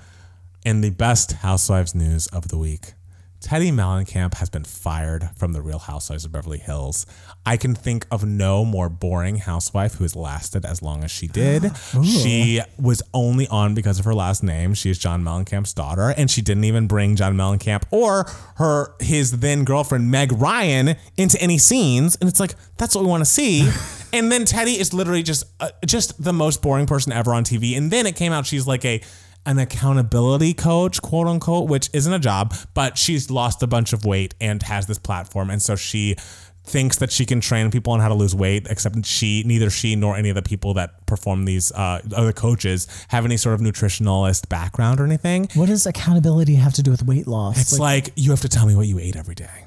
in 0.65 0.81
the 0.81 0.89
best 0.89 1.33
Housewives 1.33 1.93
news 1.93 2.25
of 2.27 2.47
the 2.47 2.57
week, 2.57 2.93
Teddi 3.39 3.71
Mellencamp 3.71 4.33
has 4.35 4.49
been 4.49 4.63
fired 4.63 5.29
from 5.35 5.53
the 5.53 5.61
Real 5.61 5.77
Housewives 5.77 6.25
of 6.25 6.31
Beverly 6.31 6.57
Hills. 6.57 7.05
I 7.45 7.57
can 7.57 7.75
think 7.75 8.07
of 8.09 8.25
no 8.25 8.65
more 8.65 8.89
boring 8.89 9.35
housewife 9.35 9.93
who 9.93 10.03
has 10.03 10.15
lasted 10.15 10.65
as 10.65 10.81
long 10.81 11.03
as 11.03 11.11
she 11.11 11.27
did. 11.27 11.71
she 12.03 12.59
was 12.79 13.03
only 13.13 13.47
on 13.49 13.75
because 13.75 13.99
of 13.99 14.05
her 14.05 14.15
last 14.15 14.41
name. 14.43 14.73
She 14.73 14.89
is 14.89 14.97
John 14.97 15.23
Mellencamp's 15.23 15.75
daughter, 15.75 16.09
and 16.17 16.31
she 16.31 16.41
didn't 16.41 16.63
even 16.63 16.87
bring 16.87 17.15
John 17.15 17.35
Mellencamp 17.35 17.83
or 17.91 18.25
her 18.55 18.95
his 18.99 19.39
then 19.39 19.63
girlfriend 19.63 20.09
Meg 20.09 20.31
Ryan 20.31 20.95
into 21.15 21.39
any 21.39 21.59
scenes. 21.59 22.15
And 22.15 22.27
it's 22.27 22.39
like 22.39 22.55
that's 22.77 22.95
what 22.95 23.03
we 23.03 23.09
want 23.11 23.21
to 23.21 23.29
see. 23.29 23.69
and 24.13 24.31
then 24.31 24.45
Teddi 24.45 24.79
is 24.79 24.91
literally 24.91 25.21
just 25.21 25.43
uh, 25.59 25.69
just 25.85 26.23
the 26.23 26.33
most 26.33 26.63
boring 26.63 26.87
person 26.87 27.13
ever 27.13 27.31
on 27.31 27.43
TV. 27.43 27.77
And 27.77 27.91
then 27.91 28.07
it 28.07 28.15
came 28.15 28.31
out 28.31 28.47
she's 28.47 28.65
like 28.65 28.83
a 28.85 29.01
an 29.45 29.59
accountability 29.59 30.53
coach, 30.53 31.01
quote 31.01 31.27
unquote, 31.27 31.69
which 31.69 31.89
isn't 31.93 32.11
a 32.13 32.19
job, 32.19 32.53
but 32.73 32.97
she's 32.97 33.29
lost 33.29 33.61
a 33.63 33.67
bunch 33.67 33.93
of 33.93 34.05
weight 34.05 34.33
and 34.41 34.61
has 34.63 34.87
this 34.87 34.99
platform. 34.99 35.49
And 35.49 35.61
so 35.61 35.75
she 35.75 36.15
thinks 36.63 36.97
that 36.97 37.11
she 37.11 37.25
can 37.27 37.39
train 37.39 37.69
people 37.69 37.93
on 37.93 37.99
how 37.99 38.07
to 38.07 38.15
lose 38.15 38.33
weight, 38.33 38.65
except 38.69 39.05
she, 39.05 39.43
neither 39.45 39.69
she 39.69 39.95
nor 39.95 40.17
any 40.17 40.29
of 40.29 40.35
the 40.35 40.41
people 40.41 40.73
that 40.73 41.05
perform 41.05 41.45
these 41.45 41.71
uh, 41.73 42.01
other 42.15 42.33
coaches 42.33 42.87
have 43.09 43.23
any 43.23 43.37
sort 43.37 43.53
of 43.53 43.61
nutritionalist 43.61 44.49
background 44.49 44.99
or 44.99 45.05
anything. 45.05 45.47
What 45.53 45.67
does 45.67 45.85
accountability 45.85 46.55
have 46.55 46.73
to 46.73 46.81
do 46.81 46.89
with 46.89 47.03
weight 47.03 47.27
loss? 47.27 47.61
It's 47.61 47.79
like, 47.79 48.09
you 48.15 48.31
have 48.31 48.41
to 48.41 48.49
tell 48.49 48.65
me 48.65 48.75
what 48.75 48.87
you 48.87 48.97
ate 48.97 49.15
every 49.15 49.35
day. 49.35 49.65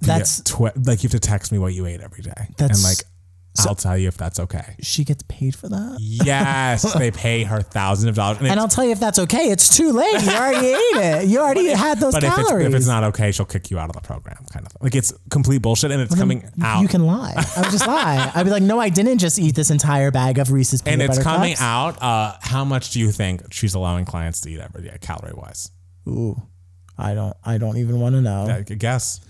That's- 0.00 0.42
twi- 0.44 0.72
like 0.76 1.02
you 1.02 1.08
have 1.08 1.20
to 1.20 1.28
text 1.28 1.52
me 1.52 1.58
what 1.58 1.74
you 1.74 1.86
ate 1.86 2.00
every 2.00 2.22
day, 2.22 2.48
That's- 2.56 2.78
and 2.78 2.82
like 2.82 3.04
I'll 3.58 3.74
tell 3.74 3.98
you 3.98 4.08
if 4.08 4.16
that's 4.16 4.38
okay. 4.38 4.76
She 4.80 5.04
gets 5.04 5.22
paid 5.28 5.54
for 5.54 5.68
that. 5.68 5.98
Yes, 6.00 6.92
they 6.94 7.10
pay 7.10 7.42
her 7.42 7.60
thousands 7.60 8.08
of 8.08 8.14
dollars, 8.14 8.38
and, 8.38 8.46
And 8.48 8.60
I'll 8.60 8.68
tell 8.68 8.84
you 8.84 8.92
if 8.92 9.00
that's 9.00 9.18
okay. 9.18 9.50
It's 9.50 9.76
too 9.76 9.92
late. 9.92 10.22
You 10.22 10.30
already 10.30 10.66
ate 10.68 10.76
it. 10.96 11.28
You 11.28 11.40
already 11.40 11.68
had 11.68 11.98
those 11.98 12.14
but 12.14 12.24
if 12.24 12.38
it's, 12.38 12.50
if 12.50 12.74
it's 12.74 12.86
not 12.86 13.04
okay, 13.04 13.32
she'll 13.32 13.46
kick 13.46 13.70
you 13.70 13.78
out 13.78 13.90
of 13.90 13.96
the 13.96 14.00
program, 14.02 14.44
kind 14.52 14.64
of. 14.64 14.72
Like 14.80 14.94
it's 14.94 15.12
complete 15.30 15.62
bullshit, 15.62 15.90
and 15.90 16.00
it's 16.00 16.14
coming 16.14 16.48
out. 16.62 16.80
You 16.80 16.88
can 16.88 17.04
lie. 17.04 17.34
I 17.36 17.60
would 17.62 17.70
just 17.70 17.86
lie. 17.86 18.30
I'd 18.34 18.44
be 18.44 18.50
like, 18.50 18.62
no, 18.62 18.78
I 18.78 18.88
didn't 18.88 19.18
just 19.18 19.38
eat 19.38 19.54
this 19.56 19.70
entire 19.70 20.10
bag 20.10 20.38
of 20.38 20.52
Reese's 20.52 20.80
peanut 20.82 21.00
and 21.00 21.10
it's 21.10 21.22
coming 21.22 21.52
cups. 21.54 21.62
out. 21.62 22.02
Uh, 22.02 22.36
how 22.40 22.64
much 22.64 22.90
do 22.90 23.00
you 23.00 23.10
think 23.10 23.52
she's 23.52 23.74
allowing 23.74 24.04
clients 24.04 24.40
to 24.42 24.50
eat 24.50 24.60
every 24.60 24.82
day, 24.82 24.96
calorie 25.00 25.34
wise? 25.34 25.70
Ooh, 26.08 26.40
I 26.96 27.14
don't. 27.14 27.36
I 27.44 27.58
don't 27.58 27.76
even 27.78 28.00
want 28.00 28.14
to 28.14 28.20
know. 28.22 28.46
I 28.46 28.62
guess. 28.62 29.20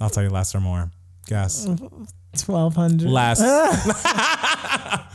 I'll 0.00 0.10
tell 0.10 0.22
you 0.22 0.30
less 0.30 0.54
or 0.54 0.60
more. 0.60 0.90
Guess 1.26 1.66
Twelve 2.44 2.74
hundred. 2.76 3.08
less. 3.10 3.40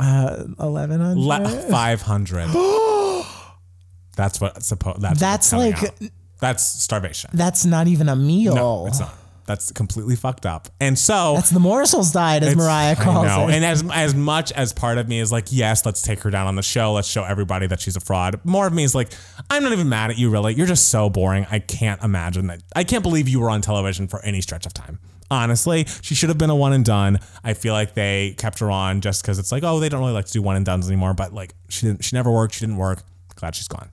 Uh, 0.00 0.44
eleven 0.60 1.00
hundred. 1.00 1.64
Five 1.70 2.02
hundred. 2.02 2.46
that's 4.16 4.40
what 4.40 4.62
supposed. 4.62 5.00
That's 5.02 5.18
That's 5.18 5.52
what's 5.52 5.72
coming 5.72 5.72
like- 5.72 6.02
out. 6.04 6.10
that's 6.40 6.62
starvation. 6.84 7.30
That's 7.34 7.64
not 7.64 7.88
even 7.88 8.08
a 8.08 8.14
meal. 8.14 8.54
No, 8.54 8.86
it's 8.86 9.00
not. 9.00 9.12
That's 9.46 9.72
completely 9.72 10.14
fucked 10.14 10.44
up. 10.46 10.68
And 10.78 10.96
so 10.96 11.32
That's 11.34 11.48
the 11.50 11.58
morsels 11.58 12.12
diet, 12.12 12.42
as 12.44 12.50
It's- 12.52 12.64
Mariah 12.64 12.92
I 12.92 12.94
calls 13.02 13.26
know. 13.26 13.48
it. 13.48 13.54
And 13.54 13.64
as 13.64 13.82
as 13.92 14.14
much 14.14 14.52
as 14.52 14.72
part 14.72 14.98
of 14.98 15.08
me 15.08 15.18
is 15.18 15.32
like, 15.32 15.46
yes, 15.50 15.84
let's 15.84 16.00
take 16.02 16.20
her 16.20 16.30
down 16.30 16.46
on 16.46 16.54
the 16.54 16.62
show. 16.62 16.92
Let's 16.92 17.08
show 17.08 17.24
everybody 17.24 17.66
that 17.66 17.80
she's 17.80 17.96
a 17.96 18.00
fraud. 18.00 18.38
More 18.44 18.68
of 18.68 18.72
me 18.74 18.84
is 18.84 18.94
like, 18.94 19.10
I'm 19.50 19.64
not 19.64 19.72
even 19.72 19.88
mad 19.88 20.10
at 20.10 20.18
you, 20.18 20.30
really. 20.30 20.54
You're 20.54 20.66
just 20.68 20.90
so 20.90 21.10
boring. 21.10 21.44
I 21.50 21.58
can't 21.58 22.00
imagine 22.04 22.46
that. 22.48 22.62
I 22.76 22.84
can't 22.84 23.02
believe 23.02 23.26
you 23.28 23.40
were 23.40 23.50
on 23.50 23.62
television 23.62 24.06
for 24.06 24.22
any 24.24 24.42
stretch 24.42 24.64
of 24.64 24.74
time. 24.74 25.00
Honestly, 25.30 25.86
she 26.00 26.14
should 26.14 26.30
have 26.30 26.38
been 26.38 26.50
a 26.50 26.56
one 26.56 26.72
and 26.72 26.84
done. 26.84 27.18
I 27.44 27.54
feel 27.54 27.74
like 27.74 27.94
they 27.94 28.34
kept 28.38 28.60
her 28.60 28.70
on 28.70 29.00
just 29.02 29.22
because 29.22 29.38
it's 29.38 29.52
like, 29.52 29.62
oh, 29.62 29.78
they 29.78 29.88
don't 29.88 30.00
really 30.00 30.12
like 30.12 30.24
to 30.26 30.32
do 30.32 30.40
one 30.40 30.56
and 30.56 30.64
dones 30.64 30.88
anymore. 30.88 31.12
But 31.14 31.34
like, 31.34 31.54
she 31.68 31.86
didn't. 31.86 32.04
She 32.04 32.16
never 32.16 32.30
worked. 32.30 32.54
She 32.54 32.60
didn't 32.60 32.78
work. 32.78 33.02
Glad 33.36 33.54
she's 33.54 33.68
gone. 33.68 33.90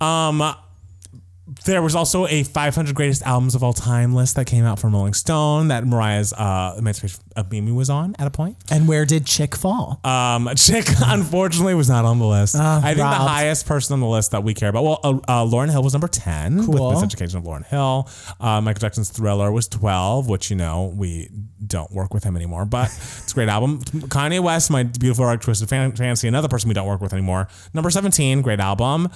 Um, 0.00 0.54
there 1.66 1.82
was 1.82 1.94
also 1.94 2.26
a 2.26 2.42
500 2.42 2.94
greatest 2.94 3.22
albums 3.22 3.54
of 3.54 3.62
all 3.62 3.74
time 3.74 4.14
list 4.14 4.36
that 4.36 4.46
came 4.46 4.64
out 4.64 4.78
from 4.78 4.94
Rolling 4.94 5.12
Stone 5.12 5.68
that 5.68 5.86
Mariah's 5.86 6.32
uh, 6.32 6.74
Emancipation 6.78 7.20
of 7.36 7.50
Mimi 7.50 7.70
was 7.70 7.90
on 7.90 8.16
at 8.18 8.26
a 8.26 8.30
point. 8.30 8.56
and 8.70 8.88
where 8.88 9.04
did 9.04 9.26
Chick 9.26 9.54
fall? 9.54 10.00
Um, 10.04 10.48
Chick 10.56 10.86
unfortunately 11.04 11.74
was 11.74 11.88
not 11.90 12.06
on 12.06 12.18
the 12.18 12.24
list. 12.26 12.56
I 12.56 12.80
think 12.80 12.96
the 12.96 13.04
highest 13.04 13.66
person 13.66 13.92
on 13.92 14.00
the 14.00 14.06
list 14.06 14.30
that 14.30 14.42
we 14.42 14.54
care 14.54 14.70
about. 14.70 14.84
Well, 14.84 15.00
uh, 15.04 15.08
uh, 15.28 15.44
Lauryn 15.44 15.70
Hill 15.70 15.82
was 15.82 15.92
number 15.92 16.08
ten 16.08 16.64
Cool. 16.64 16.72
with 16.92 17.02
Miseducation 17.04 17.34
of 17.36 17.42
Lauryn 17.44 17.66
Hill. 17.66 18.08
Uh, 18.40 18.62
Michael 18.62 18.80
Jackson's 18.80 19.10
Thriller 19.10 19.52
was 19.52 19.68
twelve, 19.68 20.28
which 20.28 20.48
you 20.50 20.56
know 20.56 20.94
we 20.96 21.28
don't 21.66 21.90
work 21.92 22.14
with 22.14 22.24
him 22.24 22.36
anymore, 22.36 22.64
but 22.64 22.86
it's 23.22 23.32
a 23.32 23.34
great 23.34 23.48
album. 23.50 23.80
Kanye 23.82 24.40
West, 24.40 24.70
My 24.70 24.84
Beautiful 24.84 25.24
Dark 25.26 25.42
Twisted 25.42 25.68
Fan- 25.68 25.92
Fantasy, 25.92 26.26
another 26.26 26.48
person 26.48 26.68
we 26.68 26.74
don't 26.74 26.86
work 26.88 27.02
with 27.02 27.12
anymore. 27.12 27.48
Number 27.74 27.90
seventeen, 27.90 28.40
great 28.40 28.60
album. 28.60 29.08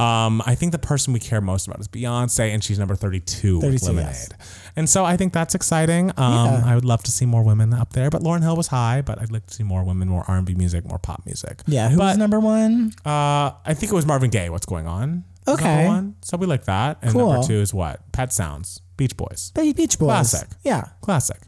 Um, 0.00 0.42
I 0.44 0.56
think 0.56 0.72
the 0.72 0.78
person 0.78 1.12
we 1.12 1.20
care 1.20 1.40
most 1.40 1.68
about 1.68 1.78
is 1.80 1.86
Beyonce, 1.86 2.52
and 2.52 2.64
she's 2.64 2.78
number 2.80 2.96
thirty-two, 2.96 3.60
32, 3.60 3.72
with 3.72 3.82
Lemonade. 3.84 4.06
yes. 4.06 4.28
And 4.76 4.90
so 4.90 5.04
I 5.04 5.16
think 5.16 5.32
that's 5.32 5.54
exciting. 5.54 6.10
Um, 6.16 6.64
I 6.64 6.74
would 6.74 6.84
love 6.84 7.02
to 7.04 7.12
see 7.12 7.26
more 7.26 7.44
women 7.44 7.72
up 7.72 7.92
there, 7.92 8.10
but 8.10 8.20
Lauryn 8.22 8.42
Hill 8.42 8.56
was 8.56 8.66
high. 8.66 9.02
But 9.02 9.20
I'd 9.22 9.30
like 9.30 9.46
to 9.46 9.54
see 9.54 9.62
more 9.62 9.84
women, 9.84 10.08
more 10.08 10.24
R 10.26 10.36
and 10.36 10.44
B 10.46 10.54
music, 10.54 10.84
more 10.84 10.98
pop 10.98 11.24
music. 11.26 11.60
yeah, 11.66 11.88
who 11.88 11.98
was 11.98 12.16
number 12.18 12.40
one? 12.40 12.92
uh, 13.04 13.52
I 13.64 13.74
think 13.74 13.92
it 13.92 13.94
was 13.94 14.04
Marvin 14.04 14.30
Gaye. 14.30 14.50
What's 14.50 14.66
going 14.66 14.88
on? 14.88 15.24
Okay. 15.46 15.64
number 15.84 15.88
one. 15.88 16.16
So 16.22 16.36
we 16.38 16.46
like 16.46 16.64
that. 16.64 16.98
And 17.02 17.12
Cool. 17.12 17.30
number 17.32 17.46
two 17.46 17.54
is 17.60 17.72
what? 17.72 18.10
Pet 18.12 18.32
Sounds, 18.32 18.80
Beach 18.96 19.16
Boys, 19.16 19.52
Be- 19.54 19.72
Beach 19.74 19.96
Boys. 19.98 20.06
Classic. 20.08 20.48
Yeah. 20.64 20.88
classic. 21.02 21.40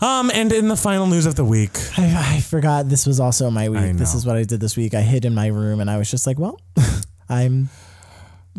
Um, 0.00 0.30
and 0.34 0.52
in 0.52 0.68
the 0.68 0.76
final 0.76 1.06
news 1.06 1.24
of 1.26 1.34
the 1.34 1.44
week, 1.44 1.72
I, 1.98 2.36
I 2.36 2.40
forgot 2.40 2.88
this 2.88 3.06
was 3.06 3.18
also 3.20 3.50
my 3.50 3.68
week. 3.70 3.96
This 3.96 4.14
is 4.14 4.26
what 4.26 4.36
I 4.36 4.44
did 4.44 4.60
this 4.60 4.76
week. 4.76 4.92
I 4.94 5.00
hid 5.00 5.24
in 5.24 5.34
my 5.34 5.46
room 5.46 5.80
and 5.80 5.90
I 5.90 5.96
was 5.96 6.10
just 6.10 6.26
like, 6.26 6.38
well, 6.38 6.60
I'm 7.28 7.68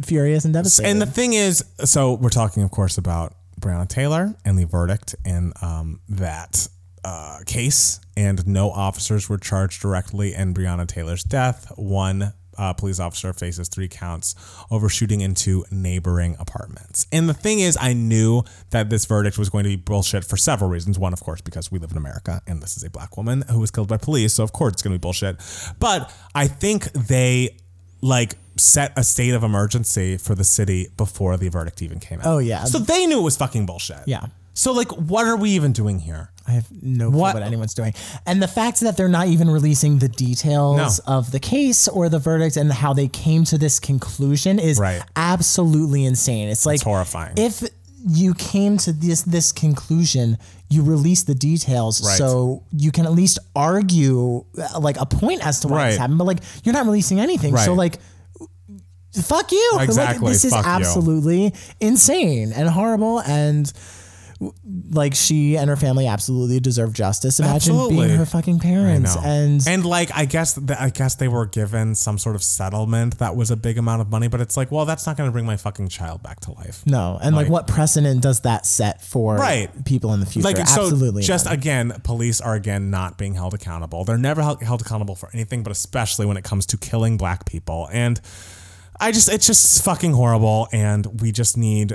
furious 0.04 0.46
and 0.46 0.54
devastated. 0.54 0.90
and 0.90 1.02
the 1.02 1.06
thing 1.06 1.34
is, 1.34 1.64
so 1.80 2.14
we're 2.14 2.30
talking, 2.30 2.64
of 2.64 2.72
course, 2.72 2.98
about 2.98 3.36
Breonna 3.60 3.88
Taylor 3.88 4.36
and 4.44 4.58
the 4.58 4.66
verdict 4.66 5.16
in 5.26 5.54
um, 5.62 6.02
that 6.10 6.68
uh, 7.04 7.40
case, 7.46 8.00
and 8.18 8.46
no 8.48 8.72
officers 8.72 9.30
were 9.30 9.38
charged 9.38 9.82
directly 9.82 10.34
in 10.34 10.54
Breonna 10.54 10.88
Taylor's 10.88 11.24
death. 11.24 11.72
One 11.76 12.34
uh, 12.58 12.74
police 12.74 13.00
officer 13.00 13.34
faces 13.34 13.68
three 13.68 13.88
counts 13.88 14.36
over 14.72 14.90
shooting 14.90 15.22
into 15.22 15.66
neighboring 15.72 16.36
apartments. 16.40 17.06
And 17.12 17.28
the 17.28 17.34
thing 17.34 17.60
is, 17.60 17.78
I 17.80 17.94
knew 17.94 18.44
that 18.70 18.90
this 18.90 19.06
verdict 19.06 19.38
was 19.38 19.50
going 19.50 19.64
to 19.64 19.70
be 19.70 19.76
bullshit 19.76 20.24
for 20.24 20.38
several 20.38 20.70
reasons. 20.70 20.98
One, 20.98 21.14
of 21.14 21.22
course, 21.22 21.42
because 21.42 21.72
we 21.72 21.80
live 21.80 21.92
in 21.92 21.98
America 21.98 22.42
and 22.48 22.62
this 22.62 22.78
is 22.78 22.84
a 22.84 22.90
black 22.90 23.18
woman 23.18 23.44
who 23.50 23.60
was 23.60 23.72
killed 23.72 23.90
by 23.90 23.98
police. 23.98 24.34
So, 24.34 24.44
of 24.44 24.54
course, 24.54 24.74
it's 24.74 24.82
going 24.82 24.94
to 24.94 25.00
be 25.00 25.02
bullshit. 25.02 25.38
But 25.80 26.14
I 26.34 26.48
think 26.48 26.92
they 26.94 27.58
like 28.06 28.36
set 28.58 28.94
a 28.98 29.04
state 29.04 29.34
of 29.34 29.44
emergency 29.44 30.18
for 30.18 30.36
the 30.36 30.44
city 30.44 30.88
before 30.96 31.36
the 31.38 31.50
verdict 31.50 31.82
even 31.82 32.00
came 32.00 32.20
out. 32.20 32.26
Oh, 32.28 32.38
yeah. 32.38 32.64
So 32.66 32.78
they 32.80 33.06
knew 33.08 33.20
it 33.20 33.24
was 33.24 33.36
fucking 33.36 33.66
bullshit. 33.66 33.98
Yeah. 34.06 34.28
So 34.54 34.72
like 34.72 34.90
what 34.92 35.26
are 35.26 35.36
we 35.36 35.50
even 35.52 35.74
doing 35.74 36.00
here? 36.00 36.30
I 36.48 36.52
have 36.52 36.68
no 36.72 37.10
clue 37.10 37.20
What- 37.20 37.34
what 37.34 37.44
anyone's 37.44 37.74
doing. 37.74 37.94
And 38.26 38.42
the 38.42 38.48
fact 38.48 38.80
that 38.82 38.96
they're 38.96 39.10
not 39.10 39.28
even 39.28 39.50
releasing 39.50 39.98
the 40.00 40.08
details 40.08 41.02
No. 41.08 41.14
of 41.18 41.32
the 41.32 41.40
case 41.40 41.88
or 41.90 42.08
the 42.08 42.20
verdict 42.20 42.56
and 42.56 42.72
how 42.72 42.94
they 42.94 43.08
came 43.10 43.44
to 43.46 43.58
this 43.58 43.80
conclusion 43.80 44.60
is 44.60 44.78
Right. 44.78 45.02
absolutely 45.16 46.06
insane. 46.06 46.48
It's 46.48 46.66
like 46.66 46.82
horrifying. 46.82 47.34
If 47.38 47.64
you 48.08 48.34
came 48.36 48.78
to 48.78 48.94
this 48.94 49.24
this 49.24 49.52
conclusion, 49.52 50.38
you 50.70 50.84
release 50.84 51.24
the 51.24 51.34
details 51.36 52.06
Right. 52.06 52.18
so 52.18 52.64
you 52.72 52.92
can 52.92 53.06
at 53.06 53.12
least 53.14 53.40
argue 53.56 54.46
uh, 54.58 54.80
like 54.80 54.98
a 55.00 55.06
point 55.08 55.46
as 55.46 55.60
to 55.62 55.68
why 55.68 55.90
this 55.90 55.98
happened. 55.98 56.18
But 56.20 56.26
like 56.28 56.40
you're 56.64 56.74
not 56.74 56.86
releasing 56.86 57.20
anything. 57.20 57.56
So 57.58 57.74
like 57.74 57.98
fuck 59.22 59.52
you. 59.52 59.72
Like, 59.76 59.88
Exactly, 59.88 60.32
this 60.32 60.46
is 60.46 60.52
fuck 60.54 60.66
you. 60.66 60.72
absolutely 60.72 61.54
insane 61.80 62.52
and 62.54 62.70
horrible 62.70 63.20
and 63.22 63.72
like 64.92 65.16
she 65.16 65.58
and 65.58 65.70
her 65.70 65.76
family 65.76 66.08
absolutely 66.08 66.60
deserve 66.60 66.94
justice. 66.94 67.40
Imagine 67.40 67.56
Absolutely. 67.56 68.08
being 68.08 68.18
her 68.18 68.26
fucking 68.26 68.60
parents 68.60 69.16
and 69.18 69.62
and 69.68 69.86
like 69.86 70.10
I 70.16 70.26
guess 70.26 70.56
th- 70.56 70.78
I 70.80 70.90
guess 70.90 71.16
they 71.16 71.28
were 71.28 71.46
given 71.46 71.96
some 71.96 72.18
sort 72.18 72.36
of 72.36 72.44
settlement 72.44 73.20
that 73.20 73.36
was 73.36 73.52
a 73.52 73.56
big 73.56 73.78
amount 73.78 74.02
of 74.02 74.10
money, 74.10 74.28
but 74.28 74.42
it's 74.42 74.56
like, 74.58 74.72
well, 74.72 74.86
that's 74.86 75.06
not 75.06 75.18
going 75.18 75.28
to 75.28 75.32
bring 75.32 75.46
my 75.46 75.58
fucking 75.58 75.88
child 75.90 76.24
back 76.24 76.40
to 76.42 76.52
life. 76.54 76.84
no, 76.86 77.18
and 77.22 77.36
like, 77.36 77.46
Like- 77.46 77.52
what 77.52 77.68
precedent 77.68 78.22
does 78.22 78.42
that 78.42 78.66
set 78.66 79.02
for 79.02 79.36
Right. 79.38 79.70
people 79.86 80.14
in 80.14 80.20
the 80.20 80.26
future? 80.26 80.46
Like 80.48 80.58
so, 80.58 80.62
absolutely, 80.84 81.24
just 81.24 81.46
none. 81.46 81.54
again, 81.54 81.92
police 82.04 82.42
are 82.42 82.56
again 82.56 82.90
not 82.90 83.18
being 83.18 83.36
held 83.36 83.54
accountable. 83.54 84.04
They're 84.06 84.18
never 84.18 84.42
held 84.42 84.82
accountable 84.82 85.16
for 85.16 85.30
anything, 85.34 85.64
but 85.64 85.72
especially 85.72 86.26
when 86.26 86.38
it 86.38 86.44
comes 86.44 86.66
to 86.68 86.78
killing 86.78 87.18
black 87.18 87.46
people. 87.46 87.90
And 87.92 88.20
I 89.00 89.12
just, 89.12 89.28
it's 89.30 89.46
just 89.48 89.84
fucking 89.84 90.14
horrible. 90.14 90.68
And 90.72 91.20
we 91.22 91.32
just 91.32 91.58
need. 91.58 91.94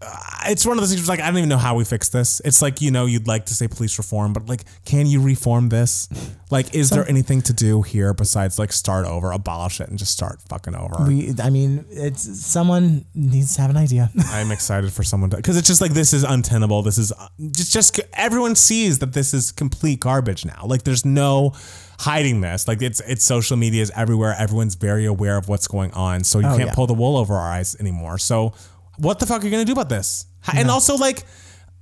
Uh, 0.00 0.16
it's 0.46 0.64
one 0.64 0.76
of 0.78 0.82
those 0.82 0.90
things. 0.94 1.06
where, 1.08 1.16
Like 1.16 1.24
I 1.24 1.28
don't 1.28 1.38
even 1.38 1.48
know 1.48 1.56
how 1.58 1.74
we 1.74 1.84
fix 1.84 2.08
this. 2.08 2.40
It's 2.44 2.62
like 2.62 2.80
you 2.80 2.90
know 2.92 3.06
you'd 3.06 3.26
like 3.26 3.46
to 3.46 3.54
say 3.54 3.66
police 3.68 3.98
reform, 3.98 4.32
but 4.32 4.46
like, 4.48 4.62
can 4.84 5.06
you 5.06 5.20
reform 5.20 5.68
this? 5.68 6.08
Like, 6.50 6.74
is 6.74 6.88
there 6.88 7.06
anything 7.06 7.42
to 7.42 7.52
do 7.52 7.82
here 7.82 8.14
besides 8.14 8.58
like 8.58 8.72
start 8.72 9.04
over, 9.04 9.32
abolish 9.32 9.82
it, 9.82 9.90
and 9.90 9.98
just 9.98 10.12
start 10.14 10.40
fucking 10.48 10.74
over? 10.74 11.04
we, 11.06 11.34
I 11.42 11.50
mean, 11.50 11.84
it's 11.90 12.22
someone 12.42 13.04
needs 13.14 13.54
to 13.56 13.60
have 13.60 13.68
an 13.68 13.76
idea. 13.76 14.10
I'm 14.30 14.50
excited 14.50 14.90
for 14.90 15.02
someone 15.02 15.28
to 15.28 15.36
because 15.36 15.58
it's 15.58 15.68
just 15.68 15.82
like 15.82 15.92
this 15.92 16.14
is 16.14 16.24
untenable. 16.24 16.80
This 16.80 16.96
is 16.96 17.12
just 17.50 17.70
just 17.74 18.00
everyone 18.14 18.54
sees 18.56 19.00
that 19.00 19.12
this 19.12 19.34
is 19.34 19.52
complete 19.52 20.00
garbage 20.00 20.46
now. 20.46 20.62
Like 20.64 20.84
there's 20.84 21.04
no 21.04 21.52
hiding 22.00 22.40
this. 22.40 22.66
Like 22.66 22.80
it's 22.80 23.00
it's 23.00 23.24
social 23.26 23.58
media 23.58 23.82
is 23.82 23.92
everywhere. 23.94 24.34
Everyone's 24.38 24.74
very 24.74 25.04
aware 25.04 25.36
of 25.36 25.48
what's 25.50 25.68
going 25.68 25.92
on. 25.92 26.24
So 26.24 26.38
you 26.38 26.46
Oh, 26.46 26.56
can't 26.56 26.70
yeah. 26.70 26.74
pull 26.74 26.86
the 26.86 26.94
wool 26.94 27.18
over 27.18 27.34
our 27.34 27.52
eyes 27.52 27.76
anymore. 27.78 28.16
So 28.16 28.54
what 28.98 29.18
the 29.18 29.26
fuck 29.26 29.42
are 29.42 29.44
you 29.44 29.50
gonna 29.50 29.64
do 29.64 29.72
about 29.72 29.88
this? 29.88 30.26
And 30.54 30.70
also 30.70 30.96
like. 30.96 31.24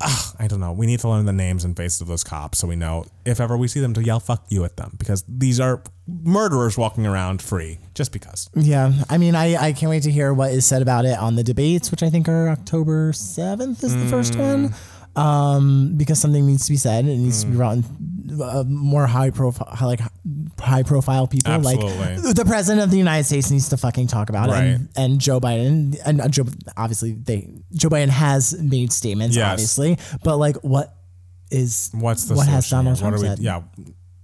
ugh, 0.00 0.37
I 0.38 0.46
don't 0.46 0.61
know. 0.61 0.72
We 0.72 0.85
need 0.85 1.00
to 1.00 1.09
learn 1.09 1.24
the 1.24 1.33
names 1.33 1.64
and 1.64 1.74
faces 1.74 2.02
of 2.02 2.09
those 2.09 2.22
cops 2.22 2.59
so 2.59 2.68
we 2.68 2.76
know 2.76 3.07
if 3.24 3.40
ever 3.40 3.57
we 3.57 3.66
see 3.66 3.81
them 3.81 3.94
to 3.94 4.02
yell 4.05 4.20
"fuck 4.20 4.44
you" 4.50 4.62
at 4.64 4.76
them 4.76 4.94
because 4.98 5.24
these 5.26 5.59
are 5.59 5.83
murderers 6.07 6.76
walking 6.76 7.07
around 7.07 7.40
free 7.40 7.79
just 7.94 8.12
because. 8.12 8.50
yeah, 8.55 8.92
I 9.09 9.16
mean, 9.16 9.35
I, 9.35 9.57
I 9.57 9.72
can't 9.72 9.88
wait 9.88 10.02
to 10.02 10.11
hear 10.11 10.35
what 10.35 10.50
is 10.50 10.66
said 10.66 10.83
about 10.83 11.07
it 11.07 11.18
on 11.18 11.37
the 11.37 11.42
debates, 11.42 11.90
which 11.90 12.02
I 12.02 12.11
think 12.11 12.29
are 12.29 12.48
October 12.50 13.12
seventh 13.14 13.83
is 13.83 13.96
the 13.96 14.07
first 14.07 14.37
one. 14.37 14.68
Mm. 14.68 14.74
Um, 15.16 15.94
because 15.96 16.18
something 16.20 16.46
needs 16.46 16.66
to 16.66 16.72
be 16.72 16.76
said. 16.76 17.07
It 17.07 17.16
needs 17.16 17.42
to 17.42 17.50
be 17.50 17.57
brought 17.57 17.79
in 17.79 18.40
uh, 18.42 18.64
more 18.66 19.07
high 19.07 19.31
profile, 19.31 19.74
like 19.88 20.00
high 20.61 20.83
profile 20.83 21.26
people. 21.26 21.52
Absolutely. 21.52 22.16
Like 22.18 22.35
the 22.37 22.44
president 22.44 22.85
of 22.85 22.90
the 22.90 22.98
United 22.98 23.24
States 23.24 23.50
needs 23.50 23.68
to 23.70 23.76
fucking 23.79 24.09
talk 24.09 24.29
about 24.29 24.50
it. 24.50 24.57
And, 24.57 24.88
and 24.96 25.18
Joe 25.20 25.40
Biden 25.40 25.96
and 26.05 26.20
uh, 26.20 26.29
Joe, 26.29 26.44
obviously 26.76 27.12
they 27.12 27.48
Joe 27.74 27.88
Biden 27.88 28.09
has 28.11 28.61
made 28.61 28.92
statements, 28.92 29.37
Yes. 29.37 29.50
obviously, 29.52 29.98
but 30.22 30.37
like 30.37 30.57
what 30.57 30.94
is 31.50 31.88
What's 31.94 32.24
the 32.24 32.35
what 32.35 32.46
has 32.48 32.68
Donald? 32.68 32.98
Trump 32.98 33.12
What 33.14 33.20
are 33.20 33.22
we? 33.22 33.29
said? 33.29 33.38
Yeah, 33.38 33.62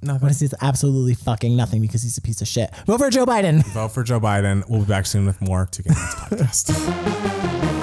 nothing. 0.02 0.20
What 0.22 0.30
is 0.32 0.40
he? 0.40 0.48
Absolutely 0.60 1.14
fucking 1.14 1.56
nothing 1.56 1.80
because 1.80 2.02
he's 2.02 2.18
a 2.18 2.22
piece 2.22 2.42
of 2.42 2.48
shit. 2.48 2.70
Vote 2.86 2.98
for 2.98 3.08
Joe 3.08 3.24
Biden. 3.24 3.64
Vote 3.68 3.92
for 3.92 4.02
Joe 4.02 4.20
Biden. 4.20 4.62
We'll 4.68 4.80
be 4.80 4.86
back 4.86 5.06
soon 5.06 5.24
with 5.24 5.40
more 5.40 5.64
to 5.66 5.82
get 5.82 5.94
this 5.94 6.64
podcast. 6.64 7.81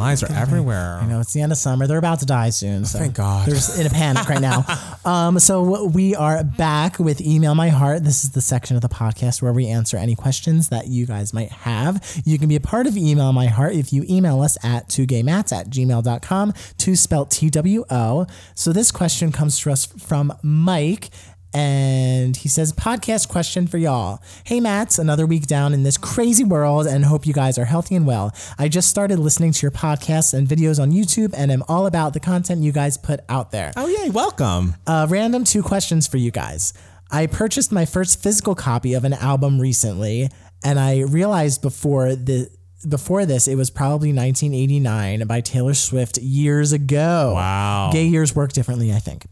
Flies 0.00 0.22
are 0.22 0.32
everywhere. 0.32 0.98
I 1.02 1.04
know 1.04 1.20
it's 1.20 1.34
the 1.34 1.42
end 1.42 1.52
of 1.52 1.58
summer. 1.58 1.86
They're 1.86 1.98
about 1.98 2.20
to 2.20 2.26
die 2.26 2.48
soon. 2.48 2.86
So 2.86 2.98
thank 2.98 3.14
God. 3.14 3.46
They're 3.46 3.80
in 3.80 3.86
a 3.86 3.90
panic 3.90 4.26
right 4.30 4.40
now. 4.40 4.64
Um, 5.02 5.38
so 5.38 5.86
we 5.86 6.14
are 6.14 6.44
back 6.44 6.98
with 6.98 7.22
Email 7.22 7.54
My 7.54 7.70
Heart. 7.70 8.04
This 8.04 8.22
is 8.22 8.32
the 8.32 8.42
section 8.42 8.76
of 8.76 8.82
the 8.82 8.88
podcast 8.90 9.40
where 9.40 9.52
we 9.52 9.66
answer 9.66 9.96
any 9.96 10.14
questions 10.14 10.68
that 10.68 10.88
you 10.88 11.06
guys 11.06 11.32
might 11.32 11.50
have. 11.50 12.20
You 12.26 12.38
can 12.38 12.50
be 12.50 12.56
a 12.56 12.60
part 12.60 12.86
of 12.86 12.98
Email 12.98 13.32
My 13.32 13.46
Heart 13.46 13.72
if 13.76 13.94
you 13.94 14.04
email 14.10 14.42
us 14.42 14.58
at 14.62 14.88
twogaymatts 14.88 15.56
at 15.58 15.70
gmail.com, 15.70 16.52
two 16.76 16.96
spelled 16.96 17.30
T 17.30 17.48
W 17.48 17.84
O. 17.88 18.26
So 18.54 18.74
this 18.74 18.92
question 18.92 19.32
comes 19.32 19.58
to 19.60 19.70
us 19.72 19.86
from 19.86 20.34
Mike. 20.42 21.08
And 21.52 22.36
he 22.36 22.48
says, 22.48 22.72
podcast 22.72 23.28
question 23.28 23.66
for 23.66 23.76
y'all. 23.76 24.22
Hey, 24.44 24.60
Matts, 24.60 24.98
another 24.98 25.26
week 25.26 25.46
down 25.46 25.74
in 25.74 25.82
this 25.82 25.98
crazy 25.98 26.44
world 26.44 26.86
and 26.86 27.04
hope 27.04 27.26
you 27.26 27.32
guys 27.32 27.58
are 27.58 27.64
healthy 27.64 27.96
and 27.96 28.06
well. 28.06 28.32
I 28.58 28.68
just 28.68 28.88
started 28.88 29.18
listening 29.18 29.52
to 29.52 29.62
your 29.62 29.72
podcasts 29.72 30.32
and 30.32 30.46
videos 30.46 30.80
on 30.80 30.92
YouTube 30.92 31.34
and 31.36 31.50
am 31.50 31.64
all 31.68 31.86
about 31.86 32.14
the 32.14 32.20
content 32.20 32.62
you 32.62 32.72
guys 32.72 32.96
put 32.96 33.20
out 33.28 33.50
there. 33.50 33.72
oh 33.76 33.88
yay, 33.88 34.10
welcome. 34.10 34.76
Uh, 34.86 35.06
random 35.10 35.44
two 35.44 35.62
questions 35.62 36.06
for 36.06 36.18
you 36.18 36.30
guys. 36.30 36.72
I 37.10 37.26
purchased 37.26 37.72
my 37.72 37.84
first 37.84 38.22
physical 38.22 38.54
copy 38.54 38.94
of 38.94 39.04
an 39.04 39.14
album 39.14 39.60
recently, 39.60 40.28
and 40.64 40.78
I 40.78 41.00
realized 41.00 41.60
before 41.62 42.14
the 42.14 42.48
before 42.88 43.26
this 43.26 43.46
it 43.48 43.56
was 43.56 43.68
probably 43.70 44.10
1989 44.10 45.26
by 45.26 45.40
Taylor 45.40 45.74
Swift 45.74 46.18
years 46.18 46.72
ago. 46.72 47.32
Wow. 47.34 47.90
Gay 47.92 48.04
years 48.04 48.34
work 48.34 48.52
differently, 48.52 48.92
I 48.92 49.00
think. 49.00 49.26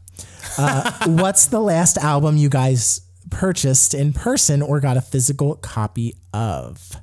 Uh, 0.58 0.92
what's 1.06 1.46
the 1.46 1.60
last 1.60 1.96
album 1.98 2.36
you 2.36 2.48
guys 2.48 3.00
purchased 3.30 3.94
in 3.94 4.12
person 4.12 4.60
or 4.62 4.80
got 4.80 4.96
a 4.96 5.00
physical 5.00 5.54
copy 5.56 6.14
of? 6.32 6.96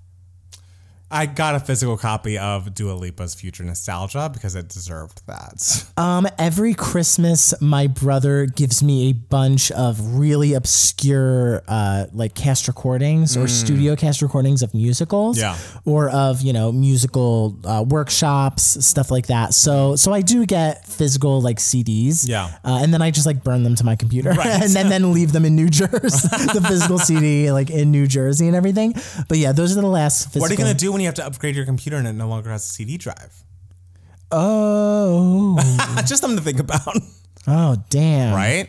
I 1.15 1.27
got 1.27 1.55
a 1.55 1.61
physical 1.61 1.95
copy 1.95 2.37
of 2.37 2.73
Dua 2.75 2.91
Lipa's 2.91 3.33
Future 3.33 3.63
Nostalgia 3.63 4.29
because 4.33 4.53
it 4.55 4.67
deserved 4.67 5.25
that. 5.27 5.85
Um, 5.95 6.27
every 6.37 6.73
Christmas, 6.73 7.53
my 7.61 7.87
brother 7.87 8.47
gives 8.47 8.83
me 8.83 9.09
a 9.11 9.13
bunch 9.13 9.71
of 9.71 10.17
really 10.17 10.53
obscure, 10.55 11.63
uh, 11.69 12.07
like 12.11 12.35
cast 12.35 12.67
recordings 12.67 13.37
or 13.37 13.47
studio 13.47 13.95
cast 13.95 14.21
recordings 14.21 14.61
of 14.61 14.73
musicals, 14.73 15.37
Mm. 15.37 15.41
Yeah. 15.41 15.57
or 15.85 16.09
of 16.09 16.41
you 16.41 16.51
know 16.51 16.73
musical 16.73 17.57
uh, 17.63 17.85
workshops, 17.87 18.85
stuff 18.85 19.09
like 19.09 19.27
that. 19.27 19.53
So, 19.53 19.95
so 19.95 20.11
I 20.11 20.19
do 20.19 20.45
get 20.45 20.85
physical 20.85 21.39
like 21.41 21.59
CDs, 21.59 22.27
Yeah. 22.27 22.51
uh, 22.65 22.79
and 22.83 22.93
then 22.93 23.01
I 23.01 23.11
just 23.11 23.25
like 23.25 23.41
burn 23.41 23.63
them 23.63 23.75
to 23.75 23.85
my 23.85 23.95
computer, 23.95 24.31
Right. 24.31 24.47
and 24.63 24.71
then 24.73 24.89
then 24.89 25.13
leave 25.13 25.31
them 25.31 25.45
in 25.45 25.55
New 25.55 25.69
Jersey, 25.69 26.27
the 26.53 26.63
physical 26.67 26.99
CD 26.99 27.53
like 27.53 27.69
in 27.69 27.89
New 27.91 28.05
Jersey 28.05 28.47
and 28.47 28.55
everything. 28.55 28.93
But 29.29 29.37
yeah, 29.37 29.53
those 29.53 29.71
are 29.77 29.79
the 29.79 29.87
last. 29.87 30.25
Physical. 30.25 30.41
What 30.41 30.51
are 30.51 30.53
you 30.55 30.57
gonna 30.57 30.73
do 30.73 30.91
when 30.91 31.01
you 31.01 31.04
have 31.05 31.15
to 31.15 31.25
upgrade 31.25 31.55
your 31.55 31.65
computer 31.65 31.97
and 31.97 32.07
it 32.07 32.13
no 32.13 32.27
longer 32.27 32.49
has 32.51 32.63
a 32.63 32.69
CD 32.69 32.97
drive? 32.97 33.43
Oh, 34.31 35.55
Just 36.05 36.21
something 36.21 36.37
to 36.37 36.43
think 36.43 36.59
about, 36.59 36.95
oh, 37.47 37.77
damn! 37.89 38.33
right? 38.33 38.67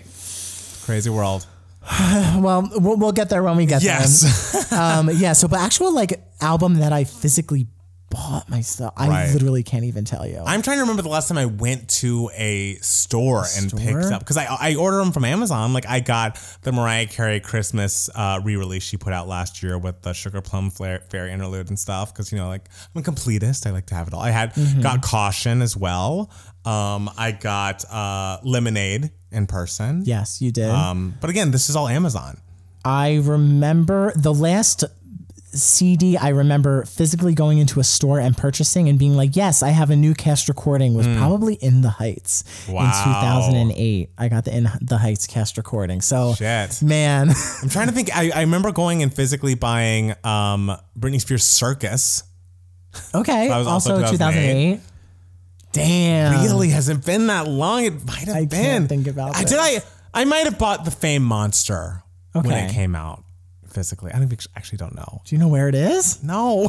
Crazy 0.84 1.10
world. 1.10 1.46
Well, 2.36 2.68
we'll, 2.74 2.96
we'll 2.96 3.12
get 3.12 3.28
there 3.30 3.42
when 3.42 3.56
we 3.56 3.64
get 3.64 3.82
Yes. 3.82 4.68
there. 4.70 4.78
Um, 4.80 5.08
yeah. 5.14 5.32
So, 5.32 5.48
but 5.48 5.60
actual 5.60 5.94
like 5.94 6.20
album 6.40 6.74
that 6.80 6.92
I 6.92 7.04
physically 7.04 7.66
bought 8.16 8.48
myself, 8.48 8.94
I 8.96 9.30
literally 9.32 9.62
can't 9.62 9.84
even 9.84 10.04
tell 10.04 10.26
you. 10.26 10.42
I'm 10.44 10.62
trying 10.62 10.78
to 10.78 10.82
remember 10.82 11.02
the 11.02 11.08
last 11.10 11.28
time 11.28 11.36
I 11.38 11.44
went 11.46 11.88
to 12.00 12.30
a 12.34 12.76
store 12.76 13.44
and 13.56 13.68
Store? 13.68 13.78
picked 13.80 14.12
up 14.12 14.20
because 14.20 14.36
I 14.38 14.46
I 14.46 14.74
order 14.74 14.96
them 14.98 15.12
from 15.12 15.24
Amazon. 15.24 15.72
Like 15.72 15.86
I 15.86 16.00
got 16.00 16.38
the 16.62 16.72
Mariah 16.72 17.06
Carey 17.06 17.40
Christmas 17.40 18.08
uh, 18.14 18.40
re-release 18.42 18.82
she 18.82 18.96
put 18.96 19.12
out 19.12 19.28
last 19.28 19.62
year 19.62 19.76
with 19.78 20.00
the 20.02 20.12
Sugar 20.14 20.40
Plum 20.40 20.70
Flair, 20.70 21.00
Fairy 21.10 21.30
interlude 21.32 21.68
and 21.68 21.78
stuff. 21.78 22.12
Because 22.12 22.32
you 22.32 22.38
know, 22.38 22.48
like 22.48 22.68
I'm 22.94 23.00
a 23.00 23.04
completist. 23.04 23.66
I 23.66 23.70
like 23.70 23.86
to 23.86 23.94
have 23.94 24.08
it 24.08 24.14
all. 24.14 24.20
I 24.22 24.30
had 24.30 24.54
Mm-hmm. 24.54 24.80
got 24.80 25.02
Caution 25.02 25.60
as 25.62 25.76
well. 25.76 26.30
Um, 26.64 27.10
I 27.18 27.32
got 27.32 27.84
uh, 27.92 28.38
Lemonade 28.42 29.10
in 29.30 29.46
person. 29.46 30.02
yes, 30.06 30.40
you 30.40 30.50
did. 30.50 30.70
Um, 30.70 31.14
but 31.20 31.28
again, 31.30 31.50
this 31.50 31.68
is 31.68 31.76
all 31.76 31.86
Amazon. 31.88 32.40
I 32.84 33.16
remember 33.22 34.12
the 34.16 34.32
last 34.32 34.84
CD 35.56 36.16
I 36.16 36.28
remember 36.30 36.84
physically 36.84 37.34
going 37.34 37.58
into 37.58 37.80
a 37.80 37.84
store 37.84 38.18
and 38.20 38.36
purchasing 38.36 38.88
and 38.88 38.98
being 38.98 39.16
like, 39.16 39.34
yes, 39.36 39.62
I 39.62 39.70
have 39.70 39.90
a 39.90 39.96
new 39.96 40.14
cast 40.14 40.48
recording 40.48 40.94
was 40.94 41.06
probably 41.06 41.54
In 41.54 41.80
the 41.80 41.90
Heights. 41.90 42.44
Wow. 42.68 42.84
in 42.84 42.90
2008. 42.90 44.10
I 44.18 44.28
got 44.28 44.44
the 44.44 44.56
In 44.56 44.68
the 44.80 44.98
Heights 44.98 45.26
cast 45.26 45.56
recording. 45.56 46.00
So, 46.00 46.34
Shit. 46.34 46.82
man, 46.82 47.30
I'm 47.62 47.68
trying 47.68 47.88
to 47.88 47.92
think. 47.92 48.14
I, 48.14 48.30
I 48.34 48.40
remember 48.42 48.72
going 48.72 49.02
and 49.02 49.12
physically 49.12 49.54
buying 49.54 50.14
um, 50.24 50.76
Britney 50.98 51.20
Spears 51.20 51.44
Circus. 51.44 52.22
okay. 53.14 53.48
That 53.48 53.58
was 53.58 53.66
also 53.66 53.94
also 53.96 54.12
2008. 54.12 54.76
2008. 54.76 54.80
Damn. 55.72 56.42
really 56.44 56.70
hasn't 56.70 57.04
been 57.04 57.26
that 57.26 57.46
long. 57.46 57.84
It 57.84 58.06
might 58.06 58.26
have 58.28 58.36
I 58.36 58.44
been. 58.46 58.88
think 58.88 59.06
about 59.06 59.36
I 59.36 59.44
did. 59.44 59.58
I 59.58 59.82
I 60.14 60.24
might 60.24 60.44
have 60.44 60.58
bought 60.58 60.84
the 60.86 60.90
Fame 60.90 61.22
Monster 61.22 62.02
when 62.32 62.50
it 62.52 62.72
came 62.72 62.94
out 62.94 63.24
physically. 63.76 64.10
I 64.10 64.18
don't 64.18 64.46
actually 64.56 64.78
don't 64.78 64.94
know. 64.94 65.20
Do 65.26 65.34
you 65.34 65.38
know 65.38 65.48
where 65.48 65.68
it 65.68 65.74
is? 65.74 66.22
No. 66.22 66.64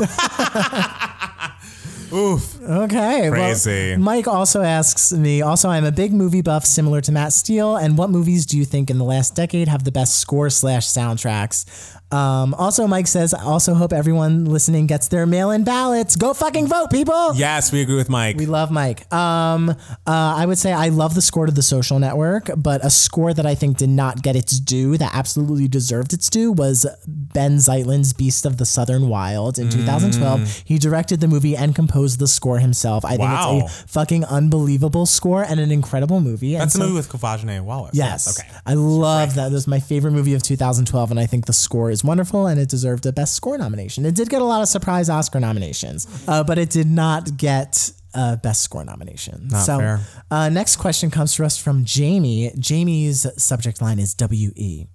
Oof. 2.13 2.61
Okay. 2.61 3.29
Crazy. 3.29 3.91
Well, 3.91 3.99
Mike 3.99 4.27
also 4.27 4.61
asks 4.61 5.13
me, 5.13 5.41
also, 5.41 5.69
I'm 5.69 5.85
a 5.85 5.91
big 5.91 6.11
movie 6.13 6.41
buff 6.41 6.65
similar 6.65 6.99
to 7.01 7.11
Matt 7.13 7.31
Steele. 7.31 7.77
And 7.77 7.97
what 7.97 8.09
movies 8.09 8.45
do 8.45 8.57
you 8.57 8.65
think 8.65 8.89
in 8.89 8.97
the 8.97 9.05
last 9.05 9.35
decade 9.35 9.69
have 9.69 9.85
the 9.85 9.91
best 9.91 10.17
score 10.17 10.49
slash 10.49 10.85
soundtracks? 10.85 11.96
Um, 12.11 12.53
also, 12.53 12.87
Mike 12.87 13.07
says, 13.07 13.33
I 13.33 13.43
also 13.43 13.73
hope 13.73 13.91
everyone 13.91 14.45
listening 14.45 14.87
gets 14.87 15.09
their 15.09 15.25
mail 15.25 15.51
in 15.51 15.63
ballots. 15.65 16.15
Go 16.15 16.33
fucking 16.33 16.67
vote, 16.67 16.89
people. 16.89 17.33
Yes, 17.35 17.71
we 17.71 17.81
agree 17.81 17.95
with 17.95 18.09
Mike. 18.09 18.37
We 18.37 18.45
love 18.45 18.71
Mike. 18.71 19.11
Um, 19.13 19.69
uh, 19.69 19.75
I 20.05 20.45
would 20.45 20.57
say 20.57 20.71
I 20.71 20.87
love 20.89 21.15
the 21.15 21.21
score 21.21 21.45
to 21.47 21.51
The 21.51 21.61
Social 21.61 21.99
Network, 21.99 22.49
but 22.55 22.83
a 22.85 22.89
score 22.89 23.33
that 23.33 23.45
I 23.45 23.55
think 23.55 23.77
did 23.77 23.89
not 23.89 24.21
get 24.23 24.35
its 24.37 24.59
due, 24.59 24.97
that 24.97 25.13
absolutely 25.13 25.67
deserved 25.67 26.13
its 26.13 26.29
due, 26.29 26.51
was 26.53 26.85
Ben 27.07 27.57
Zeitlin's 27.57 28.13
Beast 28.13 28.45
of 28.45 28.57
the 28.57 28.65
Southern 28.65 29.09
Wild 29.09 29.59
in 29.59 29.69
2012. 29.69 30.63
He 30.65 30.77
directed 30.77 31.19
the 31.19 31.27
movie 31.27 31.57
and 31.57 31.75
composed 31.75 32.19
the 32.19 32.27
score 32.27 32.59
himself. 32.59 33.03
I 33.03 33.09
think 33.17 33.21
Wow. 33.21 33.61
it's 33.65 33.83
a 33.83 33.87
fucking 33.87 34.23
unbelievable 34.25 35.05
score 35.05 35.43
and 35.43 35.59
an 35.59 35.71
incredible 35.71 36.21
movie. 36.21 36.53
And 36.55 36.61
That's 36.61 36.73
the 36.73 36.79
so- 36.79 36.85
movie 36.85 36.95
with 36.97 37.09
Quvenzhané 37.09 37.61
Wallis. 37.61 37.91
Yes. 37.95 38.39
Okay. 38.39 38.47
I 38.65 38.75
love 38.75 39.35
that. 39.35 39.51
It 39.51 39.53
was 39.53 39.67
my 39.67 39.79
favorite 39.81 40.11
movie 40.11 40.33
of 40.33 40.41
2012, 40.43 41.11
and 41.11 41.19
I 41.19 41.25
think 41.25 41.45
the 41.47 41.53
score 41.53 41.91
is 41.91 41.96
wonderful 42.03 42.47
and 42.47 42.59
it 42.59 42.69
deserved 42.69 43.05
a 43.05 43.11
Best 43.11 43.33
Score 43.33 43.57
nomination. 43.57 44.05
It 44.05 44.15
did 44.15 44.29
get 44.29 44.41
a 44.41 44.45
lot 44.45 44.61
of 44.61 44.67
surprise 44.67 45.09
Oscar 45.09 45.39
nominations, 45.39 46.07
uh, 46.27 46.43
but 46.43 46.57
it 46.57 46.69
did 46.69 46.87
not 46.87 47.37
get 47.37 47.91
a 48.13 48.37
Best 48.37 48.63
Score 48.63 48.83
nomination. 48.83 49.47
Not 49.49 49.65
so. 49.65 49.97
Uh, 50.31 50.49
next 50.49 50.77
question 50.77 51.11
comes 51.11 51.35
to 51.35 51.45
us 51.45 51.57
from 51.57 51.85
Jamie. 51.85 52.51
Jamie's 52.57 53.25
subject 53.41 53.81
line 53.81 53.99
is 53.99 54.15
WE. 54.19 54.87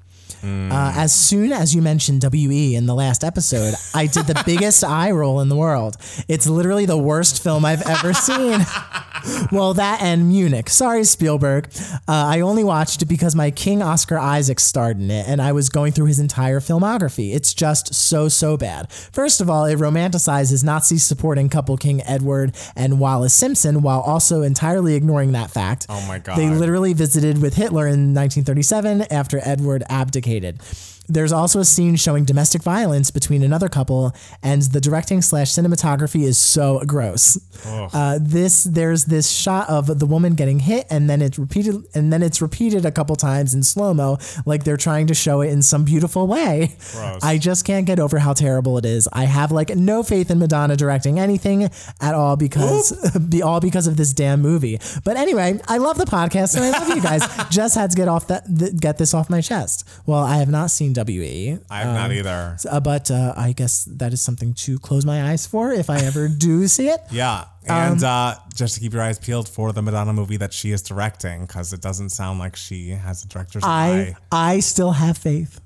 Uh, 0.45 0.93
as 0.97 1.13
soon 1.13 1.53
as 1.53 1.73
you 1.73 1.81
mentioned 1.81 2.25
WE 2.33 2.75
in 2.75 2.87
the 2.87 2.95
last 2.97 3.23
episode, 3.23 3.75
I 3.95 4.09
did 4.09 4.27
the 4.27 4.43
biggest 4.45 4.83
eye 5.03 5.13
roll 5.13 5.41
in 5.41 5.49
the 5.49 5.55
world. 5.55 5.97
It's 6.27 6.49
literally 6.49 6.85
the 6.85 6.99
worst 6.99 7.43
film 7.43 7.65
I've 7.65 7.83
ever 7.83 8.13
seen. 8.13 8.59
well, 9.53 9.75
that 9.75 10.03
and 10.03 10.29
Munich. 10.29 10.69
Sorry, 10.69 11.05
Spielberg. 11.05 11.69
Uh, 12.09 12.27
I 12.27 12.41
only 12.41 12.65
watched 12.65 13.03
it 13.03 13.07
because 13.07 13.35
my 13.35 13.51
King 13.51 13.83
Oscar 13.83 14.19
Isaac 14.19 14.61
starred 14.61 14.99
in 14.99 15.11
it, 15.11 15.27
and 15.29 15.41
I 15.41 15.53
was 15.53 15.69
going 15.69 15.93
through 15.93 16.07
his 16.07 16.19
entire 16.19 16.61
filmography. 16.61 17.35
It's 17.35 17.55
just 17.55 17.95
so, 17.95 18.29
so 18.29 18.57
bad. 18.57 18.91
First 18.93 19.41
of 19.41 19.49
all, 19.49 19.65
it 19.65 19.79
romanticizes 19.79 20.65
Nazi 20.65 20.99
supporting 20.99 21.49
couple 21.49 21.77
King 21.77 22.03
Edward 22.03 22.55
and 22.77 22.99
Wallis 22.99 23.35
Simpson 23.35 23.83
while 23.83 24.01
also 24.01 24.43
entirely 24.43 24.95
ignoring 24.95 25.33
that 25.33 25.51
fact. 25.51 25.87
Oh 25.89 26.05
my 26.07 26.19
God. 26.19 26.39
They 26.39 26.49
literally 26.49 26.93
visited 26.93 27.41
with 27.41 27.55
Hitler 27.55 27.87
in 27.87 28.15
1937 28.15 29.03
after 29.11 29.41
Edward 29.43 29.83
abdicated. 29.89 30.61
There's 31.09 31.33
also 31.33 31.59
a 31.61 31.65
scene 31.65 31.97
showing 31.97 32.25
domestic 32.25 32.63
violence 32.63 33.11
between 33.11 33.43
another 33.43 33.69
couple, 33.69 34.15
and 34.43 34.63
the 34.63 34.81
directing 34.81 35.21
slash 35.21 35.51
cinematography 35.51 36.23
is 36.23 36.39
so 36.39 36.81
gross. 36.87 37.39
Uh, 37.67 38.19
this 38.21 38.65
there's 38.65 39.07
this 39.07 39.31
shot 39.31 39.69
of 39.69 39.99
the 39.99 40.07
woman 40.07 40.35
getting 40.35 40.61
hit, 40.61 40.87
and 40.91 41.11
then 41.11 41.21
it's 41.21 41.39
repeated, 41.39 41.85
and 41.95 42.13
then 42.13 42.23
it's 42.23 42.41
repeated 42.41 42.87
a 42.87 42.93
couple 42.93 43.17
times 43.17 43.55
in 43.55 43.63
slow 43.63 43.93
mo, 43.93 44.19
like 44.47 44.65
they're 44.65 44.77
trying 44.77 45.07
to 45.09 45.15
show 45.15 45.41
it 45.41 45.49
in 45.49 45.63
some 45.63 45.85
beautiful 45.85 46.27
way. 46.27 46.77
Gross. 46.93 47.23
I 47.23 47.39
just 47.39 47.65
can't 47.65 47.87
get 47.87 47.99
over 47.99 48.19
how 48.19 48.33
terrible 48.33 48.79
it 48.79 48.85
is. 48.85 49.09
I 49.13 49.25
have 49.25 49.51
like 49.53 49.75
no 49.75 50.03
faith 50.03 50.31
in 50.31 50.39
Madonna 50.39 50.77
directing 50.77 51.19
anything 51.19 51.65
at 52.01 52.15
all 52.15 52.37
because 52.37 52.93
be 53.29 53.43
all 53.43 53.61
because 53.61 53.87
of 53.87 53.97
this 53.97 54.13
damn 54.13 54.41
movie. 54.41 54.81
But 55.05 55.17
anyway, 55.17 55.61
I 55.69 55.79
love 55.79 55.99
the 55.99 56.05
podcast 56.05 56.57
and 56.57 56.65
I 56.65 56.71
love 56.79 56.89
you 56.89 57.03
guys. 57.03 57.23
just 57.51 57.75
had 57.75 57.91
to 57.91 57.97
get 57.97 58.09
off 58.09 58.29
that 58.29 58.45
th- 58.47 58.77
get 58.77 58.99
this 58.99 59.15
off 59.15 59.29
my 59.29 59.41
chest. 59.41 59.89
Well, 60.07 60.23
I 60.23 60.37
have 60.37 60.49
not 60.49 60.71
seen 60.71 60.92
WE. 60.95 61.59
I 61.71 61.79
have 61.83 61.95
not 61.95 62.13
either. 62.13 62.57
Uh, 62.71 62.81
but 62.81 63.11
uh, 63.11 63.35
I 63.37 63.53
guess 63.53 63.85
that 63.85 64.13
is 64.13 64.21
something 64.21 64.55
to 64.55 64.79
close 64.79 65.05
my 65.05 65.31
eyes 65.31 65.47
for 65.47 65.73
if 65.73 65.89
I 65.91 65.99
ever 65.99 66.29
do 66.29 66.67
see 66.69 66.89
it. 66.89 67.01
Yeah. 67.11 67.45
Um, 67.69 67.93
And 67.93 68.03
uh, 68.05 68.35
just 68.55 68.75
to 68.75 68.81
keep 68.81 68.93
your 68.93 69.03
eyes 69.03 69.19
peeled 69.19 69.49
for 69.49 69.73
the 69.73 69.83
Madonna 69.83 70.13
movie 70.13 70.37
that 70.39 70.53
she 70.53 70.73
is 70.73 70.83
directing, 70.83 71.43
because 71.47 71.73
it 71.73 71.81
doesn't 71.81 72.11
sound 72.11 72.39
like 72.39 72.57
she 72.57 72.91
has 72.91 73.25
a 73.25 73.29
director's 73.29 73.63
I 73.65 74.17
eye. 74.33 74.55
I 74.55 74.61
still 74.61 74.93
have 74.93 75.17
faith 75.17 75.61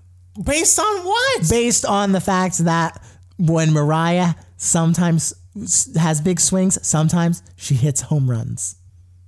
Based 0.44 0.78
on 0.78 1.04
what? 1.04 1.48
based 1.48 1.86
on 1.86 2.12
the 2.12 2.20
fact 2.20 2.58
that 2.64 3.02
when 3.38 3.72
Mariah 3.72 4.34
sometimes 4.56 5.32
has 5.98 6.20
big 6.20 6.40
swings. 6.40 6.78
Sometimes 6.86 7.42
she 7.56 7.74
hits 7.74 8.02
home 8.02 8.30
runs. 8.30 8.76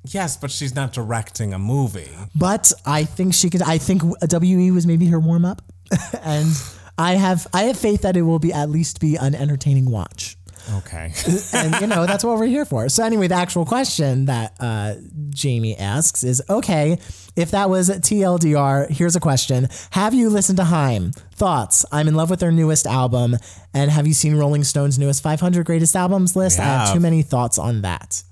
Yes, 0.04 0.36
but 0.36 0.50
she's 0.50 0.74
not 0.74 0.92
directing 0.92 1.52
a 1.52 1.58
movie. 1.58 2.10
But 2.34 2.72
I 2.86 3.04
think 3.04 3.34
she 3.34 3.50
could. 3.50 3.62
I 3.62 3.78
think 3.78 4.02
WE 4.30 4.70
was 4.70 4.86
maybe 4.86 5.06
her 5.06 5.20
warm 5.20 5.44
up, 5.44 5.62
and 6.22 6.48
I 6.96 7.14
have 7.14 7.46
I 7.52 7.64
have 7.64 7.78
faith 7.78 8.02
that 8.02 8.16
it 8.16 8.22
will 8.22 8.38
be 8.38 8.52
at 8.52 8.70
least 8.70 9.00
be 9.00 9.16
an 9.16 9.34
entertaining 9.34 9.90
watch. 9.90 10.36
Okay. 10.78 11.12
and 11.54 11.80
you 11.80 11.86
know 11.86 12.06
that's 12.06 12.22
what 12.22 12.38
we're 12.38 12.46
here 12.46 12.64
for. 12.64 12.88
So 12.88 13.04
anyway, 13.04 13.28
the 13.28 13.36
actual 13.36 13.64
question 13.64 14.26
that 14.26 14.54
uh, 14.60 14.94
Jamie 15.30 15.76
asks 15.76 16.24
is: 16.24 16.42
Okay, 16.50 16.98
if 17.36 17.52
that 17.52 17.70
was 17.70 17.88
TLDR, 17.88 18.90
here's 18.90 19.16
a 19.16 19.20
question: 19.20 19.68
Have 19.90 20.14
you 20.14 20.28
listened 20.28 20.58
to 20.58 20.64
Haim? 20.64 21.12
Thoughts? 21.32 21.86
I'm 21.92 22.08
in 22.08 22.14
love 22.14 22.30
with 22.30 22.40
their 22.40 22.52
newest 22.52 22.86
album, 22.86 23.36
and 23.72 23.90
have 23.90 24.06
you 24.06 24.14
seen 24.14 24.34
Rolling 24.36 24.64
Stone's 24.64 24.98
newest 24.98 25.22
500 25.22 25.64
greatest 25.64 25.96
albums 25.96 26.36
list? 26.36 26.58
I 26.58 26.64
have 26.64 26.80
have. 26.88 26.94
too 26.94 27.00
many 27.00 27.22
thoughts 27.22 27.58
on 27.58 27.82
that. 27.82 28.22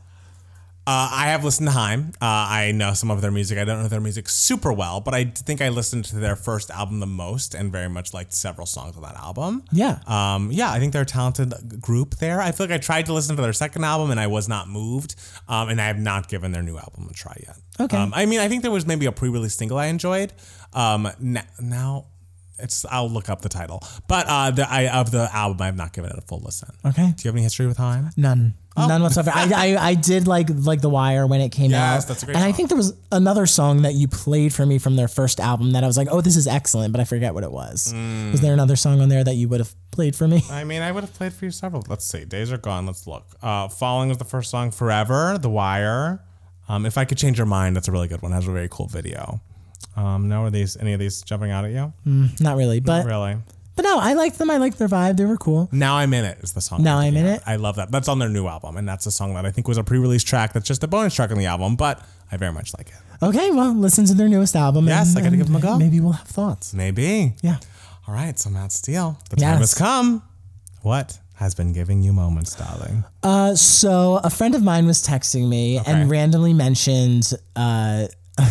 Uh, 0.88 1.08
I 1.12 1.26
have 1.30 1.42
listened 1.42 1.66
to 1.66 1.72
Haim. 1.72 2.12
Uh, 2.22 2.46
I 2.48 2.70
know 2.72 2.94
some 2.94 3.10
of 3.10 3.20
their 3.20 3.32
music. 3.32 3.58
I 3.58 3.64
don't 3.64 3.82
know 3.82 3.88
their 3.88 4.00
music 4.00 4.28
super 4.28 4.72
well, 4.72 5.00
but 5.00 5.14
I 5.14 5.24
think 5.24 5.60
I 5.60 5.68
listened 5.68 6.04
to 6.06 6.16
their 6.16 6.36
first 6.36 6.70
album 6.70 7.00
the 7.00 7.06
most 7.08 7.54
and 7.54 7.72
very 7.72 7.88
much 7.88 8.14
liked 8.14 8.32
several 8.32 8.66
songs 8.66 8.96
on 8.96 9.02
that 9.02 9.16
album. 9.16 9.64
Yeah. 9.72 9.98
Um, 10.06 10.52
yeah, 10.52 10.70
I 10.70 10.78
think 10.78 10.92
they're 10.92 11.02
a 11.02 11.06
talented 11.06 11.80
group 11.80 12.16
there. 12.16 12.40
I 12.40 12.52
feel 12.52 12.66
like 12.68 12.74
I 12.74 12.78
tried 12.78 13.06
to 13.06 13.12
listen 13.12 13.34
to 13.34 13.42
their 13.42 13.52
second 13.52 13.82
album 13.82 14.12
and 14.12 14.20
I 14.20 14.28
was 14.28 14.48
not 14.48 14.68
moved. 14.68 15.16
Um, 15.48 15.70
and 15.70 15.80
I 15.80 15.88
have 15.88 15.98
not 15.98 16.28
given 16.28 16.52
their 16.52 16.62
new 16.62 16.76
album 16.78 17.08
a 17.10 17.14
try 17.14 17.36
yet. 17.44 17.56
Okay. 17.80 17.96
Um, 17.96 18.12
I 18.14 18.26
mean, 18.26 18.38
I 18.38 18.46
think 18.46 18.62
there 18.62 18.70
was 18.70 18.86
maybe 18.86 19.06
a 19.06 19.12
pre-release 19.12 19.56
single 19.56 19.78
I 19.78 19.86
enjoyed. 19.86 20.32
Um, 20.72 21.06
n- 21.20 21.44
now 21.60 22.06
it's 22.58 22.84
I'll 22.86 23.08
look 23.10 23.28
up 23.28 23.42
the 23.42 23.48
title, 23.48 23.82
but 24.08 24.26
uh, 24.28 24.50
the 24.50 24.70
I 24.70 24.88
of 24.88 25.10
the 25.10 25.28
album 25.34 25.60
I 25.62 25.66
have 25.66 25.76
not 25.76 25.92
given 25.92 26.10
it 26.10 26.18
a 26.18 26.22
full 26.22 26.40
listen. 26.40 26.68
Okay. 26.84 27.06
Do 27.16 27.22
you 27.24 27.28
have 27.28 27.34
any 27.34 27.42
history 27.42 27.66
with 27.66 27.76
Haim? 27.78 28.10
None. 28.16 28.54
None 28.78 29.02
whatsoever. 29.02 29.30
I, 29.34 29.50
I 29.54 29.88
I 29.90 29.94
did 29.94 30.26
like 30.28 30.48
like 30.50 30.82
The 30.82 30.90
Wire 30.90 31.26
when 31.26 31.40
it 31.40 31.48
came 31.50 31.70
Yes, 31.70 32.04
out. 32.04 32.08
that's 32.08 32.22
a 32.22 32.26
great 32.26 32.36
and 32.36 32.44
I 32.44 32.52
think 32.52 32.68
there 32.68 32.76
was 32.76 32.92
another 33.10 33.46
song 33.46 33.82
that 33.82 33.94
you 33.94 34.06
played 34.06 34.52
for 34.52 34.66
me 34.66 34.78
from 34.78 34.96
their 34.96 35.08
first 35.08 35.40
album 35.40 35.72
that 35.72 35.82
I 35.82 35.86
was 35.86 35.96
like, 35.96 36.08
oh, 36.10 36.20
this 36.20 36.36
is 36.36 36.46
excellent, 36.46 36.92
but 36.92 37.00
I 37.00 37.04
forget 37.04 37.32
what 37.32 37.42
it 37.42 37.50
was. 37.50 37.94
Mm. 37.94 38.32
Was 38.32 38.42
there 38.42 38.52
another 38.52 38.76
song 38.76 39.00
on 39.00 39.08
there 39.08 39.24
that 39.24 39.34
you 39.34 39.48
would 39.48 39.60
have 39.60 39.74
played 39.92 40.14
for 40.14 40.28
me? 40.28 40.42
I 40.50 40.64
mean, 40.64 40.82
I 40.82 40.92
would 40.92 41.04
have 41.04 41.14
played 41.14 41.32
for 41.32 41.46
you 41.46 41.50
several. 41.52 41.84
Let's 41.88 42.04
see. 42.04 42.26
Days 42.26 42.52
are 42.52 42.58
gone. 42.58 42.84
Let's 42.84 43.06
look. 43.06 43.24
Uh, 43.40 43.68
Falling 43.68 44.10
was 44.10 44.18
the 44.18 44.24
first 44.26 44.50
song. 44.50 44.70
Forever, 44.70 45.38
The 45.38 45.48
Wire. 45.50 46.22
Um, 46.68 46.84
if 46.84 46.98
I 46.98 47.06
could 47.06 47.16
change 47.16 47.38
your 47.38 47.46
mind, 47.46 47.76
that's 47.76 47.88
a 47.88 47.92
really 47.92 48.08
good 48.08 48.20
one. 48.20 48.32
It 48.32 48.34
has 48.34 48.46
a 48.48 48.52
very 48.52 48.68
cool 48.70 48.88
video. 48.88 49.40
Um, 49.96 50.28
no, 50.28 50.44
are 50.44 50.50
these 50.50 50.76
any 50.76 50.92
of 50.92 51.00
these 51.00 51.22
jumping 51.22 51.50
out 51.50 51.64
at 51.64 51.70
you? 51.72 51.92
Not 52.40 52.56
really, 52.56 52.80
but 52.80 53.06
Really? 53.06 53.36
but 53.74 53.82
no, 53.82 53.98
I 53.98 54.12
liked 54.14 54.38
them. 54.38 54.50
I 54.50 54.58
liked 54.58 54.78
their 54.78 54.88
vibe. 54.88 55.16
They 55.16 55.24
were 55.24 55.36
cool. 55.38 55.68
Now 55.72 55.96
I'm 55.96 56.12
in 56.14 56.24
it 56.24 56.38
is 56.42 56.52
the 56.52 56.60
song. 56.60 56.82
Now 56.82 56.98
I'm 56.98 57.16
in 57.16 57.26
It? 57.26 57.42
I 57.46 57.56
love 57.56 57.76
that. 57.76 57.90
That's 57.90 58.08
on 58.08 58.18
their 58.18 58.28
new 58.28 58.46
album, 58.46 58.76
and 58.76 58.86
that's 58.88 59.06
a 59.06 59.10
song 59.10 59.34
that 59.34 59.46
I 59.46 59.50
think 59.50 59.68
was 59.68 59.78
a 59.78 59.84
pre-release 59.84 60.22
track. 60.24 60.52
That's 60.52 60.66
just 60.68 60.84
a 60.84 60.88
bonus 60.88 61.14
track 61.14 61.30
on 61.30 61.38
the 61.38 61.46
album, 61.46 61.76
but 61.76 62.02
I 62.30 62.36
very 62.36 62.52
much 62.52 62.72
like 62.76 62.88
it. 62.88 62.94
Okay, 63.24 63.50
well, 63.50 63.72
listen 63.74 64.04
to 64.06 64.14
their 64.14 64.28
newest 64.28 64.54
album. 64.56 64.86
Yes, 64.86 65.10
and- 65.10 65.18
I 65.18 65.22
gotta 65.22 65.36
give 65.38 65.46
them 65.46 65.56
a 65.56 65.60
go. 65.60 65.78
Maybe 65.78 66.00
we'll 66.00 66.12
have 66.12 66.26
thoughts. 66.28 66.74
Maybe. 66.74 67.34
Yeah. 67.42 67.56
All 68.06 68.14
right. 68.14 68.38
So 68.38 68.50
Matt 68.50 68.72
Steele, 68.72 69.18
the 69.30 69.36
time 69.36 69.58
has 69.58 69.74
come. 69.74 70.22
What 70.82 71.18
has 71.36 71.54
been 71.54 71.72
giving 71.72 72.02
you 72.02 72.12
moments, 72.12 72.54
darling? 72.54 73.04
Uh, 73.22 73.54
so 73.54 74.20
a 74.22 74.30
friend 74.30 74.54
of 74.54 74.62
mine 74.62 74.86
was 74.86 75.02
texting 75.06 75.48
me 75.48 75.80
Okay. 75.80 75.90
and 75.92 76.10
randomly 76.10 76.52
mentioned 76.54 77.32
uh, 77.56 78.06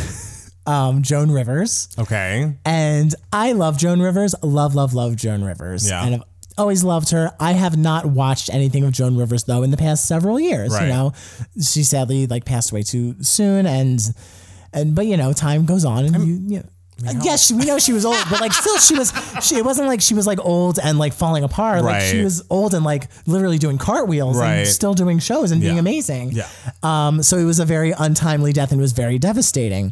um, 0.65 1.01
Joan 1.01 1.31
Rivers. 1.31 1.89
Okay. 1.99 2.53
And 2.65 3.13
I 3.31 3.51
love 3.53 3.77
Joan 3.77 4.01
Rivers. 4.01 4.35
Love, 4.41 4.75
love, 4.75 4.93
love 4.93 5.15
Joan 5.15 5.43
Rivers. 5.43 5.87
Yeah. 5.89 6.05
And 6.05 6.15
I've 6.15 6.23
always 6.57 6.83
loved 6.83 7.09
her. 7.11 7.31
I 7.39 7.51
have 7.53 7.77
not 7.77 8.05
watched 8.05 8.49
anything 8.53 8.83
of 8.83 8.91
Joan 8.91 9.17
Rivers 9.17 9.43
though 9.43 9.63
in 9.63 9.71
the 9.71 9.77
past 9.77 10.07
several 10.07 10.39
years. 10.39 10.71
Right. 10.71 10.83
You 10.83 10.89
know, 10.89 11.13
she 11.61 11.83
sadly 11.83 12.27
like 12.27 12.45
passed 12.45 12.71
away 12.71 12.83
too 12.83 13.15
soon, 13.21 13.65
and 13.65 13.99
and 14.73 14.95
but 14.95 15.05
you 15.05 15.17
know, 15.17 15.33
time 15.33 15.65
goes 15.65 15.85
on, 15.85 16.05
and 16.05 16.15
you. 16.27 16.33
you 16.55 16.59
know, 16.59 16.69
Yes, 17.23 17.51
we 17.51 17.65
know 17.65 17.77
she 17.77 17.91
was 17.91 18.05
old, 18.05 18.15
but 18.29 18.39
like 18.39 18.53
still, 18.53 18.77
she 18.77 18.95
was. 18.95 19.11
She 19.41 19.57
it 19.57 19.65
wasn't 19.65 19.87
like 19.89 19.99
she 19.99 20.13
was 20.13 20.25
like 20.25 20.39
old 20.39 20.79
and 20.81 20.97
like 20.97 21.11
falling 21.11 21.43
apart. 21.43 21.83
Like 21.83 22.01
she 22.03 22.23
was 22.23 22.41
old 22.49 22.73
and 22.73 22.85
like 22.85 23.09
literally 23.27 23.57
doing 23.57 23.77
cartwheels 23.77 24.37
Right. 24.39 24.59
and 24.59 24.67
still 24.67 24.93
doing 24.93 25.19
shows 25.19 25.51
and 25.51 25.59
being 25.59 25.77
amazing. 25.77 26.31
Yeah. 26.31 26.47
Um, 26.83 27.21
so 27.21 27.35
it 27.37 27.43
was 27.43 27.59
a 27.59 27.65
very 27.65 27.91
untimely 27.91 28.53
death 28.53 28.71
and 28.71 28.79
it 28.79 28.81
was 28.81 28.93
very 28.93 29.19
devastating. 29.19 29.91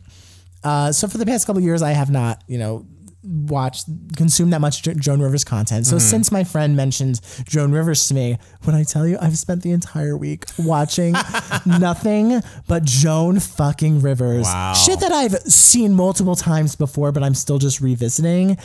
Uh, 0.63 0.91
so 0.91 1.07
for 1.07 1.17
the 1.17 1.25
past 1.25 1.45
couple 1.45 1.59
of 1.59 1.63
years, 1.63 1.81
I 1.81 1.91
have 1.91 2.09
not, 2.09 2.43
you 2.47 2.57
know, 2.57 2.85
watched, 3.23 3.87
consumed 4.17 4.51
that 4.53 4.61
much 4.61 4.81
Joan 4.81 5.21
Rivers 5.21 5.43
content. 5.43 5.85
So 5.85 5.97
since 5.97 6.31
my 6.31 6.43
friend 6.43 6.75
mentioned 6.75 7.21
Joan 7.47 7.71
Rivers 7.71 8.07
to 8.09 8.13
me, 8.13 8.37
when 8.63 8.75
I 8.75 8.83
tell 8.83 9.07
you, 9.07 9.17
I've 9.21 9.37
spent 9.37 9.63
the 9.63 9.71
entire 9.71 10.17
week 10.17 10.45
watching 10.59 11.15
nothing 11.65 12.41
but 12.67 12.83
Joan 12.83 13.39
fucking 13.39 14.01
Rivers. 14.01 14.43
Wow. 14.43 14.73
Shit 14.73 14.99
that 14.99 15.11
I've 15.11 15.37
seen 15.43 15.93
multiple 15.93 16.35
times 16.35 16.75
before, 16.75 17.11
but 17.11 17.23
I'm 17.23 17.33
still 17.33 17.59
just 17.59 17.79
revisiting. 17.79 18.57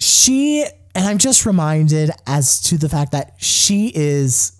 She, 0.00 0.64
and 0.94 1.06
I'm 1.06 1.18
just 1.18 1.46
reminded 1.46 2.10
as 2.26 2.60
to 2.62 2.78
the 2.78 2.88
fact 2.88 3.12
that 3.12 3.34
she 3.38 3.92
is 3.94 4.57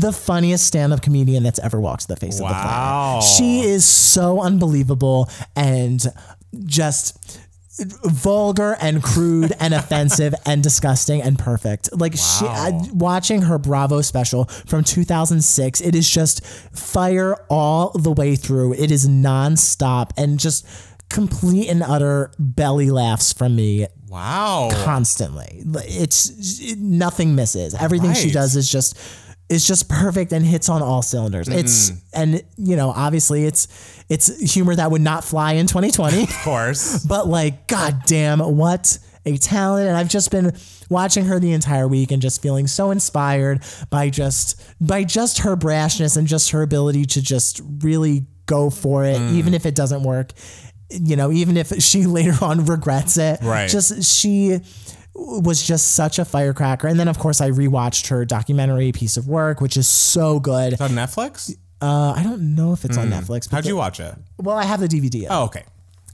the 0.00 0.12
funniest 0.12 0.66
stand-up 0.66 1.02
comedian 1.02 1.42
that's 1.42 1.58
ever 1.60 1.80
walked 1.80 2.08
the 2.08 2.16
face 2.16 2.34
of 2.34 2.46
the 2.48 2.52
Wow. 2.52 3.20
planet. 3.20 3.24
She 3.36 3.60
is 3.60 3.84
so 3.84 4.40
unbelievable 4.40 5.28
and 5.54 6.04
just 6.64 7.40
vulgar 8.04 8.76
and 8.80 9.02
crude 9.02 9.52
and 9.60 9.74
offensive 9.80 10.34
and 10.46 10.62
disgusting 10.62 11.20
and 11.22 11.38
perfect. 11.38 11.88
Like 11.98 12.14
she, 12.14 12.46
I, 12.46 12.72
watching 12.92 13.42
her 13.42 13.58
Bravo 13.58 14.00
special 14.00 14.44
from 14.46 14.82
2006, 14.84 15.80
it 15.82 15.94
is 15.94 16.08
just 16.08 16.44
fire 16.74 17.36
all 17.50 17.90
the 17.90 18.12
way 18.12 18.34
through. 18.36 18.74
It 18.74 18.90
is 18.90 19.06
nonstop 19.08 20.10
and 20.16 20.38
just 20.38 20.66
complete 21.10 21.68
and 21.68 21.82
utter 21.82 22.32
belly 22.38 22.90
laughs 22.90 23.32
from 23.32 23.54
me 23.56 23.86
Wow. 24.08 24.70
constantly. 24.84 25.62
It's 25.84 26.60
it, 26.60 26.78
nothing 26.78 27.34
misses. 27.34 27.74
Everything 27.74 28.14
she 28.14 28.30
does 28.30 28.56
is 28.56 28.70
just 28.70 28.96
is 29.48 29.66
just 29.66 29.88
perfect 29.88 30.32
and 30.32 30.44
hits 30.44 30.68
on 30.68 30.82
all 30.82 31.02
cylinders. 31.02 31.48
It's 31.48 31.90
mm-hmm. 31.90 32.20
and 32.20 32.42
you 32.56 32.76
know 32.76 32.90
obviously 32.90 33.44
it's 33.44 33.68
it's 34.08 34.52
humor 34.52 34.74
that 34.74 34.90
would 34.90 35.00
not 35.00 35.24
fly 35.24 35.52
in 35.52 35.66
2020, 35.66 36.22
Of 36.24 36.30
course. 36.42 37.04
but 37.08 37.26
like 37.28 37.66
god 37.66 38.02
damn 38.06 38.40
what 38.40 38.98
a 39.24 39.36
talent 39.36 39.88
and 39.88 39.96
I've 39.96 40.08
just 40.08 40.30
been 40.30 40.56
watching 40.88 41.24
her 41.26 41.40
the 41.40 41.52
entire 41.52 41.88
week 41.88 42.12
and 42.12 42.22
just 42.22 42.40
feeling 42.40 42.66
so 42.66 42.90
inspired 42.90 43.62
by 43.90 44.08
just 44.08 44.60
by 44.80 45.04
just 45.04 45.38
her 45.38 45.56
brashness 45.56 46.16
and 46.16 46.26
just 46.26 46.50
her 46.50 46.62
ability 46.62 47.04
to 47.06 47.22
just 47.22 47.60
really 47.82 48.26
go 48.46 48.70
for 48.70 49.04
it 49.04 49.16
mm. 49.16 49.32
even 49.32 49.54
if 49.54 49.66
it 49.66 49.74
doesn't 49.74 50.02
work. 50.02 50.32
You 50.88 51.16
know, 51.16 51.32
even 51.32 51.56
if 51.56 51.82
she 51.82 52.06
later 52.06 52.36
on 52.44 52.64
regrets 52.64 53.16
it. 53.16 53.40
Right. 53.42 53.68
Just 53.68 54.04
she 54.04 54.60
was 55.18 55.62
just 55.66 55.92
such 55.92 56.18
a 56.18 56.24
firecracker. 56.24 56.86
And 56.86 56.98
then 57.00 57.08
of 57.08 57.18
course 57.18 57.40
I 57.40 57.50
rewatched 57.50 58.08
her 58.08 58.24
documentary 58.24 58.92
piece 58.92 59.16
of 59.16 59.26
work, 59.28 59.60
which 59.60 59.76
is 59.76 59.88
so 59.88 60.38
good. 60.40 60.74
Is 60.74 60.80
on 60.80 60.90
Netflix? 60.90 61.56
Uh, 61.80 62.12
I 62.16 62.22
don't 62.22 62.54
know 62.54 62.72
if 62.72 62.84
it's 62.84 62.96
on 62.98 63.08
Netflix. 63.10 63.50
But 63.50 63.56
How'd 63.56 63.66
you 63.66 63.76
watch 63.76 64.00
it? 64.00 64.14
well, 64.38 64.56
I 64.56 64.64
have 64.64 64.80
the 64.80 64.88
DVD. 64.88 65.26
Oh, 65.28 65.44
okay. 65.44 65.64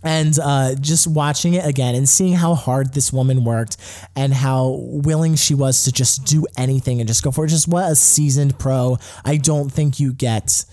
and 0.03 0.37
uh, 0.43 0.75
just 0.75 1.07
watching 1.07 1.55
it 1.55 1.65
again 1.65 1.95
and 1.95 2.09
seeing 2.09 2.33
how 2.35 2.55
hard 2.55 2.95
this 2.95 3.13
woman 3.13 3.45
worked 3.45 3.77
and 4.17 4.35
how 4.35 4.79
willing 4.81 5.37
she 5.37 5.55
was 5.55 5.85
to 5.85 5.93
just 5.93 6.25
do 6.25 6.47
anything 6.57 7.01
and 7.01 7.07
just 7.07 7.23
go 7.23 7.31
for 7.31 7.45
it. 7.45 7.49
Just 7.49 7.69
what 7.69 7.91
a 7.91 7.95
seasoned 7.95 8.59
pro. 8.59 8.99
I 9.25 9.37
don't 9.37 9.71
think 9.73 10.01
you 10.01 10.13
get 10.13 10.65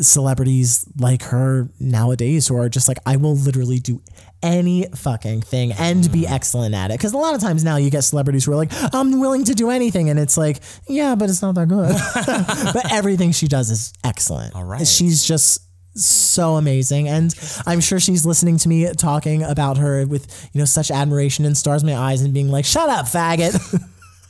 celebrities 0.00 0.86
like 0.98 1.22
her 1.24 1.68
nowadays 1.78 2.48
who 2.48 2.56
are 2.56 2.68
just 2.68 2.88
like, 2.88 2.98
I 3.04 3.16
will 3.16 3.36
literally 3.36 3.78
do 3.78 4.00
any 4.42 4.86
fucking 4.94 5.42
thing 5.42 5.72
and 5.72 6.10
be 6.12 6.26
excellent 6.26 6.74
at 6.74 6.90
it. 6.90 6.98
Because 6.98 7.12
a 7.12 7.18
lot 7.18 7.34
of 7.34 7.40
times 7.40 7.64
now 7.64 7.76
you 7.76 7.90
get 7.90 8.02
celebrities 8.02 8.44
who 8.44 8.52
are 8.52 8.56
like, 8.56 8.70
I'm 8.94 9.20
willing 9.20 9.44
to 9.44 9.54
do 9.54 9.70
anything. 9.70 10.10
And 10.10 10.18
it's 10.18 10.36
like, 10.36 10.60
yeah, 10.88 11.14
but 11.14 11.30
it's 11.30 11.42
not 11.42 11.54
that 11.54 11.68
good. 11.68 11.94
but 12.74 12.92
everything 12.92 13.32
she 13.32 13.48
does 13.48 13.70
is 13.70 13.92
excellent. 14.04 14.54
All 14.54 14.64
right. 14.64 14.86
She's 14.86 15.24
just 15.24 15.60
so 15.94 16.54
amazing 16.56 17.06
and 17.06 17.34
i'm 17.66 17.78
sure 17.78 18.00
she's 18.00 18.24
listening 18.24 18.56
to 18.56 18.66
me 18.66 18.90
talking 18.94 19.42
about 19.42 19.76
her 19.76 20.06
with 20.06 20.48
you 20.54 20.58
know 20.58 20.64
such 20.64 20.90
admiration 20.90 21.44
and 21.44 21.54
stars 21.54 21.82
in 21.82 21.88
my 21.90 21.94
eyes 21.94 22.22
and 22.22 22.32
being 22.32 22.48
like 22.48 22.64
shut 22.64 22.88
up 22.88 23.04
faggot 23.04 23.52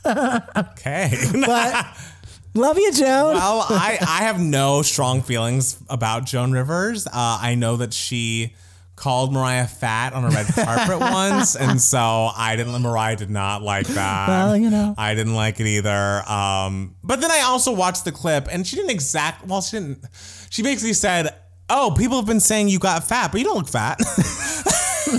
Okay. 0.57 1.13
but 1.45 1.85
love 2.53 2.77
you 2.77 2.91
joan 2.91 3.35
well, 3.35 3.65
I, 3.69 3.97
I 4.01 4.23
have 4.23 4.41
no 4.41 4.81
strong 4.81 5.21
feelings 5.21 5.81
about 5.89 6.25
Joan 6.25 6.51
Rivers. 6.51 7.07
Uh, 7.07 7.11
I 7.13 7.55
know 7.55 7.77
that 7.77 7.93
she 7.93 8.53
called 8.95 9.33
Mariah 9.33 9.67
fat 9.67 10.13
on 10.13 10.23
a 10.25 10.29
red 10.29 10.45
carpet 10.53 10.99
once, 10.99 11.55
and 11.55 11.81
so 11.81 11.99
I 12.35 12.55
didn't. 12.55 12.81
Mariah 12.81 13.15
did 13.15 13.29
not 13.29 13.61
like 13.61 13.87
that. 13.87 14.27
Well, 14.27 14.57
you 14.57 14.69
know. 14.69 14.93
I 14.97 15.15
didn't 15.15 15.35
like 15.35 15.59
it 15.59 15.67
either. 15.67 16.29
Um, 16.29 16.95
but 17.03 17.21
then 17.21 17.31
I 17.31 17.41
also 17.41 17.73
watched 17.73 18.05
the 18.05 18.11
clip, 18.11 18.47
and 18.51 18.65
she 18.65 18.75
didn't 18.75 18.91
exact. 18.91 19.45
Well, 19.47 19.61
she 19.61 19.77
didn't. 19.77 20.05
She 20.49 20.63
basically 20.63 20.93
said, 20.93 21.35
"Oh, 21.69 21.93
people 21.97 22.17
have 22.17 22.27
been 22.27 22.39
saying 22.39 22.69
you 22.69 22.79
got 22.79 23.03
fat, 23.03 23.31
but 23.31 23.39
you 23.39 23.45
don't 23.45 23.57
look 23.57 23.69
fat." 23.69 24.01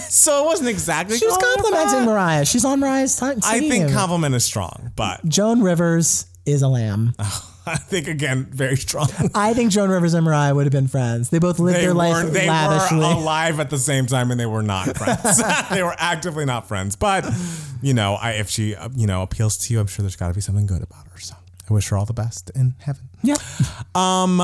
so 0.09 0.43
it 0.43 0.47
wasn't 0.47 0.69
exactly. 0.69 1.17
she 1.17 1.27
was 1.27 1.37
complimenting 1.37 2.05
mariah 2.07 2.45
she's 2.45 2.65
on 2.65 2.81
mariah's 2.81 3.17
time 3.17 3.39
I 3.45 3.61
think 3.61 3.93
compliment 3.93 4.35
is 4.35 4.45
strong, 4.45 4.93
but 4.97 5.25
joan 5.27 5.63
rivers 5.63 6.27
is 6.47 6.63
a 6.63 6.69
lamb. 6.69 7.15
I 7.67 7.77
think 7.77 8.09
again, 8.09 8.47
very 8.51 8.77
strong. 8.77 9.09
I 9.35 9.55
think 9.55 9.73
Joan 9.73 9.89
Rivers 9.89 10.13
and 10.13 10.25
Mariah 10.25 10.55
would 10.55 10.65
have 10.67 10.73
been 10.73 10.89
friends. 10.89 11.31
They 11.31 11.39
both 11.39 11.59
lived 11.59 11.79
They 11.79 11.83
their 11.83 11.95
life 11.95 12.13
weren't. 12.13 12.33
They 12.33 12.47
were 12.47 12.89
alive 13.05 13.59
at 13.59 13.71
the 13.71 13.79
same 13.79 14.07
time, 14.07 14.31
and 14.31 14.39
they 14.39 14.47
were 14.47 14.63
not 14.63 14.97
friends. 14.97 15.43
they 15.71 15.83
were 15.83 15.95
actively 15.99 16.45
not 16.45 16.69
friends. 16.69 16.97
But 16.97 17.25
you 17.81 17.95
know, 17.95 18.15
I, 18.15 18.33
if 18.33 18.51
she 18.51 18.75
uh, 18.75 18.91
you 18.95 19.07
know 19.07 19.23
appeals 19.23 19.57
to 19.59 19.73
you, 19.73 19.81
I'm 19.81 19.87
sure 19.87 20.03
there's 20.03 20.17
got 20.17 20.29
to 20.29 20.35
be 20.35 20.41
something 20.41 20.67
good 20.67 20.83
about 20.83 21.09
her. 21.09 21.19
So 21.19 21.35
I 21.69 21.73
wish 21.73 21.89
her 21.89 21.97
all 21.97 22.07
the 22.07 22.13
best 22.13 22.51
in 22.55 22.75
heaven. 22.81 23.09
yeah. 23.23 23.37
Um, 23.95 24.43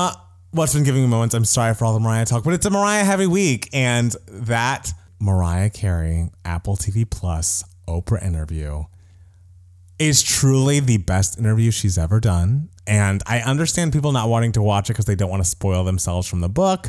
what's 0.51 0.73
been 0.73 0.83
giving 0.83 1.01
me 1.03 1.07
moments? 1.07 1.35
I'm 1.35 1.45
sorry 1.45 1.75
for 1.75 1.85
all 1.85 1.93
the 1.93 1.99
Mariah 1.99 2.25
talk, 2.25 2.43
but 2.43 2.53
it's 2.53 2.65
a 2.65 2.71
Mariah 2.71 3.03
heavy 3.03 3.27
week, 3.27 3.69
and 3.73 4.15
that 4.27 4.91
Mariah 5.19 5.69
Carey 5.69 6.29
Apple 6.43 6.75
TV 6.75 7.07
Plus 7.09 7.63
Oprah 7.87 8.23
interview 8.25 8.85
is 9.99 10.23
truly 10.23 10.79
the 10.79 10.97
best 10.97 11.37
interview 11.37 11.69
she's 11.69 11.95
ever 11.97 12.19
done. 12.19 12.69
And 12.91 13.23
I 13.25 13.39
understand 13.39 13.93
people 13.93 14.11
not 14.11 14.27
wanting 14.27 14.51
to 14.51 14.61
watch 14.61 14.89
it 14.89 14.93
because 14.93 15.05
they 15.05 15.15
don't 15.15 15.29
want 15.29 15.41
to 15.41 15.49
spoil 15.49 15.85
themselves 15.85 16.27
from 16.27 16.41
the 16.41 16.49
book, 16.49 16.87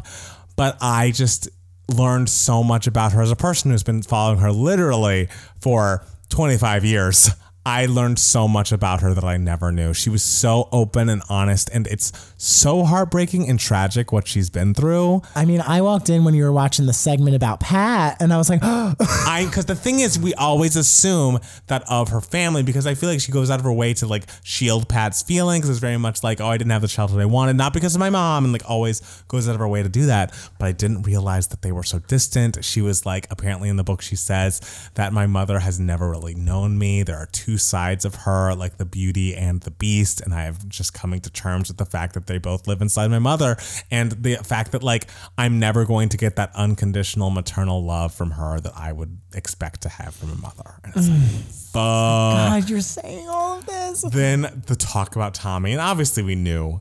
but 0.57 0.77
I 0.81 1.13
just 1.13 1.49
learned 1.87 2.29
so 2.29 2.65
much 2.65 2.89
about 2.89 3.13
her 3.13 3.23
as 3.23 3.31
a 3.31 3.37
person 3.37 3.71
who's 3.71 3.85
been 3.85 4.03
following 4.03 4.41
her 4.41 4.51
literally 4.51 5.29
for 5.61 6.05
25 6.31 6.85
years. 6.85 7.31
I 7.65 7.87
learned 7.87 8.19
so 8.19 8.49
much 8.49 8.73
about 8.73 9.03
her 9.03 9.15
that 9.15 9.23
I 9.23 9.37
never 9.37 9.71
knew. 9.71 9.95
She 9.95 10.11
was 10.11 10.25
so 10.25 10.69
open 10.73 11.09
and 11.09 11.23
honest, 11.29 11.71
and 11.73 11.87
it's 11.87 12.13
so 12.37 12.83
heartbreaking 12.83 13.49
and 13.49 13.59
tragic 13.59 14.11
what 14.11 14.27
she's 14.27 14.51
been 14.51 14.75
through. 14.75 15.23
I 15.37 15.45
mean, 15.45 15.61
I 15.61 15.81
walked 15.81 16.11
in 16.11 16.25
when 16.25 16.35
you 16.35 16.43
were 16.43 16.53
watching 16.53 16.87
the 16.87 16.93
segment 16.93 17.37
about 17.37 17.61
Pat, 17.61 18.21
and 18.21 18.33
I 18.33 18.37
was 18.37 18.51
like, 18.51 18.61
I 18.65 19.45
because 19.47 19.67
the 19.67 19.77
thing 19.77 20.01
is, 20.01 20.19
we 20.19 20.35
always 20.35 20.75
assume 20.75 21.39
that 21.69 21.85
of 21.89 22.09
her 22.09 22.21
family 22.21 22.65
because 22.65 22.85
I 22.85 22.95
feel 22.95 23.09
like 23.09 23.21
she 23.21 23.31
goes 23.31 23.49
out 23.49 23.61
of 23.61 23.65
her 23.65 23.73
way 23.73 23.95
to 23.95 24.09
like 24.09 24.25
shield 24.43 24.89
Pat's 24.89 25.23
feelings. 25.23 25.69
It's 25.69 25.79
very 25.79 25.99
much 25.99 26.25
like, 26.25 26.41
oh, 26.41 26.47
I 26.47 26.59
didn't 26.59 26.73
have 26.73 26.83
the 26.83 26.89
childhood 26.89 27.21
I 27.21 27.27
wanted, 27.27 27.55
not 27.55 27.73
because 27.73 27.95
of 27.95 28.01
my 28.01 28.11
mom, 28.11 28.43
and 28.45 28.53
like 28.53 28.69
always 28.69 29.01
goes 29.29 29.49
out 29.49 29.55
of 29.55 29.61
her 29.61 29.69
way 29.69 29.85
to 29.85 29.89
do 29.89 30.07
that. 30.07 30.35
But 30.59 30.67
I 30.67 30.73
didn't 30.73 31.03
realize 31.03 31.47
that 31.49 31.63
they 31.63 31.71
were 31.71 31.85
so 31.85 32.01
distant. 32.01 32.65
She 32.65 32.83
was 32.83 33.07
like, 33.07 33.29
apparently 33.31 33.69
in 33.69 33.77
the 33.77 33.85
book, 33.85 34.03
she 34.03 34.17
says 34.17 34.91
that 34.95 35.13
my 35.13 35.29
mother 35.29 35.61
has 35.61 35.79
never 35.79 36.11
really 36.11 36.35
known 36.35 36.77
me. 36.77 37.05
There 37.05 37.17
are 37.17 37.29
two 37.31 37.52
sides 37.59 38.05
of 38.05 38.15
her, 38.15 38.55
like 38.55 38.79
the 38.79 38.85
beauty 38.85 39.35
and 39.35 39.61
the 39.61 39.71
beast, 39.71 40.21
and 40.21 40.35
I 40.35 40.43
have 40.43 40.69
just 40.69 40.95
coming 40.95 41.21
to 41.21 41.31
terms 41.31 41.69
with 41.69 41.79
the 41.79 41.87
fact 41.87 42.15
that 42.15 42.27
they 42.27 42.39
both 42.39 42.67
live 42.67 42.83
inside 42.83 43.09
my 43.11 43.19
mother, 43.19 43.57
and 43.91 44.13
the 44.13 44.37
fact 44.37 44.73
that 44.73 44.83
like 44.83 45.09
I'm 45.39 45.59
never 45.59 45.85
going 45.85 46.09
to 46.11 46.17
get 46.17 46.37
that 46.37 46.51
unconditional 46.55 47.31
maternal 47.31 47.85
love 47.85 48.15
from 48.15 48.33
her 48.33 48.61
that 48.61 48.73
I 48.77 48.93
would 48.93 49.19
expect 49.35 49.83
to 49.83 49.89
have 49.89 50.15
from 50.15 50.31
a 50.33 50.37
mother. 50.37 50.75
And 50.85 50.97
it's 50.97 51.09
like, 51.09 51.19
mm. 51.19 51.73
fuck. 51.73 52.63
God, 52.63 52.71
you're 52.71 52.81
saying 52.81 53.29
all 53.29 53.59
of 53.59 53.67
this. 53.67 54.03
Then 54.03 54.63
the 54.67 54.77
talk 54.77 55.17
about 55.17 55.35
Tommy, 55.35 55.73
and 55.73 55.81
obviously 55.81 56.23
we 56.23 56.35
knew 56.35 56.81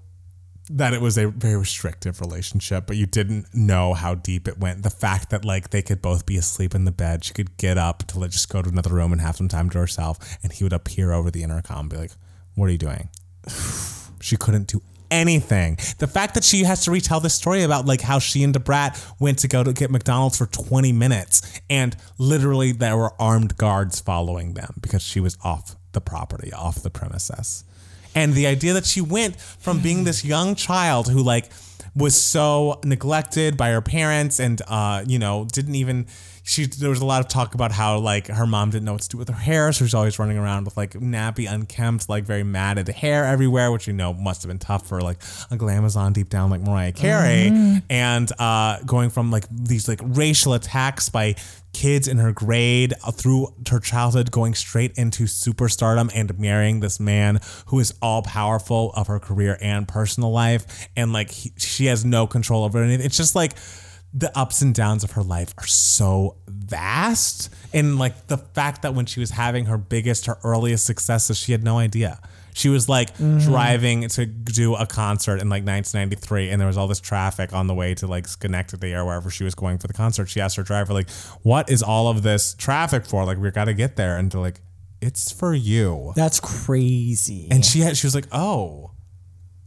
that 0.77 0.93
it 0.93 1.01
was 1.01 1.17
a 1.17 1.27
very 1.27 1.57
restrictive 1.57 2.21
relationship, 2.21 2.85
but 2.87 2.97
you 2.97 3.05
didn't 3.05 3.53
know 3.53 3.93
how 3.93 4.15
deep 4.15 4.47
it 4.47 4.57
went. 4.57 4.83
The 4.83 4.89
fact 4.89 5.29
that 5.31 5.45
like 5.45 5.69
they 5.69 5.81
could 5.81 6.01
both 6.01 6.25
be 6.25 6.37
asleep 6.37 6.73
in 6.75 6.85
the 6.85 6.91
bed, 6.91 7.23
she 7.23 7.33
could 7.33 7.57
get 7.57 7.77
up 7.77 8.05
to 8.07 8.19
like, 8.19 8.31
just 8.31 8.49
go 8.49 8.61
to 8.61 8.69
another 8.69 8.93
room 8.93 9.11
and 9.11 9.21
have 9.21 9.35
some 9.35 9.47
time 9.47 9.69
to 9.71 9.77
herself, 9.77 10.37
and 10.43 10.51
he 10.51 10.63
would 10.63 10.73
appear 10.73 11.11
over 11.11 11.31
the 11.31 11.43
intercom 11.43 11.81
and 11.81 11.89
be 11.89 11.97
like, 11.97 12.11
"What 12.55 12.67
are 12.67 12.71
you 12.71 12.77
doing?" 12.77 13.09
she 14.21 14.37
couldn't 14.37 14.67
do 14.67 14.81
anything. 15.09 15.77
The 15.99 16.07
fact 16.07 16.35
that 16.35 16.43
she 16.43 16.63
has 16.63 16.85
to 16.85 16.91
retell 16.91 17.19
this 17.19 17.35
story 17.35 17.63
about 17.63 17.85
like 17.85 18.01
how 18.01 18.19
she 18.19 18.43
and 18.43 18.53
Da 18.53 18.59
Brat 18.59 19.03
went 19.19 19.39
to 19.39 19.47
go 19.47 19.63
to 19.63 19.73
get 19.73 19.91
McDonald's 19.91 20.37
for 20.37 20.45
20 20.45 20.93
minutes 20.93 21.61
and 21.69 21.95
literally 22.17 22.71
there 22.71 22.95
were 22.95 23.11
armed 23.19 23.57
guards 23.57 23.99
following 23.99 24.53
them 24.53 24.75
because 24.79 25.03
she 25.03 25.19
was 25.19 25.37
off 25.43 25.75
the 25.91 25.99
property, 26.01 26.53
off 26.53 26.81
the 26.81 26.89
premises. 26.89 27.65
And 28.13 28.33
the 28.33 28.47
idea 28.47 28.73
that 28.73 28.85
she 28.85 29.01
went 29.01 29.39
from 29.39 29.79
being 29.79 30.03
this 30.03 30.25
young 30.25 30.55
child 30.55 31.09
who 31.09 31.21
like 31.23 31.49
was 31.95 32.19
so 32.19 32.79
neglected 32.83 33.57
by 33.57 33.69
her 33.69 33.81
parents 33.81 34.39
and 34.39 34.61
uh 34.67 35.03
you 35.05 35.19
know 35.19 35.45
didn't 35.51 35.75
even 35.75 36.05
she 36.43 36.65
there 36.65 36.89
was 36.89 37.01
a 37.01 37.05
lot 37.05 37.21
of 37.21 37.27
talk 37.27 37.53
about 37.53 37.71
how 37.71 37.97
like 37.99 38.27
her 38.27 38.47
mom 38.47 38.69
didn't 38.71 38.85
know 38.85 38.93
what 38.93 39.01
to 39.01 39.09
do 39.09 39.17
with 39.17 39.29
her 39.29 39.35
hair 39.35 39.71
so 39.71 39.85
she's 39.85 39.93
always 39.93 40.17
running 40.17 40.37
around 40.37 40.65
with 40.65 40.75
like 40.75 40.93
nappy 40.93 41.51
unkempt 41.51 42.09
like 42.09 42.23
very 42.23 42.43
matted 42.43 42.87
hair 42.89 43.25
everywhere 43.25 43.71
which 43.71 43.87
you 43.87 43.93
know 43.93 44.13
must 44.13 44.41
have 44.41 44.49
been 44.49 44.59
tough 44.59 44.87
for 44.87 45.01
like 45.01 45.17
a 45.51 45.57
glamazon 45.57 46.13
deep 46.13 46.29
down 46.29 46.49
like 46.49 46.61
mariah 46.61 46.91
carey. 46.91 47.51
And 47.89 48.31
uh 48.39 48.79
going 48.85 49.09
from 49.09 49.31
like 49.31 49.45
these 49.51 49.87
like 49.87 49.99
racial 50.03 50.53
attacks 50.53 51.09
by 51.09 51.35
kids 51.73 52.07
in 52.07 52.17
her 52.17 52.31
grade 52.31 52.93
through 53.13 53.53
her 53.69 53.79
childhood 53.79 54.29
going 54.31 54.53
straight 54.53 54.91
into 54.97 55.23
superstardom 55.23 56.11
and 56.13 56.37
marrying 56.37 56.81
this 56.81 56.99
man 56.99 57.39
who 57.67 57.79
is 57.79 57.93
all 58.01 58.21
powerful 58.21 58.91
of 58.93 59.07
her 59.07 59.19
career 59.19 59.57
and 59.61 59.87
personal 59.87 60.31
life 60.31 60.89
and 60.97 61.13
like 61.13 61.31
he, 61.31 61.51
she 61.57 61.85
has 61.85 62.03
no 62.03 62.27
control 62.27 62.63
over 62.63 62.83
anything. 62.83 63.05
It's 63.05 63.17
just 63.17 63.35
like 63.35 63.53
the 64.13 64.37
ups 64.37 64.61
and 64.61 64.75
downs 64.75 65.03
of 65.03 65.11
her 65.11 65.23
life 65.23 65.53
are 65.57 65.67
so 65.67 66.35
vast. 66.47 67.49
And 67.73 67.97
like 67.97 68.27
the 68.27 68.37
fact 68.37 68.81
that 68.81 68.93
when 68.93 69.05
she 69.05 69.19
was 69.19 69.31
having 69.31 69.65
her 69.65 69.77
biggest 69.77 70.25
her 70.25 70.37
earliest 70.43 70.85
successes 70.85 71.37
she 71.37 71.51
had 71.51 71.63
no 71.63 71.77
idea. 71.77 72.19
She 72.53 72.67
was 72.67 72.89
like 72.89 73.13
mm-hmm. 73.13 73.37
driving 73.39 74.09
to 74.09 74.25
do 74.25 74.75
a 74.75 74.85
concert 74.85 75.39
in 75.39 75.47
like 75.47 75.63
1993 75.63 76.49
and 76.49 76.59
there 76.59 76.67
was 76.67 76.77
all 76.77 76.87
this 76.87 76.99
traffic 76.99 77.53
on 77.53 77.67
the 77.67 77.73
way 77.73 77.93
to 77.95 78.07
like 78.07 78.27
Schenectady 78.27 78.93
or 78.93 79.05
wherever 79.05 79.29
she 79.29 79.45
was 79.45 79.55
going 79.55 79.77
for 79.77 79.87
the 79.87 79.93
concert. 79.93 80.27
She 80.27 80.41
asked 80.41 80.57
her 80.57 80.63
driver 80.63 80.93
like 80.93 81.09
what 81.43 81.69
is 81.69 81.81
all 81.81 82.09
of 82.09 82.23
this 82.23 82.53
traffic 82.55 83.05
for? 83.05 83.23
Like 83.23 83.37
we 83.37 83.49
got 83.51 83.65
to 83.65 83.73
get 83.73 83.95
there. 83.95 84.17
And 84.17 84.29
they're 84.29 84.41
like 84.41 84.59
it's 84.99 85.31
for 85.31 85.53
you. 85.53 86.11
That's 86.15 86.41
crazy. 86.41 87.47
and 87.49 87.63
she 87.65 87.79
had 87.79 87.95
she 87.95 88.05
was 88.05 88.15
like 88.15 88.27
oh 88.33 88.91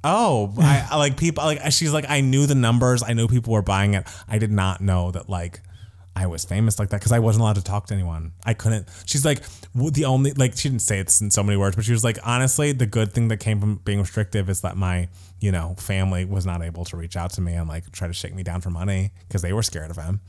oh 0.04 0.54
I, 0.58 0.86
I 0.92 0.96
like 0.96 1.16
people 1.16 1.44
like 1.44 1.60
she's 1.72 1.92
like 1.92 2.04
i 2.08 2.20
knew 2.20 2.46
the 2.46 2.54
numbers. 2.54 3.02
I 3.02 3.14
knew 3.14 3.26
people 3.26 3.52
were 3.52 3.62
buying 3.62 3.94
it. 3.94 4.06
I 4.28 4.38
did 4.38 4.52
not 4.52 4.80
know 4.80 5.10
that 5.10 5.28
like 5.28 5.60
i 6.16 6.28
was 6.28 6.44
famous 6.44 6.78
like 6.78 6.90
that 6.90 7.00
because 7.00 7.10
i 7.10 7.18
wasn't 7.18 7.42
allowed 7.42 7.56
to 7.56 7.64
talk 7.64 7.86
to 7.86 7.94
anyone. 7.94 8.32
I 8.44 8.54
couldn't. 8.54 8.88
She's 9.06 9.24
like 9.24 9.42
the 9.74 10.04
only 10.04 10.32
like 10.32 10.56
she 10.56 10.68
didn't 10.68 10.82
say 10.82 11.02
this 11.02 11.20
in 11.20 11.30
so 11.30 11.42
many 11.42 11.56
words 11.56 11.74
but 11.74 11.84
she 11.84 11.92
was 11.92 12.04
like 12.04 12.18
honestly 12.24 12.70
the 12.72 12.86
good 12.86 13.12
thing 13.12 13.28
that 13.28 13.38
came 13.38 13.58
from 13.58 13.76
being 13.76 13.98
restrictive 13.98 14.48
is 14.48 14.60
that 14.60 14.76
my 14.76 15.08
you 15.40 15.50
know 15.50 15.74
family 15.78 16.24
was 16.24 16.46
not 16.46 16.62
able 16.62 16.84
to 16.84 16.96
reach 16.96 17.16
out 17.16 17.30
to 17.32 17.40
me 17.40 17.54
and 17.54 17.68
like 17.68 17.90
try 17.90 18.06
to 18.06 18.14
shake 18.14 18.34
me 18.34 18.42
down 18.44 18.60
for 18.60 18.70
money 18.70 19.10
because 19.26 19.42
they 19.42 19.52
were 19.52 19.62
scared 19.62 19.90
of 19.90 19.96
him 19.96 20.20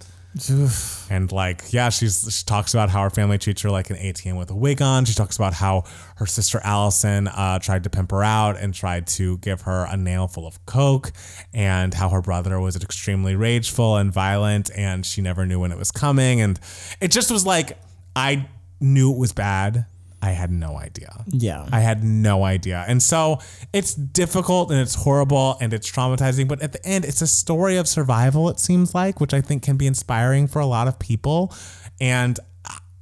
and 1.10 1.32
like, 1.32 1.72
yeah, 1.72 1.90
she's 1.90 2.28
she 2.30 2.44
talks 2.44 2.74
about 2.74 2.90
how 2.90 3.04
her 3.04 3.10
family 3.10 3.38
treats 3.38 3.62
her 3.62 3.70
like 3.70 3.90
an 3.90 3.96
ATM 3.96 4.38
with 4.38 4.52
a 4.52 4.56
wig 4.56 4.82
on. 4.82 5.06
She 5.06 5.14
talks 5.14 5.38
about 5.38 5.54
how 5.54 5.86
her 6.18 6.26
sister 6.26 6.60
Allison 6.64 7.28
uh, 7.28 7.60
tried 7.60 7.84
to 7.86 7.90
pimp 7.90 8.12
her 8.12 8.24
out 8.24 8.58
and 8.58 8.74
tried 8.74 9.08
to 9.08 9.38
give 9.38 9.62
her 9.62 9.86
a 9.90 9.96
nail 9.96 10.28
full 10.28 10.46
of 10.46 10.64
coke, 10.66 11.12
and 11.54 11.94
how 11.94 12.10
her 12.10 12.22
brother 12.22 12.60
was 12.60 12.76
extremely 12.76 13.36
rageful 13.36 13.96
and 13.96 14.12
violent, 14.12 14.70
and 14.76 15.06
she 15.06 15.22
never 15.22 15.46
knew 15.46 15.60
when 15.60 15.72
it 15.72 15.78
was 15.78 15.92
coming. 15.92 16.42
And 16.42 16.60
it 17.00 17.12
just 17.12 17.32
was 17.32 17.46
like 17.46 17.78
I 18.16 18.48
knew 18.82 19.14
it 19.14 19.18
was 19.18 19.32
bad. 19.32 19.86
I 20.26 20.32
had 20.32 20.52
no 20.52 20.78
idea. 20.78 21.24
Yeah. 21.28 21.68
I 21.72 21.82
had 21.82 22.04
no 22.04 22.44
idea. 22.44 22.84
And 22.88 23.02
so 23.02 23.40
it's 23.74 23.94
difficult 23.94 24.72
and 24.72 24.80
it's 24.80 24.96
horrible 24.96 25.56
and 25.62 25.72
it's 25.72 25.90
traumatizing, 25.90 26.48
but 26.48 26.62
at 26.64 26.72
the 26.72 26.84
end, 26.84 27.06
it's 27.06 27.22
a 27.22 27.28
story 27.28 27.78
of 27.78 27.88
survival, 27.88 28.50
it 28.50 28.60
seems 28.60 28.96
like, 28.96 29.22
which 29.22 29.34
I 29.34 29.42
think 29.42 29.62
can 29.62 29.78
be 29.78 29.86
inspiring 29.86 30.48
for 30.48 30.60
a 30.60 30.66
lot 30.66 30.88
of 30.88 30.98
people. 30.98 31.54
And 32.02 32.40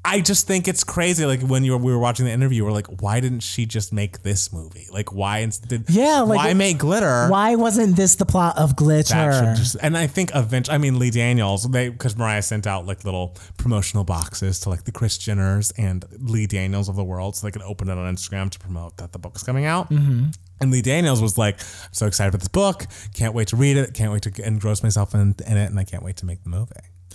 I 0.06 0.20
just 0.20 0.48
think 0.48 0.68
it's 0.68 0.84
crazy. 0.84 1.26
Like 1.26 1.42
when 1.42 1.64
you 1.64 1.72
were, 1.72 1.78
we 1.78 1.92
were 1.92 2.00
watching 2.00 2.26
the 2.26 2.32
interview, 2.32 2.66
we're 2.66 2.74
like, 2.74 3.02
why 3.02 3.22
didn't 3.22 3.40
she 3.40 3.66
just 3.66 3.94
make 3.94 4.22
this 4.22 4.52
movie? 4.52 4.88
Like, 4.92 5.14
why 5.14 5.50
did 5.68 5.86
Yeah, 5.90 6.22
like- 6.22 6.38
why 6.38 6.54
make 6.54 6.78
glitter? 6.80 7.28
Why 7.30 7.56
wasn't 7.56 7.96
this 7.96 8.16
the 8.16 8.26
plot 8.26 8.58
of 8.58 8.76
Glitter? 8.76 9.54
just, 9.56 9.78
and 9.82 9.98
I 9.98 10.08
think 10.08 10.32
eventually, 10.36 10.76
I 10.76 10.78
mean, 10.78 11.00
Lee 11.00 11.10
Daniels, 11.10 11.64
they 11.70 11.88
because 11.90 12.18
Mariah 12.18 12.42
sent 12.42 12.68
out 12.68 12.86
like 12.86 13.06
little 13.06 13.38
promotional 13.58 14.04
boxes 14.04 14.60
to 14.62 14.70
like 14.70 14.84
the 14.84 14.92
Chris 14.92 15.18
Jenners 15.18 15.72
and 15.78 16.06
Lee 16.20 16.48
Daniels 16.48 16.90
of 16.90 16.96
the 16.98 17.04
world, 17.04 17.38
so 17.38 17.48
they 17.48 17.52
could 17.52 17.62
open 17.62 17.88
it 17.90 17.98
on 17.98 18.14
Instagram 18.14 18.50
to 18.52 18.60
promote 18.60 18.98
that 18.98 19.14
the 19.14 19.20
book 19.20 19.38
is 19.38 19.44
coming 19.44 19.66
out. 19.66 19.90
Mm-hmm. 19.90 20.32
And 20.60 20.72
Lee 20.72 20.82
Daniels 20.82 21.22
was 21.22 21.38
like, 21.38 21.60
"I'm 21.62 21.94
so 21.94 22.08
excited 22.08 22.32
for 22.32 22.38
this 22.38 22.48
book! 22.50 22.86
Can't 23.14 23.34
wait 23.34 23.48
to 23.50 23.56
read 23.56 23.78
it! 23.78 23.94
Can't 23.94 24.12
wait 24.12 24.24
to 24.24 24.46
engross 24.46 24.84
myself 24.84 25.14
in, 25.14 25.36
in 25.48 25.58
it, 25.58 25.70
and 25.70 25.80
I 25.80 25.86
can't 25.86 26.04
wait 26.04 26.18
to 26.18 26.26
make 26.26 26.44
the 26.44 26.50
movie." 26.50 26.72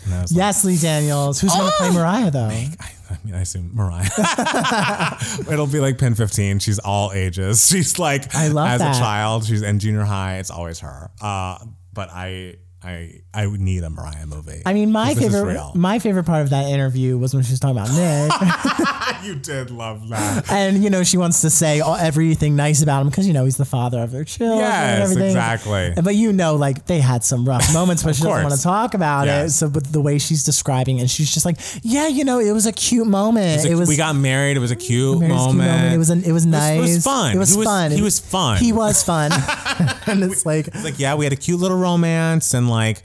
Was 0.06 0.32
like, 0.32 0.38
yes, 0.38 0.64
Lee 0.64 0.76
Daniels. 0.76 1.40
Who's 1.40 1.52
going 1.54 1.70
to 1.70 1.76
play 1.76 1.90
Mariah 1.90 2.30
though? 2.30 2.46
I, 2.46 2.70
I 3.10 3.18
mean, 3.24 3.34
I 3.34 3.40
assume 3.40 3.70
Mariah. 3.74 4.08
It'll 5.50 5.66
be 5.66 5.80
like 5.80 5.96
PEN15. 5.98 6.60
She's 6.60 6.78
all 6.78 7.12
ages. 7.12 7.66
She's 7.70 7.98
like, 7.98 8.34
I 8.34 8.48
love 8.48 8.68
as 8.68 8.80
that. 8.80 8.96
a 8.96 8.98
child, 8.98 9.44
she's 9.44 9.62
in 9.62 9.78
junior 9.78 10.04
high. 10.04 10.38
It's 10.38 10.50
always 10.50 10.80
her. 10.80 11.10
Uh, 11.20 11.58
but 11.92 12.10
I, 12.12 12.56
I 12.82 13.22
I 13.34 13.46
would 13.46 13.60
need 13.60 13.82
a 13.82 13.90
Mariah 13.90 14.26
movie. 14.26 14.62
I 14.64 14.72
mean, 14.72 14.92
my 14.92 15.08
'Cause 15.08 15.16
this 15.18 15.34
is 15.34 15.34
favorite 15.34 15.74
my 15.74 15.98
favorite 15.98 16.24
part 16.24 16.42
of 16.42 16.50
that 16.50 16.66
interview 16.66 17.18
was 17.18 17.34
when 17.34 17.42
she 17.42 17.50
was 17.52 17.58
talking 17.60 17.76
about 17.76 17.90
Nick, 17.90 19.24
you 19.24 19.34
did 19.34 19.70
love 19.72 20.08
that. 20.10 20.50
and 20.52 20.82
you 20.84 20.88
know 20.88 21.02
she 21.02 21.16
wants 21.16 21.40
to 21.40 21.50
say 21.50 21.80
all, 21.80 21.96
everything 21.96 22.54
nice 22.54 22.80
about 22.80 23.00
him 23.02 23.08
because 23.08 23.26
you 23.26 23.32
know 23.32 23.44
he's 23.44 23.56
the 23.56 23.64
father 23.64 24.00
of 24.00 24.12
their 24.12 24.22
children 24.22 24.60
and 24.60 25.10
Yes, 25.10 25.16
exactly. 25.16 25.92
But 26.00 26.14
you 26.14 26.32
know, 26.32 26.54
like 26.54 26.86
they 26.86 27.00
had 27.00 27.24
some 27.24 27.44
rough 27.48 27.72
moments, 27.74 28.04
but 28.04 28.14
she 28.14 28.22
doesn't 28.22 28.44
want 28.44 28.54
to 28.54 28.62
talk 28.62 28.94
about 28.94 29.26
it. 29.26 29.50
So, 29.50 29.68
but 29.68 29.84
the 29.92 30.00
way 30.00 30.18
she's 30.18 30.44
describing, 30.44 31.00
and 31.00 31.10
she's 31.10 31.32
just 31.34 31.44
like, 31.44 31.56
yeah, 31.82 32.06
you 32.06 32.24
know, 32.24 32.38
it 32.38 32.52
was 32.52 32.66
a 32.66 32.72
cute 32.72 33.08
moment. 33.08 33.64
It 33.66 33.74
was 33.74 33.88
we 33.88 33.96
got 33.96 34.14
married. 34.14 34.56
It 34.56 34.60
was 34.60 34.70
a 34.70 34.76
cute 34.76 35.18
Marriage 35.18 35.36
Cute 35.36 35.46
moment. 35.56 35.94
It 35.94 35.98
was 35.98 36.10
an, 36.10 36.22
it 36.22 36.32
was 36.32 36.46
nice. 36.46 36.78
it 36.78 36.80
was 36.94 37.04
fun. 37.04 37.34
It 37.34 37.38
was 37.38 37.50
He 37.50 37.56
was- 37.58 37.66
fun. 37.66 37.90
he 37.90 38.02
was 38.02 38.18
fun. 38.20 38.56
He 38.58 38.72
was 38.72 39.02
fun. 39.02 39.32
and 40.06 40.22
it's 40.22 40.46
like 40.46 40.68
It's 40.68 40.84
like 40.84 40.98
yeah, 41.00 41.16
we 41.16 41.24
had 41.24 41.32
a 41.32 41.36
cute 41.36 41.58
little 41.58 41.76
romance 41.78 42.54
and 42.54 42.67
like 42.68 43.02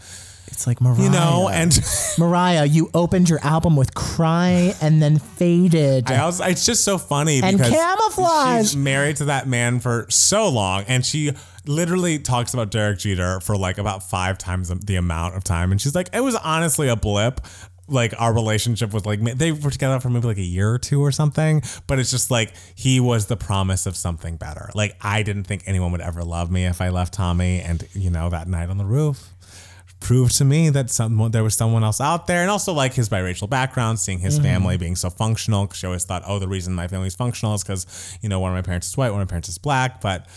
it's 0.48 0.68
like 0.68 0.82
Mariah. 0.82 1.02
you 1.02 1.10
know 1.10 1.50
and. 1.52 1.78
Mariah, 2.20 2.66
you 2.66 2.90
opened 2.94 3.30
your 3.30 3.40
album 3.40 3.76
with 3.76 3.94
"Cry" 3.96 4.76
and 4.82 5.02
then 5.02 5.18
faded. 5.18 6.12
I 6.12 6.18
also, 6.18 6.44
it's 6.44 6.66
just 6.66 6.84
so 6.84 6.98
funny 7.00 7.42
And 7.42 7.58
because 7.58 7.74
camouflage. 7.74 8.60
she's 8.62 8.76
married 8.78 9.16
to 9.18 9.26
that 9.26 9.48
man 9.48 9.80
for 9.80 10.06
so 10.10 10.50
long, 10.50 10.84
and 10.88 11.04
she 11.06 11.32
literally 11.66 12.20
talks 12.20 12.54
about 12.54 12.70
Derek 12.72 13.00
Jeter 13.00 13.40
for 13.40 13.58
like 13.58 13.78
about 13.80 14.04
five 14.04 14.38
times 14.38 14.70
the 14.70 14.96
amount 14.96 15.36
of 15.36 15.44
time, 15.44 15.72
and 15.72 15.82
she's 15.82 15.96
like, 15.96 16.10
it 16.14 16.22
was 16.22 16.36
honestly 16.36 16.88
a 16.88 16.96
blip. 16.96 17.42
Like 17.88 18.14
our 18.18 18.34
relationship 18.34 18.94
was 18.94 19.06
like 19.06 19.22
they 19.22 19.52
were 19.52 19.70
together 19.72 20.00
for 20.00 20.10
maybe 20.10 20.26
like 20.28 20.38
a 20.38 20.42
year 20.42 20.72
or 20.72 20.78
two 20.80 21.02
or 21.02 21.12
something, 21.12 21.62
but 21.86 22.00
it's 22.00 22.12
just 22.12 22.32
like 22.32 22.54
he 22.76 23.00
was 23.02 23.26
the 23.26 23.36
promise 23.36 23.86
of 23.86 23.98
something 23.98 24.38
better. 24.38 24.70
Like 24.74 24.96
I 25.02 25.22
didn't 25.24 25.44
think 25.44 25.64
anyone 25.66 25.92
would 25.92 26.00
ever 26.02 26.24
love 26.24 26.50
me 26.50 26.66
if 26.66 26.80
I 26.80 26.90
left 26.90 27.14
Tommy, 27.14 27.60
and 27.60 27.86
you 27.94 28.10
know 28.10 28.30
that 28.30 28.48
night 28.48 28.70
on 28.70 28.78
the 28.78 28.86
roof 28.86 29.33
proved 30.04 30.36
to 30.38 30.46
me 30.46 30.70
that 30.70 30.90
someone 30.92 31.32
there 31.32 31.44
was 31.44 31.56
someone 31.56 31.84
else 31.84 32.00
out 32.02 32.28
there 32.28 32.42
and 32.42 32.52
also 32.52 32.74
like 32.74 32.94
his 32.94 33.08
biracial 33.10 33.50
background 33.50 33.98
seeing 34.00 34.20
his 34.20 34.36
Mm-hmm. 34.36 34.44
family 34.44 34.78
being 34.78 34.96
so 34.96 35.10
functional 35.10 35.66
because 35.66 35.80
she 35.80 35.88
always 35.88 36.04
thought 36.04 36.22
oh 36.28 36.38
the 36.40 36.48
reason 36.48 36.74
my 36.74 36.88
family's 36.88 37.16
functional 37.16 37.56
is 37.56 37.64
because 37.64 38.18
you 38.22 38.28
know 38.30 38.40
one 38.40 38.52
of 38.52 38.56
my 38.56 38.62
parents 38.62 38.88
is 38.90 38.98
white 38.98 39.12
one 39.12 39.22
of 39.22 39.28
my 39.28 39.30
parents 39.32 39.48
is 39.50 39.58
black 39.58 40.02
but 40.02 40.28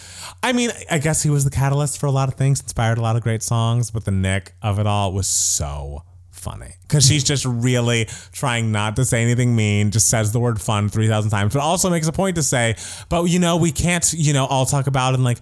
i 0.43 0.53
mean 0.53 0.71
i 0.91 0.99
guess 0.99 1.23
he 1.23 1.31
was 1.31 1.45
the 1.45 1.51
catalyst 1.51 1.99
for 1.99 2.07
a 2.07 2.11
lot 2.11 2.29
of 2.29 2.35
things 2.35 2.61
inspired 2.61 2.99
a 2.99 3.01
lot 3.03 3.17
of 3.17 3.23
great 3.23 3.43
songs 3.43 3.91
but 3.91 4.05
the 4.05 4.11
nick 4.11 4.53
of 4.63 4.79
it 4.79 4.87
all 4.87 5.13
was 5.13 5.27
so 5.27 6.03
funny 6.31 6.75
because 6.83 7.05
she's 7.07 7.25
just 7.25 7.45
really 7.45 8.07
trying 8.33 8.71
not 8.71 8.95
to 8.97 9.05
say 9.05 9.23
anything 9.23 9.57
mean 9.57 9.91
just 9.91 10.09
says 10.09 10.31
the 10.33 10.39
word 10.39 10.61
fun 10.61 10.89
3000 10.89 11.31
times 11.31 11.53
but 11.55 11.61
also 11.61 11.91
makes 11.91 12.07
a 12.07 12.13
point 12.13 12.37
to 12.37 12.43
say 12.43 12.75
but 13.09 13.25
you 13.25 13.39
know 13.41 13.57
we 13.57 13.73
can't 13.73 14.13
you 14.13 14.33
know 14.33 14.45
all 14.47 14.67
talk 14.67 14.87
about 14.87 15.15
and 15.15 15.25
like 15.25 15.39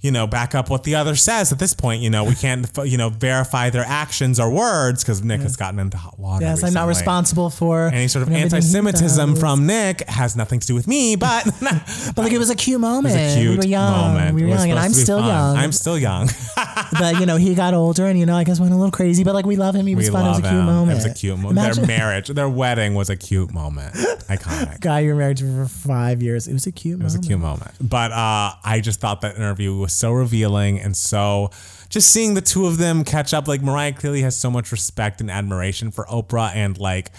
you 0.00 0.12
know, 0.12 0.26
back 0.26 0.54
up 0.54 0.70
what 0.70 0.84
the 0.84 0.94
other 0.94 1.16
says 1.16 1.50
at 1.50 1.58
this 1.58 1.74
point. 1.74 2.02
You 2.02 2.10
know, 2.10 2.24
we 2.24 2.34
can't, 2.34 2.68
you 2.84 2.96
know, 2.96 3.10
verify 3.10 3.70
their 3.70 3.84
actions 3.86 4.38
or 4.38 4.50
words 4.50 5.02
because 5.02 5.22
Nick 5.22 5.40
has 5.40 5.56
gotten 5.56 5.78
into 5.80 5.96
hot 5.96 6.18
water. 6.18 6.44
yes, 6.44 6.62
I'm 6.62 6.72
not 6.72 6.86
responsible 6.86 7.50
for 7.50 7.88
Any 7.88 8.08
sort 8.08 8.26
of 8.26 8.32
anti-Semitism 8.32 9.36
from 9.36 9.66
Nick 9.66 10.08
has 10.08 10.36
nothing 10.36 10.60
to 10.60 10.66
do 10.66 10.74
with 10.74 10.86
me, 10.86 11.16
but 11.16 11.44
But 11.60 12.18
like 12.18 12.32
it 12.32 12.38
was 12.38 12.50
a 12.50 12.54
cute 12.54 12.80
moment. 12.80 13.14
it's 13.14 13.34
a 13.34 13.38
cute 13.38 13.50
we 13.50 13.56
were 13.56 13.66
young. 13.66 14.14
moment. 14.14 14.34
We 14.34 14.42
were 14.42 14.48
young, 14.48 14.70
and 14.70 14.78
I'm 14.78 14.92
still 14.92 15.18
fun. 15.18 15.28
young. 15.28 15.56
I'm 15.56 15.72
still 15.72 15.98
young. 15.98 16.28
but 16.98 17.20
you 17.20 17.26
know, 17.26 17.36
he 17.36 17.54
got 17.54 17.74
older, 17.74 18.06
and 18.06 18.18
you 18.18 18.26
know, 18.26 18.36
I 18.36 18.44
guess 18.44 18.60
went 18.60 18.72
a 18.72 18.76
little 18.76 18.92
crazy. 18.92 19.24
But 19.24 19.34
like 19.34 19.46
we 19.46 19.56
love 19.56 19.74
him. 19.74 19.86
He 19.86 19.94
was 19.94 20.06
we 20.06 20.12
fun. 20.12 20.26
It 20.26 20.28
was 20.28 20.38
a 20.38 20.42
cute 20.42 20.52
him. 20.52 20.66
moment. 20.66 20.92
It 20.92 20.94
was 20.94 21.04
a 21.06 21.14
cute 21.14 21.38
moment. 21.38 21.76
Their 21.76 21.86
marriage, 21.86 22.28
their 22.28 22.48
wedding 22.48 22.94
was 22.94 23.10
a 23.10 23.16
cute 23.16 23.52
moment. 23.52 23.94
Iconic. 23.94 24.80
guy 24.80 25.00
you're 25.00 25.16
married 25.16 25.38
to 25.38 25.64
for 25.64 25.66
five 25.66 26.22
years. 26.22 26.46
It 26.48 26.52
was 26.52 26.66
a 26.66 26.72
cute 26.72 26.98
moment. 26.98 27.14
It 27.14 27.18
was 27.18 27.26
a 27.26 27.28
cute 27.28 27.40
moment. 27.40 27.70
But 27.80 28.12
uh, 28.12 28.52
I 28.64 28.80
just 28.82 29.00
thought 29.00 29.22
that 29.22 29.36
interview 29.36 29.87
was 29.88 29.94
so 29.94 30.12
revealing 30.12 30.78
and 30.78 30.94
so 30.94 31.50
just 31.88 32.10
seeing 32.10 32.34
the 32.34 32.42
two 32.42 32.66
of 32.66 32.76
them 32.76 33.04
catch 33.04 33.32
up. 33.32 33.48
Like 33.48 33.62
Mariah 33.62 33.94
clearly 33.94 34.20
has 34.20 34.36
so 34.36 34.50
much 34.50 34.70
respect 34.70 35.22
and 35.22 35.30
admiration 35.30 35.90
for 35.90 36.04
Oprah, 36.04 36.54
and 36.54 36.76
like 36.78 37.10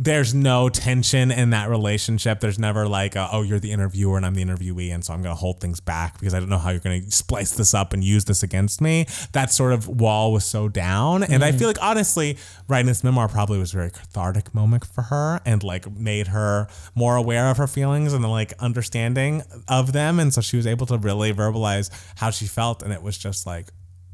there's 0.00 0.32
no 0.32 0.68
tension 0.68 1.32
in 1.32 1.50
that 1.50 1.68
relationship. 1.68 2.38
There's 2.38 2.58
never 2.58 2.86
like, 2.86 3.16
a, 3.16 3.28
oh, 3.32 3.42
you're 3.42 3.58
the 3.58 3.72
interviewer 3.72 4.16
and 4.16 4.24
I'm 4.24 4.34
the 4.34 4.44
interviewee, 4.44 4.94
and 4.94 5.04
so 5.04 5.12
I'm 5.12 5.22
gonna 5.22 5.34
hold 5.34 5.60
things 5.60 5.80
back 5.80 6.20
because 6.20 6.34
I 6.34 6.38
don't 6.38 6.48
know 6.48 6.58
how 6.58 6.70
you're 6.70 6.78
gonna 6.78 7.10
splice 7.10 7.50
this 7.50 7.74
up 7.74 7.92
and 7.92 8.04
use 8.04 8.24
this 8.24 8.44
against 8.44 8.80
me. 8.80 9.06
That 9.32 9.50
sort 9.50 9.72
of 9.72 9.88
wall 9.88 10.32
was 10.32 10.44
so 10.44 10.68
down, 10.68 11.24
and 11.24 11.42
I 11.42 11.50
mm. 11.50 11.58
feel 11.58 11.66
like 11.66 11.82
honestly, 11.82 12.38
writing 12.68 12.86
this 12.86 13.02
memoir 13.02 13.28
probably 13.28 13.58
was 13.58 13.74
a 13.74 13.76
very 13.76 13.90
cathartic 13.90 14.54
moment 14.54 14.86
for 14.86 15.02
her, 15.02 15.40
and 15.44 15.64
like 15.64 15.90
made 15.90 16.28
her 16.28 16.68
more 16.94 17.16
aware 17.16 17.50
of 17.50 17.56
her 17.56 17.66
feelings 17.66 18.12
and 18.12 18.24
like 18.30 18.52
understanding 18.60 19.42
of 19.66 19.92
them, 19.92 20.20
and 20.20 20.32
so 20.32 20.40
she 20.40 20.56
was 20.56 20.66
able 20.66 20.86
to 20.86 20.96
really 20.96 21.32
verbalize 21.32 21.90
how 22.16 22.30
she 22.30 22.46
felt, 22.46 22.84
and 22.84 22.92
it 22.92 23.02
was 23.02 23.18
just 23.18 23.46
like, 23.46 23.66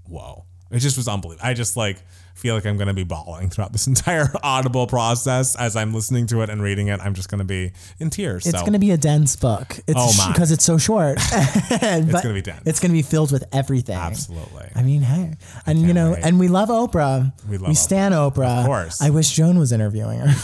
whoa. 0.09 0.47
It 0.71 0.79
just 0.81 0.97
was 0.97 1.07
unbelievable. 1.07 1.47
I 1.47 1.55
just 1.55 1.77
like 1.77 1.99
feel 2.35 2.55
like 2.55 2.67
I'm 2.67 2.77
going 2.77 2.89
to 2.89 2.95
be 2.95 3.05
bawling 3.05 3.49
throughout 3.49 3.73
this 3.73 3.87
entire 3.95 4.31
audible 4.43 4.87
process 4.87 5.57
as 5.57 5.77
I'm 5.77 5.95
listening 5.95 6.27
to 6.29 6.43
it 6.43 6.51
and 6.51 6.63
reading 6.63 6.89
it. 6.89 7.01
I'm 7.01 7.15
just 7.15 7.29
going 7.31 7.39
to 7.39 7.45
be 7.45 7.73
in 7.99 8.11
tears. 8.11 8.47
It's 8.47 8.59
so 8.59 8.61
going 8.63 8.75
to 8.75 8.79
be 8.79 8.91
a 8.91 8.97
dense 8.97 9.37
book. 9.37 9.79
It's 9.87 9.95
Oh, 9.97 10.13
my. 10.19 10.33
because 10.33 10.51
it's 10.53 10.65
so 10.65 10.77
short. 10.77 11.17
it's 11.23 12.13
gonna 12.23 12.35
be 12.35 12.43
dense. 12.43 12.63
It's 12.67 12.81
going 12.81 12.91
to 12.91 12.97
be 12.97 13.03
filled 13.03 13.33
with 13.33 13.45
everything. 13.53 13.97
absolutely. 13.97 14.69
I 14.75 14.83
mean, 14.83 15.03
hey, 15.03 15.35
and 15.67 15.81
you 15.81 15.95
know, 15.95 16.13
wait. 16.13 16.25
and 16.25 16.39
we 16.39 16.49
love 16.49 16.69
Oprah. 16.69 17.33
We 17.49 17.57
love 17.59 17.77
stan 17.79 18.13
Oprah. 18.13 18.61
Of 18.61 18.67
course. 18.67 19.01
I 19.01 19.11
wish 19.11 19.31
Joan 19.33 19.59
was 19.59 19.73
interviewing 19.73 20.19
her. 20.21 20.35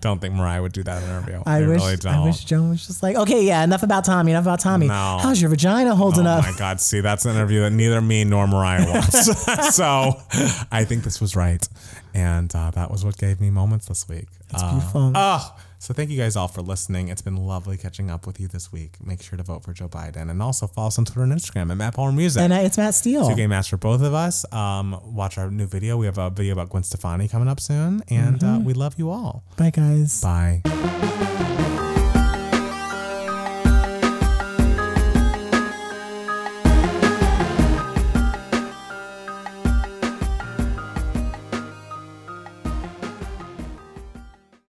don't 0.00 0.20
think 0.20 0.34
Mariah 0.34 0.62
would 0.62 0.72
do 0.72 0.82
that 0.84 1.02
interview. 1.02 1.42
I, 1.46 1.56
I, 1.58 1.60
wish. 1.66 1.80
really 1.80 1.96
don't. 1.96 2.14
I 2.14 2.24
wish 2.24 2.44
Joan 2.44 2.70
was 2.70 2.86
just 2.86 3.02
like, 3.02 3.16
okay, 3.16 3.44
yeah, 3.44 3.62
enough 3.64 3.82
about 3.82 4.04
Tommy. 4.04 4.32
Enough 4.32 4.44
about 4.44 4.60
Tommy. 4.60 4.88
No. 4.88 5.18
How's 5.20 5.40
your 5.40 5.50
vagina 5.50 5.94
holding 5.94 6.26
Oh 6.26 6.30
up? 6.30 6.44
my 6.44 6.52
God! 6.56 6.80
See, 6.80 7.00
that's 7.00 7.24
an 7.24 7.34
interview 7.34 7.60
that 7.62 7.70
neither 7.72 8.00
me 8.00 8.24
nor 8.24 8.46
Mariah 8.46 8.86
wants. 8.90 9.74
so, 9.74 10.20
I 10.70 10.84
think 10.84 11.04
this 11.04 11.20
was 11.20 11.36
right, 11.36 11.66
and 12.14 12.54
uh, 12.54 12.70
that 12.72 12.90
was 12.90 13.04
what 13.04 13.16
gave 13.16 13.40
me 13.40 13.50
moments 13.50 13.86
this 13.86 14.08
week. 14.08 14.26
That's 14.50 14.62
beautiful. 14.62 15.12
Oh, 15.14 15.56
so 15.78 15.94
thank 15.94 16.10
you 16.10 16.18
guys 16.18 16.36
all 16.36 16.48
for 16.48 16.60
listening. 16.60 17.08
It's 17.08 17.22
been 17.22 17.36
lovely 17.36 17.76
catching 17.76 18.10
up 18.10 18.26
with 18.26 18.38
you 18.40 18.48
this 18.48 18.70
week. 18.70 18.96
Make 19.04 19.22
sure 19.22 19.36
to 19.36 19.42
vote 19.42 19.64
for 19.64 19.72
Joe 19.72 19.88
Biden, 19.88 20.30
and 20.30 20.42
also 20.42 20.66
follow 20.66 20.88
us 20.88 20.98
on 20.98 21.04
Twitter 21.04 21.22
and 21.22 21.32
Instagram 21.32 21.70
at 21.70 21.76
Matt 21.76 21.94
Palmer 21.94 22.12
Music. 22.12 22.42
And 22.42 22.52
uh, 22.52 22.56
it's 22.56 22.76
Matt 22.76 22.94
Steele. 22.94 23.28
Two 23.28 23.36
Gay 23.36 23.46
Matts 23.46 23.68
for 23.68 23.76
both 23.76 24.02
of 24.02 24.12
us. 24.12 24.50
Um, 24.52 25.00
watch 25.04 25.38
our 25.38 25.50
new 25.50 25.66
video. 25.66 25.96
We 25.96 26.06
have 26.06 26.18
a 26.18 26.30
video 26.30 26.52
about 26.52 26.68
Gwen 26.70 26.82
Stefani 26.82 27.28
coming 27.28 27.48
up 27.48 27.60
soon, 27.60 28.02
and 28.08 28.42
uh, 28.42 28.60
we 28.62 28.74
love 28.74 28.94
you 28.98 29.10
all. 29.10 29.44
Bye, 29.56 29.70
guys. 29.70 30.20
Bye. 30.20 31.78